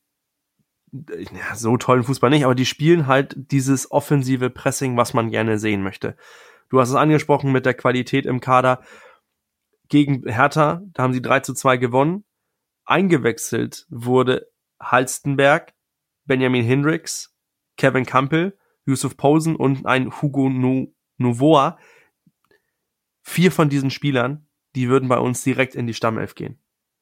ja, 0.92 1.56
so 1.56 1.78
tollen 1.78 2.04
Fußball 2.04 2.30
nicht, 2.30 2.44
aber 2.44 2.56
die 2.56 2.66
spielen 2.66 3.08
halt 3.08 3.38
dieses 3.38 3.90
offensive 3.90 4.50
Pressing, 4.50 4.98
was 4.98 5.14
man 5.14 5.32
gerne 5.32 5.60
sehen 5.60 5.82
möchte. 5.82 6.18
Du 6.68 6.82
hast 6.82 6.90
es 6.90 6.96
angesprochen 6.96 7.54
mit 7.54 7.66
der 7.66 7.74
Qualität 7.74 8.26
im 8.26 8.42
Kader. 8.42 8.82
Gegen 9.88 10.28
Hertha, 10.30 10.82
da 10.92 11.04
haben 11.04 11.14
sie 11.14 11.22
3 11.22 11.40
zu 11.40 11.54
2 11.54 11.78
gewonnen. 11.78 12.26
Eingewechselt 12.84 13.86
wurde 13.90 14.52
Halstenberg, 14.78 15.74
Benjamin 16.26 16.66
Hendricks, 16.66 17.34
Kevin 17.78 18.06
Campbell, 18.06 18.58
Yusuf 18.86 19.16
Posen 19.16 19.56
und 19.56 19.86
ein 19.86 20.22
Hugo 20.22 20.50
no 20.50 20.94
Novoa. 21.18 21.78
Vier 23.24 23.52
von 23.52 23.70
diesen 23.70 23.92
Spielern, 23.92 24.48
die 24.76 24.90
würden 24.90 25.10
bei 25.10 25.18
uns 25.18 25.44
direkt 25.44 25.76
in 25.76 25.88
die 25.88 25.94
Stammelf 25.94 26.36
gehen. 26.36 26.60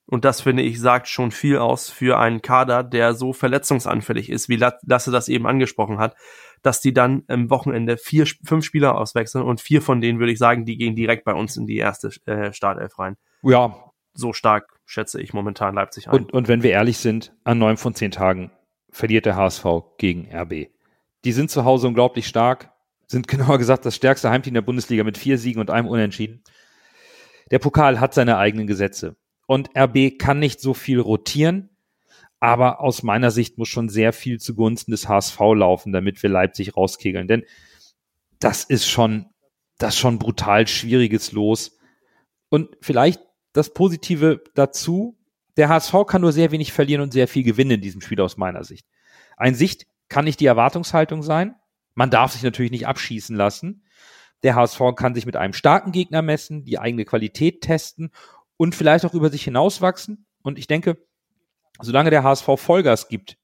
Und 0.07 0.23
das 0.23 0.41
finde 0.41 0.63
ich 0.63 0.79
sagt 0.79 1.07
schon 1.07 1.31
viel 1.31 1.57
aus 1.57 1.89
für 1.89 2.19
einen 2.19 2.41
Kader, 2.41 2.83
der 2.83 3.15
so 3.15 3.33
verletzungsanfällig 3.33 4.29
ist, 4.29 4.49
wie 4.49 4.55
Lasse 4.55 5.11
das 5.11 5.29
eben 5.29 5.47
angesprochen 5.47 5.97
hat, 5.97 6.15
dass 6.61 6.79
die 6.79 6.93
dann 6.93 7.23
am 7.27 7.49
Wochenende 7.49 7.97
vier, 7.97 8.27
fünf 8.43 8.65
Spieler 8.65 8.97
auswechseln 8.97 9.43
und 9.43 9.61
vier 9.61 9.81
von 9.81 10.01
denen 10.01 10.19
würde 10.19 10.31
ich 10.31 10.39
sagen, 10.39 10.65
die 10.65 10.77
gehen 10.77 10.95
direkt 10.95 11.25
bei 11.25 11.33
uns 11.33 11.57
in 11.57 11.65
die 11.65 11.77
erste 11.77 12.09
äh, 12.25 12.53
Startelf 12.53 12.99
rein. 12.99 13.17
Ja. 13.41 13.75
So 14.13 14.31
stark 14.31 14.79
schätze 14.85 15.21
ich 15.21 15.33
momentan 15.33 15.75
Leipzig 15.75 16.07
ein. 16.07 16.13
Und, 16.13 16.33
und 16.33 16.47
wenn 16.47 16.63
wir 16.63 16.71
ehrlich 16.71 16.97
sind, 16.97 17.33
an 17.43 17.57
neun 17.57 17.77
von 17.77 17.95
zehn 17.95 18.11
Tagen 18.11 18.51
verliert 18.89 19.25
der 19.25 19.35
HSV 19.35 19.65
gegen 19.97 20.33
RB. 20.33 20.69
Die 21.25 21.31
sind 21.31 21.49
zu 21.49 21.65
Hause 21.65 21.87
unglaublich 21.87 22.27
stark, 22.27 22.71
sind 23.07 23.27
genauer 23.29 23.57
gesagt 23.57 23.85
das 23.85 23.95
stärkste 23.95 24.29
Heimteam 24.29 24.53
der 24.53 24.61
Bundesliga 24.61 25.03
mit 25.03 25.17
vier 25.17 25.37
Siegen 25.37 25.59
und 25.59 25.69
einem 25.69 25.87
Unentschieden. 25.87 26.43
Der 27.51 27.59
Pokal 27.59 27.99
hat 27.99 28.13
seine 28.13 28.37
eigenen 28.37 28.67
Gesetze. 28.67 29.15
Und 29.47 29.69
RB 29.77 30.17
kann 30.17 30.39
nicht 30.39 30.59
so 30.59 30.73
viel 30.73 30.99
rotieren, 30.99 31.69
aber 32.39 32.81
aus 32.81 33.03
meiner 33.03 33.31
Sicht 33.31 33.57
muss 33.57 33.69
schon 33.69 33.89
sehr 33.89 34.13
viel 34.13 34.39
zugunsten 34.39 34.91
des 34.91 35.07
HSV 35.07 35.39
laufen, 35.55 35.93
damit 35.93 36.21
wir 36.23 36.29
Leipzig 36.29 36.75
rauskegeln. 36.75 37.27
Denn 37.27 37.43
das 38.39 38.63
ist 38.63 38.87
schon, 38.87 39.27
das 39.77 39.93
ist 39.93 39.99
schon 39.99 40.19
brutal 40.19 40.67
schwieriges 40.67 41.31
Los. 41.31 41.77
Und 42.49 42.75
vielleicht 42.81 43.21
das 43.53 43.73
Positive 43.73 44.43
dazu, 44.53 45.17
der 45.57 45.69
HSV 45.69 45.93
kann 46.07 46.21
nur 46.21 46.31
sehr 46.31 46.51
wenig 46.51 46.73
verlieren 46.73 47.01
und 47.01 47.13
sehr 47.13 47.27
viel 47.27 47.43
gewinnen 47.43 47.71
in 47.71 47.81
diesem 47.81 48.01
Spiel 48.01 48.19
aus 48.21 48.37
meiner 48.37 48.63
Sicht. 48.63 48.85
Ein 49.37 49.55
Sicht 49.55 49.87
kann 50.09 50.25
nicht 50.25 50.39
die 50.39 50.45
Erwartungshaltung 50.45 51.23
sein. 51.23 51.55
Man 51.95 52.09
darf 52.09 52.33
sich 52.33 52.43
natürlich 52.43 52.71
nicht 52.71 52.87
abschießen 52.87 53.35
lassen. 53.35 53.83
Der 54.43 54.55
HSV 54.55 54.79
kann 54.95 55.15
sich 55.15 55.25
mit 55.25 55.37
einem 55.37 55.53
starken 55.53 55.91
Gegner 55.91 56.21
messen, 56.21 56.65
die 56.65 56.77
eigene 56.77 57.05
Qualität 57.05 57.61
testen 57.61 58.11
und 58.57 58.75
vielleicht 58.75 59.05
auch 59.05 59.13
über 59.13 59.29
sich 59.29 59.43
hinauswachsen. 59.45 60.27
Und 60.43 60.59
ich 60.59 60.67
denke, 60.67 60.97
solange 61.81 62.09
der 62.09 62.23
HSV 62.23 62.47
Vollgas 62.57 63.07
gibt 63.07 63.37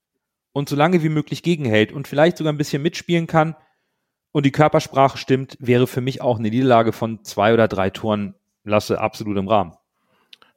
und 0.51 0.69
solange 0.69 1.01
wie 1.01 1.09
möglich 1.09 1.43
gegenhält 1.43 1.91
und 1.91 2.07
vielleicht 2.07 2.37
sogar 2.37 2.53
ein 2.53 2.57
bisschen 2.57 2.81
mitspielen 2.81 3.25
kann 3.25 3.55
und 4.31 4.45
die 4.45 4.51
Körpersprache 4.51 5.17
stimmt, 5.17 5.57
wäre 5.59 5.87
für 5.87 6.01
mich 6.01 6.21
auch 6.21 6.37
eine 6.37 6.49
Niederlage 6.49 6.91
von 6.91 7.23
zwei 7.23 7.53
oder 7.53 7.67
drei 7.67 7.89
Toren 7.89 8.35
Lasse 8.63 8.99
absolut 8.99 9.37
im 9.37 9.47
Rahmen. 9.47 9.73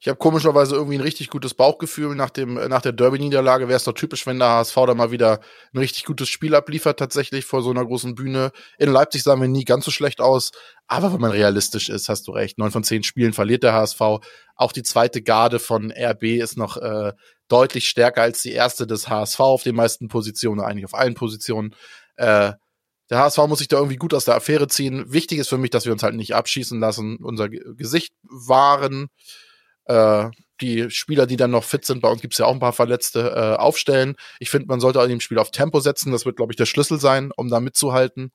Ich 0.04 0.08
habe 0.08 0.18
komischerweise 0.18 0.74
irgendwie 0.74 0.98
ein 0.98 1.00
richtig 1.00 1.30
gutes 1.30 1.54
Bauchgefühl. 1.54 2.14
Nach, 2.14 2.28
dem, 2.28 2.56
nach 2.68 2.82
der 2.82 2.92
Derby-Niederlage 2.92 3.68
wäre 3.68 3.78
es 3.78 3.84
doch 3.84 3.94
typisch, 3.94 4.26
wenn 4.26 4.38
der 4.38 4.50
HSV 4.50 4.74
da 4.74 4.92
mal 4.92 5.12
wieder 5.12 5.40
ein 5.72 5.78
richtig 5.78 6.04
gutes 6.04 6.28
Spiel 6.28 6.54
abliefert, 6.54 6.98
tatsächlich 6.98 7.46
vor 7.46 7.62
so 7.62 7.70
einer 7.70 7.86
großen 7.86 8.14
Bühne. 8.14 8.52
In 8.76 8.92
Leipzig 8.92 9.22
sahen 9.22 9.40
wir 9.40 9.48
nie 9.48 9.64
ganz 9.64 9.86
so 9.86 9.90
schlecht 9.90 10.20
aus. 10.20 10.52
Aber 10.88 11.14
wenn 11.14 11.22
man 11.22 11.30
realistisch 11.30 11.88
ist, 11.88 12.10
hast 12.10 12.28
du 12.28 12.32
recht. 12.32 12.58
Neun 12.58 12.70
von 12.70 12.84
zehn 12.84 13.02
Spielen 13.02 13.32
verliert 13.32 13.62
der 13.62 13.72
HSV. 13.72 14.00
Auch 14.56 14.72
die 14.72 14.82
zweite 14.82 15.22
Garde 15.22 15.58
von 15.58 15.90
RB 15.90 16.24
ist 16.24 16.58
noch 16.58 16.76
äh, 16.76 17.14
deutlich 17.48 17.88
stärker 17.88 18.20
als 18.20 18.42
die 18.42 18.52
erste 18.52 18.86
des 18.86 19.08
HSV 19.08 19.40
auf 19.40 19.62
den 19.62 19.74
meisten 19.74 20.08
Positionen, 20.08 20.60
eigentlich 20.60 20.84
auf 20.84 20.92
allen 20.92 21.14
Positionen. 21.14 21.74
Äh, 22.16 22.52
der 23.08 23.18
HSV 23.20 23.38
muss 23.48 23.60
sich 23.60 23.68
da 23.68 23.78
irgendwie 23.78 23.96
gut 23.96 24.12
aus 24.12 24.26
der 24.26 24.34
Affäre 24.34 24.68
ziehen. 24.68 25.10
Wichtig 25.10 25.38
ist 25.38 25.48
für 25.48 25.56
mich, 25.56 25.70
dass 25.70 25.86
wir 25.86 25.92
uns 25.92 26.02
halt 26.02 26.14
nicht 26.14 26.34
abschießen 26.34 26.78
lassen, 26.78 27.16
unser 27.22 27.48
Gesicht 27.48 28.12
wahren 28.22 29.08
äh, 29.86 30.30
die 30.60 30.90
Spieler, 30.90 31.26
die 31.26 31.36
dann 31.36 31.50
noch 31.50 31.64
fit 31.64 31.84
sind, 31.84 32.00
bei 32.00 32.08
uns 32.08 32.22
gibt's 32.22 32.38
ja 32.38 32.46
auch 32.46 32.52
ein 32.52 32.60
paar 32.60 32.72
Verletzte, 32.72 33.30
äh, 33.30 33.60
aufstellen. 33.60 34.14
Ich 34.38 34.50
finde, 34.50 34.68
man 34.68 34.80
sollte 34.80 35.00
in 35.00 35.08
dem 35.08 35.20
Spiel 35.20 35.38
auf 35.38 35.50
Tempo 35.50 35.80
setzen. 35.80 36.12
Das 36.12 36.24
wird, 36.24 36.36
glaube 36.36 36.52
ich, 36.52 36.56
der 36.56 36.66
Schlüssel 36.66 37.00
sein, 37.00 37.32
um 37.36 37.48
da 37.48 37.60
mitzuhalten. 37.60 38.30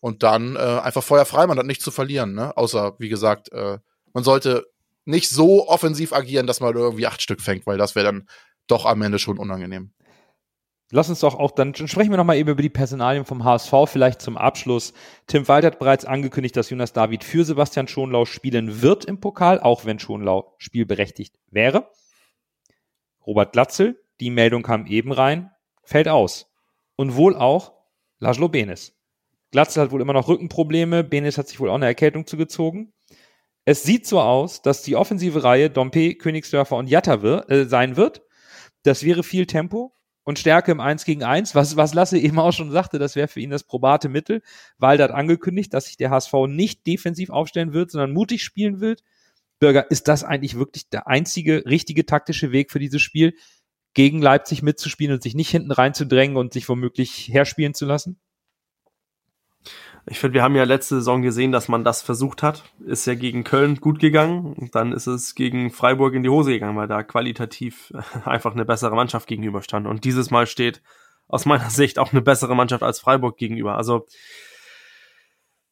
Und 0.00 0.22
dann 0.22 0.56
äh, 0.56 0.58
einfach 0.58 1.02
feuerfrei, 1.02 1.46
man 1.46 1.58
hat 1.58 1.66
nichts 1.66 1.82
zu 1.82 1.90
verlieren, 1.90 2.34
ne? 2.34 2.56
Außer, 2.56 2.94
wie 2.98 3.08
gesagt, 3.08 3.50
äh, 3.52 3.78
man 4.12 4.24
sollte 4.24 4.66
nicht 5.04 5.30
so 5.30 5.68
offensiv 5.68 6.12
agieren, 6.12 6.46
dass 6.46 6.60
man 6.60 6.74
irgendwie 6.74 7.06
acht 7.06 7.22
Stück 7.22 7.40
fängt, 7.40 7.66
weil 7.66 7.78
das 7.78 7.94
wäre 7.94 8.06
dann 8.06 8.28
doch 8.66 8.84
am 8.84 9.02
Ende 9.02 9.18
schon 9.18 9.38
unangenehm. 9.38 9.92
Lass 10.92 11.08
uns 11.08 11.18
doch 11.18 11.34
auch, 11.34 11.50
dann 11.50 11.74
sprechen 11.74 12.10
wir 12.10 12.16
nochmal 12.16 12.36
eben 12.36 12.50
über 12.50 12.62
die 12.62 12.68
Personalien 12.68 13.24
vom 13.24 13.42
HSV, 13.42 13.72
vielleicht 13.86 14.22
zum 14.22 14.36
Abschluss. 14.36 14.92
Tim 15.26 15.48
Walter 15.48 15.68
hat 15.68 15.80
bereits 15.80 16.04
angekündigt, 16.04 16.56
dass 16.56 16.70
Jonas 16.70 16.92
David 16.92 17.24
für 17.24 17.44
Sebastian 17.44 17.88
Schonlau 17.88 18.24
spielen 18.24 18.82
wird 18.82 19.04
im 19.04 19.18
Pokal, 19.18 19.58
auch 19.58 19.84
wenn 19.84 19.98
Schonlau 19.98 20.54
spielberechtigt 20.58 21.34
wäre. 21.50 21.90
Robert 23.26 23.52
Glatzel, 23.52 24.00
die 24.20 24.30
Meldung 24.30 24.62
kam 24.62 24.86
eben 24.86 25.10
rein, 25.10 25.50
fällt 25.82 26.06
aus. 26.06 26.52
Und 26.94 27.16
wohl 27.16 27.34
auch 27.34 27.72
Laszlo 28.20 28.48
Benes. 28.48 28.94
Glatzel 29.50 29.82
hat 29.82 29.90
wohl 29.90 30.00
immer 30.00 30.12
noch 30.12 30.28
Rückenprobleme, 30.28 31.02
Benes 31.02 31.36
hat 31.36 31.48
sich 31.48 31.58
wohl 31.58 31.68
auch 31.68 31.74
eine 31.74 31.86
Erkältung 31.86 32.28
zugezogen. 32.28 32.92
Es 33.64 33.82
sieht 33.82 34.06
so 34.06 34.20
aus, 34.20 34.62
dass 34.62 34.82
die 34.82 34.94
offensive 34.94 35.42
Reihe 35.42 35.68
Dompe, 35.68 36.14
Königsdörfer 36.14 36.76
und 36.76 36.88
Jatta 36.88 37.24
wir, 37.24 37.50
äh, 37.50 37.64
sein 37.64 37.96
wird. 37.96 38.22
Das 38.84 39.02
wäre 39.02 39.24
viel 39.24 39.46
Tempo 39.46 39.95
und 40.26 40.40
Stärke 40.40 40.72
im 40.72 40.80
1 40.80 41.04
gegen 41.04 41.22
1, 41.22 41.54
was, 41.54 41.76
was 41.76 41.94
Lasse 41.94 42.18
eben 42.18 42.40
auch 42.40 42.52
schon 42.52 42.72
sagte, 42.72 42.98
das 42.98 43.14
wäre 43.14 43.28
für 43.28 43.40
ihn 43.40 43.50
das 43.50 43.62
probate 43.62 44.08
Mittel. 44.08 44.42
weil 44.76 45.00
hat 45.00 45.12
angekündigt, 45.12 45.72
dass 45.72 45.86
sich 45.86 45.96
der 45.96 46.10
HSV 46.10 46.32
nicht 46.48 46.84
defensiv 46.86 47.30
aufstellen 47.30 47.72
wird, 47.72 47.92
sondern 47.92 48.12
mutig 48.12 48.42
spielen 48.42 48.80
wird. 48.80 49.02
Bürger, 49.60 49.90
ist 49.90 50.08
das 50.08 50.24
eigentlich 50.24 50.58
wirklich 50.58 50.88
der 50.90 51.06
einzige 51.06 51.64
richtige 51.64 52.06
taktische 52.06 52.50
Weg 52.52 52.72
für 52.72 52.80
dieses 52.80 53.02
Spiel, 53.02 53.34
gegen 53.94 54.20
Leipzig 54.20 54.62
mitzuspielen 54.62 55.14
und 55.14 55.22
sich 55.22 55.34
nicht 55.36 55.48
hinten 55.50 55.70
reinzudrängen 55.70 56.36
und 56.36 56.52
sich 56.52 56.68
womöglich 56.68 57.28
herspielen 57.32 57.72
zu 57.74 57.86
lassen? 57.86 58.18
Ich 60.08 60.20
finde, 60.20 60.34
wir 60.34 60.44
haben 60.44 60.54
ja 60.54 60.62
letzte 60.62 60.96
Saison 60.96 61.20
gesehen, 61.20 61.50
dass 61.50 61.66
man 61.66 61.82
das 61.82 62.00
versucht 62.00 62.44
hat. 62.44 62.62
Ist 62.86 63.06
ja 63.06 63.16
gegen 63.16 63.42
Köln 63.42 63.76
gut 63.80 63.98
gegangen. 63.98 64.68
Dann 64.70 64.92
ist 64.92 65.08
es 65.08 65.34
gegen 65.34 65.70
Freiburg 65.70 66.14
in 66.14 66.22
die 66.22 66.28
Hose 66.28 66.52
gegangen, 66.52 66.76
weil 66.76 66.86
da 66.86 67.02
qualitativ 67.02 67.92
einfach 68.24 68.52
eine 68.52 68.64
bessere 68.64 68.94
Mannschaft 68.94 69.26
gegenüberstand. 69.26 69.86
Und 69.88 70.04
dieses 70.04 70.30
Mal 70.30 70.46
steht 70.46 70.80
aus 71.26 71.44
meiner 71.44 71.70
Sicht 71.70 71.98
auch 71.98 72.12
eine 72.12 72.22
bessere 72.22 72.54
Mannschaft 72.54 72.84
als 72.84 73.00
Freiburg 73.00 73.36
gegenüber. 73.36 73.76
Also, 73.76 74.06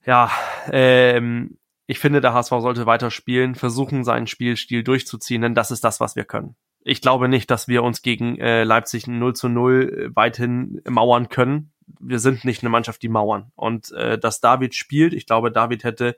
ja, 0.05 0.33
ähm, 0.69 1.59
ich 1.87 2.01
finde, 2.01 2.21
der 2.21 2.35
HSV 2.35 2.51
sollte 2.51 2.87
weiter 2.87 3.13
spielen, 3.13 3.55
versuchen, 3.55 4.03
seinen 4.03 4.27
Spielstil 4.27 4.83
durchzuziehen, 4.83 5.43
denn 5.43 5.55
das 5.55 5.71
ist 5.71 5.85
das, 5.85 6.01
was 6.01 6.17
wir 6.17 6.25
können. 6.25 6.57
Ich 6.83 7.01
glaube 7.01 7.29
nicht, 7.29 7.51
dass 7.51 7.69
wir 7.69 7.85
uns 7.85 8.03
gegen 8.03 8.37
äh, 8.39 8.65
Leipzig 8.65 9.07
0 9.07 9.35
zu 9.35 9.49
0 9.49 10.11
weithin 10.15 10.83
mauern 10.89 11.29
können 11.29 11.74
wir 12.01 12.19
sind 12.19 12.45
nicht 12.45 12.63
eine 12.63 12.71
Mannschaft, 12.71 13.03
die 13.03 13.09
mauern. 13.09 13.53
Und 13.57 13.93
äh, 13.93 14.19
dass 14.19 14.41
David 14.41 14.75
spielt, 14.75 15.15
ich 15.15 15.27
glaube, 15.27 15.51
David 15.51 15.85
hätte 15.85 16.17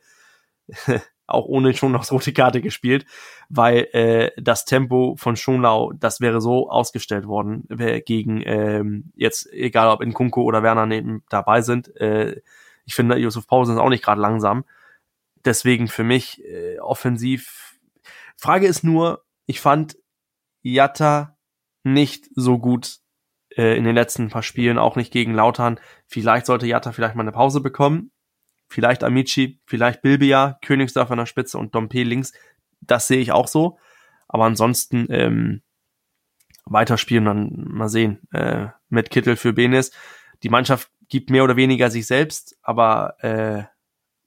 auch 1.27 1.47
ohne 1.47 1.75
schon 1.75 1.93
noch 1.93 2.11
rote 2.11 2.33
Karte 2.33 2.61
gespielt, 2.61 3.05
weil 3.49 3.89
äh, 3.93 4.31
das 4.41 4.65
Tempo 4.65 5.17
von 5.19 5.37
Schonlau, 5.37 5.93
das 5.93 6.21
wäre 6.21 6.41
so 6.41 6.71
ausgestellt 6.71 7.27
worden 7.27 7.67
gegen 8.05 8.43
ähm, 8.45 9.13
jetzt, 9.17 9.53
egal 9.53 9.89
ob 9.89 10.03
in 10.03 10.15
Kunko 10.15 10.43
oder 10.43 10.63
Werner 10.63 10.87
neben 10.87 11.25
dabei 11.29 11.63
sind. 11.63 11.95
Äh, 11.97 12.43
ich 12.85 12.95
finde, 12.95 13.17
Josef 13.17 13.47
Pausen 13.47 13.75
ist 13.75 13.81
auch 13.81 13.89
nicht 13.89 14.05
gerade 14.05 14.21
langsam. 14.21 14.65
Deswegen 15.45 15.89
für 15.89 16.05
mich 16.05 16.45
äh, 16.45 16.79
offensiv. 16.79 17.77
Frage 18.37 18.67
ist 18.67 18.85
nur, 18.85 19.25
ich 19.47 19.61
fand 19.61 19.97
Jatta 20.63 21.37
nicht 21.83 22.29
so 22.35 22.59
gut 22.59 22.99
äh, 23.57 23.77
in 23.77 23.85
den 23.85 23.95
letzten 23.95 24.29
paar 24.29 24.43
Spielen, 24.43 24.79
auch 24.79 24.97
nicht 24.97 25.13
gegen 25.13 25.35
Lautern. 25.35 25.81
Vielleicht 26.07 26.47
sollte 26.47 26.67
Jatta 26.67 26.93
vielleicht 26.93 27.15
mal 27.15 27.23
eine 27.23 27.33
Pause 27.33 27.61
bekommen. 27.61 28.11
Vielleicht 28.69 29.05
Amici, 29.05 29.61
vielleicht 29.67 30.03
Bilbia, 30.03 30.59
Königsdorf 30.63 31.11
an 31.11 31.19
der 31.19 31.27
Spitze 31.27 31.59
und 31.59 31.75
Dompe 31.75 32.03
links. 32.03 32.33
Das 32.81 33.09
sehe 33.09 33.21
ich 33.21 33.33
auch 33.33 33.49
so. 33.49 33.79
Aber 34.29 34.45
ansonsten 34.45 35.07
ähm, 35.11 35.63
weiterspielen, 36.65 37.25
dann 37.25 37.65
mal 37.69 37.89
sehen. 37.89 38.21
Äh, 38.33 38.69
mit 38.89 39.11
Kittel 39.11 39.37
für 39.37 39.53
Benes. 39.53 39.93
Die 40.43 40.49
Mannschaft 40.49 40.91
gibt 41.09 41.31
mehr 41.31 41.45
oder 41.45 41.57
weniger 41.57 41.91
sich 41.91 42.07
selbst, 42.07 42.57
aber 42.63 43.17
äh, 43.21 43.65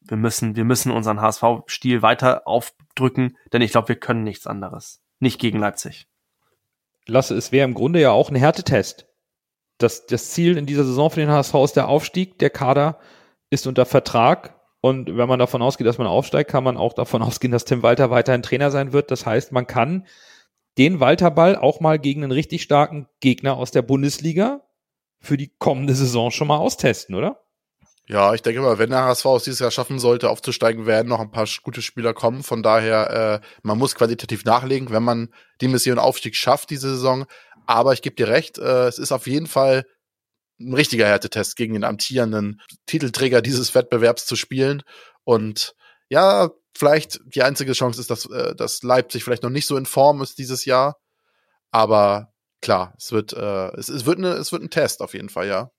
wir 0.02 0.18
müssen, 0.18 0.56
wir 0.56 0.64
müssen 0.64 0.92
unseren 0.92 1.22
HSV-Stil 1.22 2.02
weiter 2.02 2.48
aufdrücken, 2.48 3.38
denn 3.52 3.62
ich 3.62 3.72
glaube, 3.72 3.90
wir 3.90 3.96
können 3.98 4.24
nichts 4.24 4.48
anderes. 4.48 5.04
Nicht 5.20 5.40
gegen 5.40 5.60
Leipzig. 5.60 6.08
Lasse, 7.06 7.36
es 7.36 7.52
wäre 7.52 7.68
im 7.68 7.74
Grunde 7.74 8.00
ja 8.00 8.12
auch 8.12 8.30
ein 8.30 8.36
Härtetest 8.36 9.09
das, 9.80 10.06
das 10.06 10.30
Ziel 10.32 10.58
in 10.58 10.66
dieser 10.66 10.84
Saison 10.84 11.10
für 11.10 11.20
den 11.20 11.32
HSV 11.32 11.56
ist 11.64 11.76
der 11.76 11.88
Aufstieg. 11.88 12.38
Der 12.38 12.50
Kader 12.50 13.00
ist 13.50 13.66
unter 13.66 13.86
Vertrag. 13.86 14.60
Und 14.82 15.18
wenn 15.18 15.28
man 15.28 15.40
davon 15.40 15.62
ausgeht, 15.62 15.88
dass 15.88 15.98
man 15.98 16.08
aufsteigt, 16.08 16.50
kann 16.50 16.64
man 16.64 16.78
auch 16.78 16.94
davon 16.94 17.22
ausgehen, 17.24 17.52
dass 17.52 17.66
Tim 17.66 17.82
Walter 17.82 18.12
weiterhin 18.12 18.44
Trainer 18.44 18.72
sein 18.72 18.94
wird. 18.94 19.10
Das 19.10 19.26
heißt, 19.26 19.52
man 19.52 19.66
kann 19.66 20.06
den 20.78 21.00
Walter-Ball 21.00 21.56
auch 21.56 21.80
mal 21.80 21.98
gegen 21.98 22.24
einen 22.24 22.32
richtig 22.32 22.62
starken 22.62 23.08
Gegner 23.20 23.58
aus 23.58 23.72
der 23.72 23.82
Bundesliga 23.82 24.62
für 25.20 25.36
die 25.36 25.52
kommende 25.60 25.96
Saison 25.96 26.32
schon 26.32 26.48
mal 26.48 26.58
austesten, 26.58 27.16
oder? 27.16 27.42
Ja, 28.12 28.34
ich 28.34 28.42
denke 28.42 28.62
mal, 28.62 28.80
wenn 28.80 28.90
der 28.90 29.04
HSV 29.04 29.26
es 29.38 29.44
dieses 29.44 29.60
Jahr 29.60 29.70
schaffen 29.70 30.00
sollte, 30.00 30.32
aufzusteigen, 30.32 30.88
werden 30.88 31.10
noch 31.10 31.20
ein 31.20 31.30
paar 31.30 31.48
gute 31.62 31.84
Spieler 31.84 32.16
kommen. 32.16 32.42
Von 32.42 32.64
daher, 32.64 33.42
äh, 33.44 33.48
man 33.62 33.78
muss 33.78 33.94
qualitativ 33.94 34.46
nachlegen, 34.46 34.90
wenn 34.90 35.04
man 35.04 35.30
die 35.62 35.68
Mission 35.68 36.00
Aufstieg 36.00 36.36
schafft 36.36 36.72
diese 36.72 36.90
Saison. 36.90 37.26
Aber 37.70 37.94
ich 37.94 38.02
gebe 38.02 38.16
dir 38.16 38.30
recht, 38.30 38.58
äh, 38.58 38.88
es 38.88 38.98
ist 38.98 39.12
auf 39.12 39.28
jeden 39.28 39.46
Fall 39.46 39.86
ein 40.60 40.74
richtiger 40.74 41.06
Härtetest 41.06 41.56
gegen 41.56 41.74
den 41.74 41.84
amtierenden 41.84 42.62
Titelträger 42.88 43.44
dieses 43.44 43.76
Wettbewerbs 43.76 44.26
zu 44.26 44.36
spielen. 44.36 44.82
Und 45.24 45.76
ja, 46.10 46.50
vielleicht 46.76 47.20
die 47.26 47.44
einzige 47.44 47.74
Chance 47.74 48.02
ist, 48.02 48.10
dass, 48.10 48.26
äh, 48.26 48.56
dass 48.56 48.82
Leipzig 48.82 49.24
vielleicht 49.24 49.44
noch 49.44 49.52
nicht 49.52 49.68
so 49.68 49.78
in 49.78 49.86
Form 49.86 50.24
ist 50.24 50.40
dieses 50.40 50.66
Jahr. 50.66 50.98
Aber 51.70 52.34
klar, 52.60 52.96
es 52.98 53.12
wird, 53.12 53.34
äh, 53.34 53.68
es, 53.78 53.88
es, 53.88 54.08
wird 54.08 54.18
eine, 54.18 54.30
es 54.30 54.52
wird 54.52 54.64
ein 54.64 54.72
Test 54.72 55.02
auf 55.04 55.14
jeden 55.14 55.30
Fall, 55.30 55.48
ja 55.48 55.70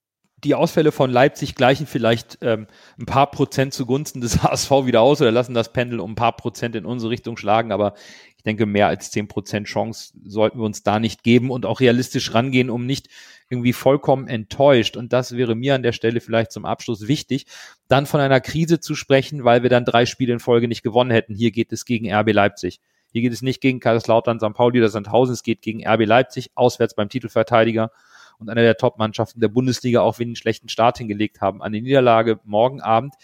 die 0.44 0.54
Ausfälle 0.54 0.92
von 0.92 1.10
Leipzig 1.10 1.54
gleichen 1.54 1.86
vielleicht 1.86 2.38
ähm, 2.40 2.66
ein 2.98 3.06
paar 3.06 3.30
Prozent 3.30 3.74
zugunsten 3.74 4.20
des 4.20 4.42
HSV 4.42 4.70
wieder 4.84 5.00
aus 5.00 5.20
oder 5.20 5.30
lassen 5.30 5.54
das 5.54 5.72
Pendel 5.72 6.00
um 6.00 6.12
ein 6.12 6.16
paar 6.16 6.36
Prozent 6.36 6.74
in 6.76 6.86
unsere 6.86 7.10
Richtung 7.10 7.36
schlagen. 7.36 7.72
Aber 7.72 7.94
Ich 8.40 8.44
denke, 8.44 8.64
mehr 8.64 8.86
als 8.86 9.10
zehn 9.10 9.28
Prozent 9.28 9.66
Chance 9.66 10.14
sollten 10.24 10.60
wir 10.60 10.64
uns 10.64 10.82
da 10.82 10.98
nicht 10.98 11.22
geben 11.22 11.50
und 11.50 11.66
auch 11.66 11.80
realistisch 11.80 12.32
rangehen, 12.32 12.70
um 12.70 12.86
nicht 12.86 13.10
irgendwie 13.50 13.74
vollkommen 13.74 14.28
enttäuscht. 14.28 14.96
Und 14.96 15.12
das 15.12 15.36
wäre 15.36 15.54
mir 15.54 15.74
an 15.74 15.82
der 15.82 15.92
Stelle 15.92 16.22
vielleicht 16.22 16.50
zum 16.50 16.64
Abschluss 16.64 17.06
wichtig, 17.06 17.44
dann 17.88 18.06
von 18.06 18.18
einer 18.18 18.40
Krise 18.40 18.80
zu 18.80 18.94
sprechen, 18.94 19.44
weil 19.44 19.62
wir 19.62 19.68
dann 19.68 19.84
drei 19.84 20.06
Spiele 20.06 20.32
in 20.32 20.40
Folge 20.40 20.68
nicht 20.68 20.82
gewonnen 20.82 21.10
hätten. 21.10 21.34
Hier 21.34 21.50
geht 21.50 21.70
es 21.70 21.84
gegen 21.84 22.10
RB 22.10 22.32
Leipzig. 22.32 22.80
Hier 23.12 23.20
geht 23.20 23.34
es 23.34 23.42
nicht 23.42 23.60
gegen 23.60 23.78
Kaiserslautern, 23.78 24.40
St. 24.40 24.54
Pauli 24.54 24.78
oder 24.78 24.88
Sandhausen. 24.88 25.34
Es 25.34 25.42
geht 25.42 25.60
gegen 25.60 25.86
RB 25.86 26.06
Leipzig, 26.06 26.50
auswärts 26.54 26.94
beim 26.94 27.10
Titelverteidiger 27.10 27.90
und 28.38 28.48
einer 28.48 28.62
der 28.62 28.78
Top-Mannschaften 28.78 29.40
der 29.40 29.48
Bundesliga, 29.48 30.00
auch 30.00 30.18
wenn 30.18 30.28
die 30.28 30.30
einen 30.30 30.36
schlechten 30.36 30.70
Start 30.70 30.96
hingelegt 30.96 31.42
haben. 31.42 31.60
An 31.60 31.72
die 31.72 31.82
Niederlage 31.82 32.40
morgen 32.44 32.80
Abend 32.80 33.16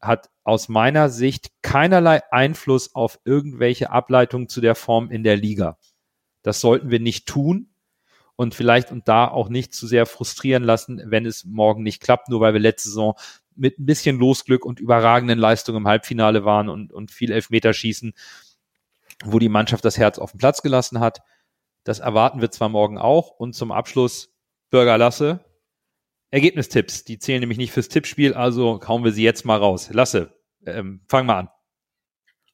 hat 0.00 0.30
aus 0.48 0.70
meiner 0.70 1.10
Sicht 1.10 1.50
keinerlei 1.60 2.22
Einfluss 2.32 2.94
auf 2.94 3.20
irgendwelche 3.24 3.90
Ableitungen 3.90 4.48
zu 4.48 4.62
der 4.62 4.74
Form 4.74 5.10
in 5.10 5.22
der 5.22 5.36
Liga. 5.36 5.78
Das 6.42 6.62
sollten 6.62 6.90
wir 6.90 7.00
nicht 7.00 7.26
tun 7.26 7.68
und 8.34 8.54
vielleicht 8.54 8.90
und 8.90 9.08
da 9.08 9.28
auch 9.28 9.50
nicht 9.50 9.74
zu 9.74 9.86
sehr 9.86 10.06
frustrieren 10.06 10.62
lassen, 10.62 11.02
wenn 11.04 11.26
es 11.26 11.44
morgen 11.44 11.82
nicht 11.82 12.00
klappt, 12.00 12.30
nur 12.30 12.40
weil 12.40 12.54
wir 12.54 12.60
letzte 12.60 12.88
Saison 12.88 13.14
mit 13.56 13.78
ein 13.78 13.84
bisschen 13.84 14.18
Losglück 14.18 14.64
und 14.64 14.80
überragenden 14.80 15.38
Leistungen 15.38 15.78
im 15.78 15.86
Halbfinale 15.86 16.46
waren 16.46 16.70
und, 16.70 16.94
und 16.94 17.10
viel 17.10 17.30
Elfmeterschießen, 17.30 18.14
wo 19.24 19.38
die 19.38 19.50
Mannschaft 19.50 19.84
das 19.84 19.98
Herz 19.98 20.18
auf 20.18 20.30
den 20.30 20.38
Platz 20.38 20.62
gelassen 20.62 20.98
hat. 20.98 21.20
Das 21.84 21.98
erwarten 21.98 22.40
wir 22.40 22.50
zwar 22.50 22.70
morgen 22.70 22.96
auch. 22.96 23.30
Und 23.30 23.54
zum 23.54 23.70
Abschluss, 23.70 24.32
Bürger 24.70 24.96
Lasse, 24.96 25.40
Ergebnistipps, 26.30 27.04
die 27.04 27.18
zählen 27.18 27.40
nämlich 27.40 27.58
nicht 27.58 27.72
fürs 27.72 27.88
Tippspiel, 27.88 28.34
also 28.34 28.80
hauen 28.86 29.04
wir 29.04 29.12
sie 29.12 29.24
jetzt 29.24 29.44
mal 29.44 29.56
raus. 29.56 29.90
Lasse, 29.92 30.37
ähm, 30.74 31.00
fang 31.08 31.26
mal 31.26 31.40
an. 31.40 31.48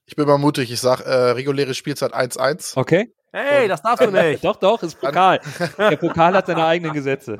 Ich 0.07 0.17
bin 0.17 0.27
mal 0.27 0.39
mutig, 0.39 0.71
ich 0.71 0.81
sag 0.81 1.01
äh, 1.01 1.31
reguläre 1.31 1.75
Spielzeit 1.75 2.15
1-1. 2.15 2.77
Okay. 2.77 3.15
Hey, 3.33 3.69
das 3.69 3.83
darfst 3.83 4.07
du 4.07 4.11
nicht. 4.11 4.45
doch, 4.45 4.57
doch, 4.57 4.83
ist 4.83 5.01
Pokal. 5.01 5.41
Der 5.79 5.97
Pokal 5.97 6.35
hat 6.35 6.47
seine 6.47 6.65
eigenen 6.65 6.93
Gesetze. 6.93 7.39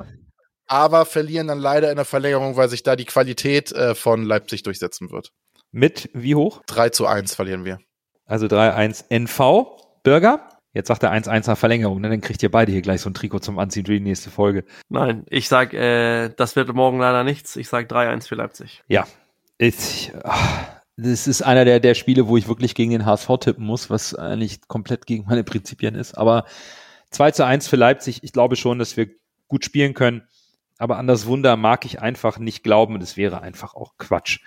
Aber 0.67 1.05
verlieren 1.05 1.47
dann 1.47 1.59
leider 1.59 1.91
in 1.91 1.95
der 1.95 2.05
Verlängerung, 2.05 2.57
weil 2.57 2.69
sich 2.69 2.81
da 2.81 2.95
die 2.95 3.05
Qualität 3.05 3.71
äh, 3.71 3.93
von 3.93 4.23
Leipzig 4.23 4.63
durchsetzen 4.63 5.11
wird. 5.11 5.31
Mit 5.71 6.09
wie 6.13 6.35
hoch? 6.35 6.63
3 6.65 6.89
zu 6.89 7.05
1 7.05 7.35
verlieren 7.35 7.65
wir. 7.65 7.79
Also 8.25 8.47
3-1 8.47 9.05
NV. 9.09 10.01
Bürger? 10.03 10.49
Jetzt 10.73 10.89
sagt 10.89 11.03
er 11.03 11.13
1-1 11.13 11.47
nach 11.47 11.57
Verlängerung, 11.57 12.01
ne? 12.01 12.09
dann 12.09 12.19
kriegt 12.19 12.43
ihr 12.43 12.51
beide 12.51 12.71
hier 12.71 12.81
gleich 12.81 12.99
so 12.99 13.09
ein 13.09 13.13
Trikot 13.13 13.39
zum 13.39 13.59
Anziehen 13.59 13.85
für 13.85 13.93
die 13.93 14.01
nächste 14.01 14.29
Folge. 14.29 14.65
Nein, 14.89 15.23
ich 15.29 15.47
sag, 15.47 15.73
äh, 15.73 16.29
das 16.29 16.57
wird 16.57 16.73
morgen 16.73 16.99
leider 16.99 17.23
nichts. 17.23 17.55
Ich 17.55 17.69
sag 17.69 17.89
3-1 17.89 18.27
für 18.27 18.35
Leipzig. 18.35 18.83
Ja, 18.87 19.05
ich, 19.57 20.11
ach, 20.23 20.81
das 20.97 21.27
ist 21.27 21.41
einer 21.41 21.65
der, 21.65 21.79
der 21.79 21.93
Spiele, 21.93 22.27
wo 22.27 22.37
ich 22.37 22.47
wirklich 22.47 22.75
gegen 22.75 22.91
den 22.91 23.05
HSV 23.05 23.29
tippen 23.39 23.65
muss, 23.65 23.89
was 23.89 24.15
eigentlich 24.15 24.67
komplett 24.67 25.05
gegen 25.05 25.25
meine 25.25 25.43
Prinzipien 25.43 25.95
ist. 25.95 26.17
Aber 26.17 26.45
2 27.11 27.31
zu 27.31 27.45
1 27.45 27.67
für 27.67 27.75
Leipzig, 27.75 28.23
ich 28.23 28.33
glaube 28.33 28.55
schon, 28.55 28.79
dass 28.79 28.95
wir 28.97 29.09
gut 29.47 29.65
spielen 29.65 29.93
können. 29.93 30.27
Aber 30.77 30.97
an 30.97 31.07
das 31.07 31.25
Wunder 31.25 31.55
mag 31.55 31.85
ich 31.85 32.01
einfach 32.01 32.37
nicht 32.37 32.63
glauben 32.63 32.95
und 32.95 33.03
es 33.03 33.15
wäre 33.17 33.41
einfach 33.41 33.75
auch 33.75 33.93
Quatsch, 33.97 34.39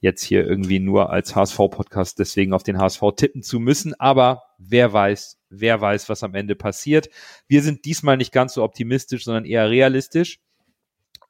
jetzt 0.00 0.22
hier 0.22 0.46
irgendwie 0.46 0.78
nur 0.78 1.10
als 1.10 1.34
HSV-Podcast 1.34 2.18
deswegen 2.18 2.52
auf 2.52 2.62
den 2.62 2.78
HSV 2.78 3.02
tippen 3.16 3.42
zu 3.42 3.58
müssen. 3.58 3.98
Aber 3.98 4.42
wer 4.58 4.92
weiß, 4.92 5.38
wer 5.50 5.80
weiß, 5.80 6.08
was 6.08 6.22
am 6.22 6.34
Ende 6.34 6.54
passiert. 6.54 7.08
Wir 7.48 7.62
sind 7.62 7.84
diesmal 7.84 8.16
nicht 8.16 8.32
ganz 8.32 8.54
so 8.54 8.62
optimistisch, 8.62 9.24
sondern 9.24 9.44
eher 9.44 9.68
realistisch. 9.68 10.40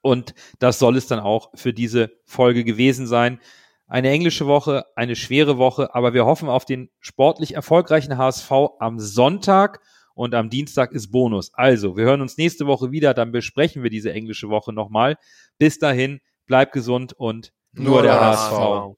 Und 0.01 0.33
das 0.59 0.79
soll 0.79 0.97
es 0.97 1.07
dann 1.07 1.19
auch 1.19 1.51
für 1.55 1.73
diese 1.73 2.11
Folge 2.25 2.63
gewesen 2.63 3.07
sein. 3.07 3.39
Eine 3.87 4.09
englische 4.09 4.47
Woche, 4.47 4.85
eine 4.95 5.15
schwere 5.15 5.57
Woche, 5.57 5.95
aber 5.95 6.13
wir 6.13 6.25
hoffen 6.25 6.49
auf 6.49 6.65
den 6.65 6.89
sportlich 6.99 7.55
erfolgreichen 7.55 8.17
HSV 8.17 8.51
am 8.79 8.99
Sonntag 8.99 9.79
und 10.13 10.35
am 10.35 10.49
Dienstag 10.49 10.91
ist 10.91 11.11
Bonus. 11.11 11.53
Also, 11.53 11.95
wir 11.95 12.03
hören 12.03 12.21
uns 12.21 12.37
nächste 12.37 12.67
Woche 12.67 12.91
wieder, 12.91 13.13
dann 13.13 13.31
besprechen 13.31 13.83
wir 13.83 13.89
diese 13.89 14.11
englische 14.11 14.49
Woche 14.49 14.73
nochmal. 14.73 15.15
Bis 15.57 15.79
dahin, 15.79 16.19
bleibt 16.47 16.73
gesund 16.73 17.13
und 17.13 17.53
nur, 17.71 17.85
nur 17.85 18.01
der 18.01 18.19
HSV. 18.19 18.51
HSV. 18.51 18.97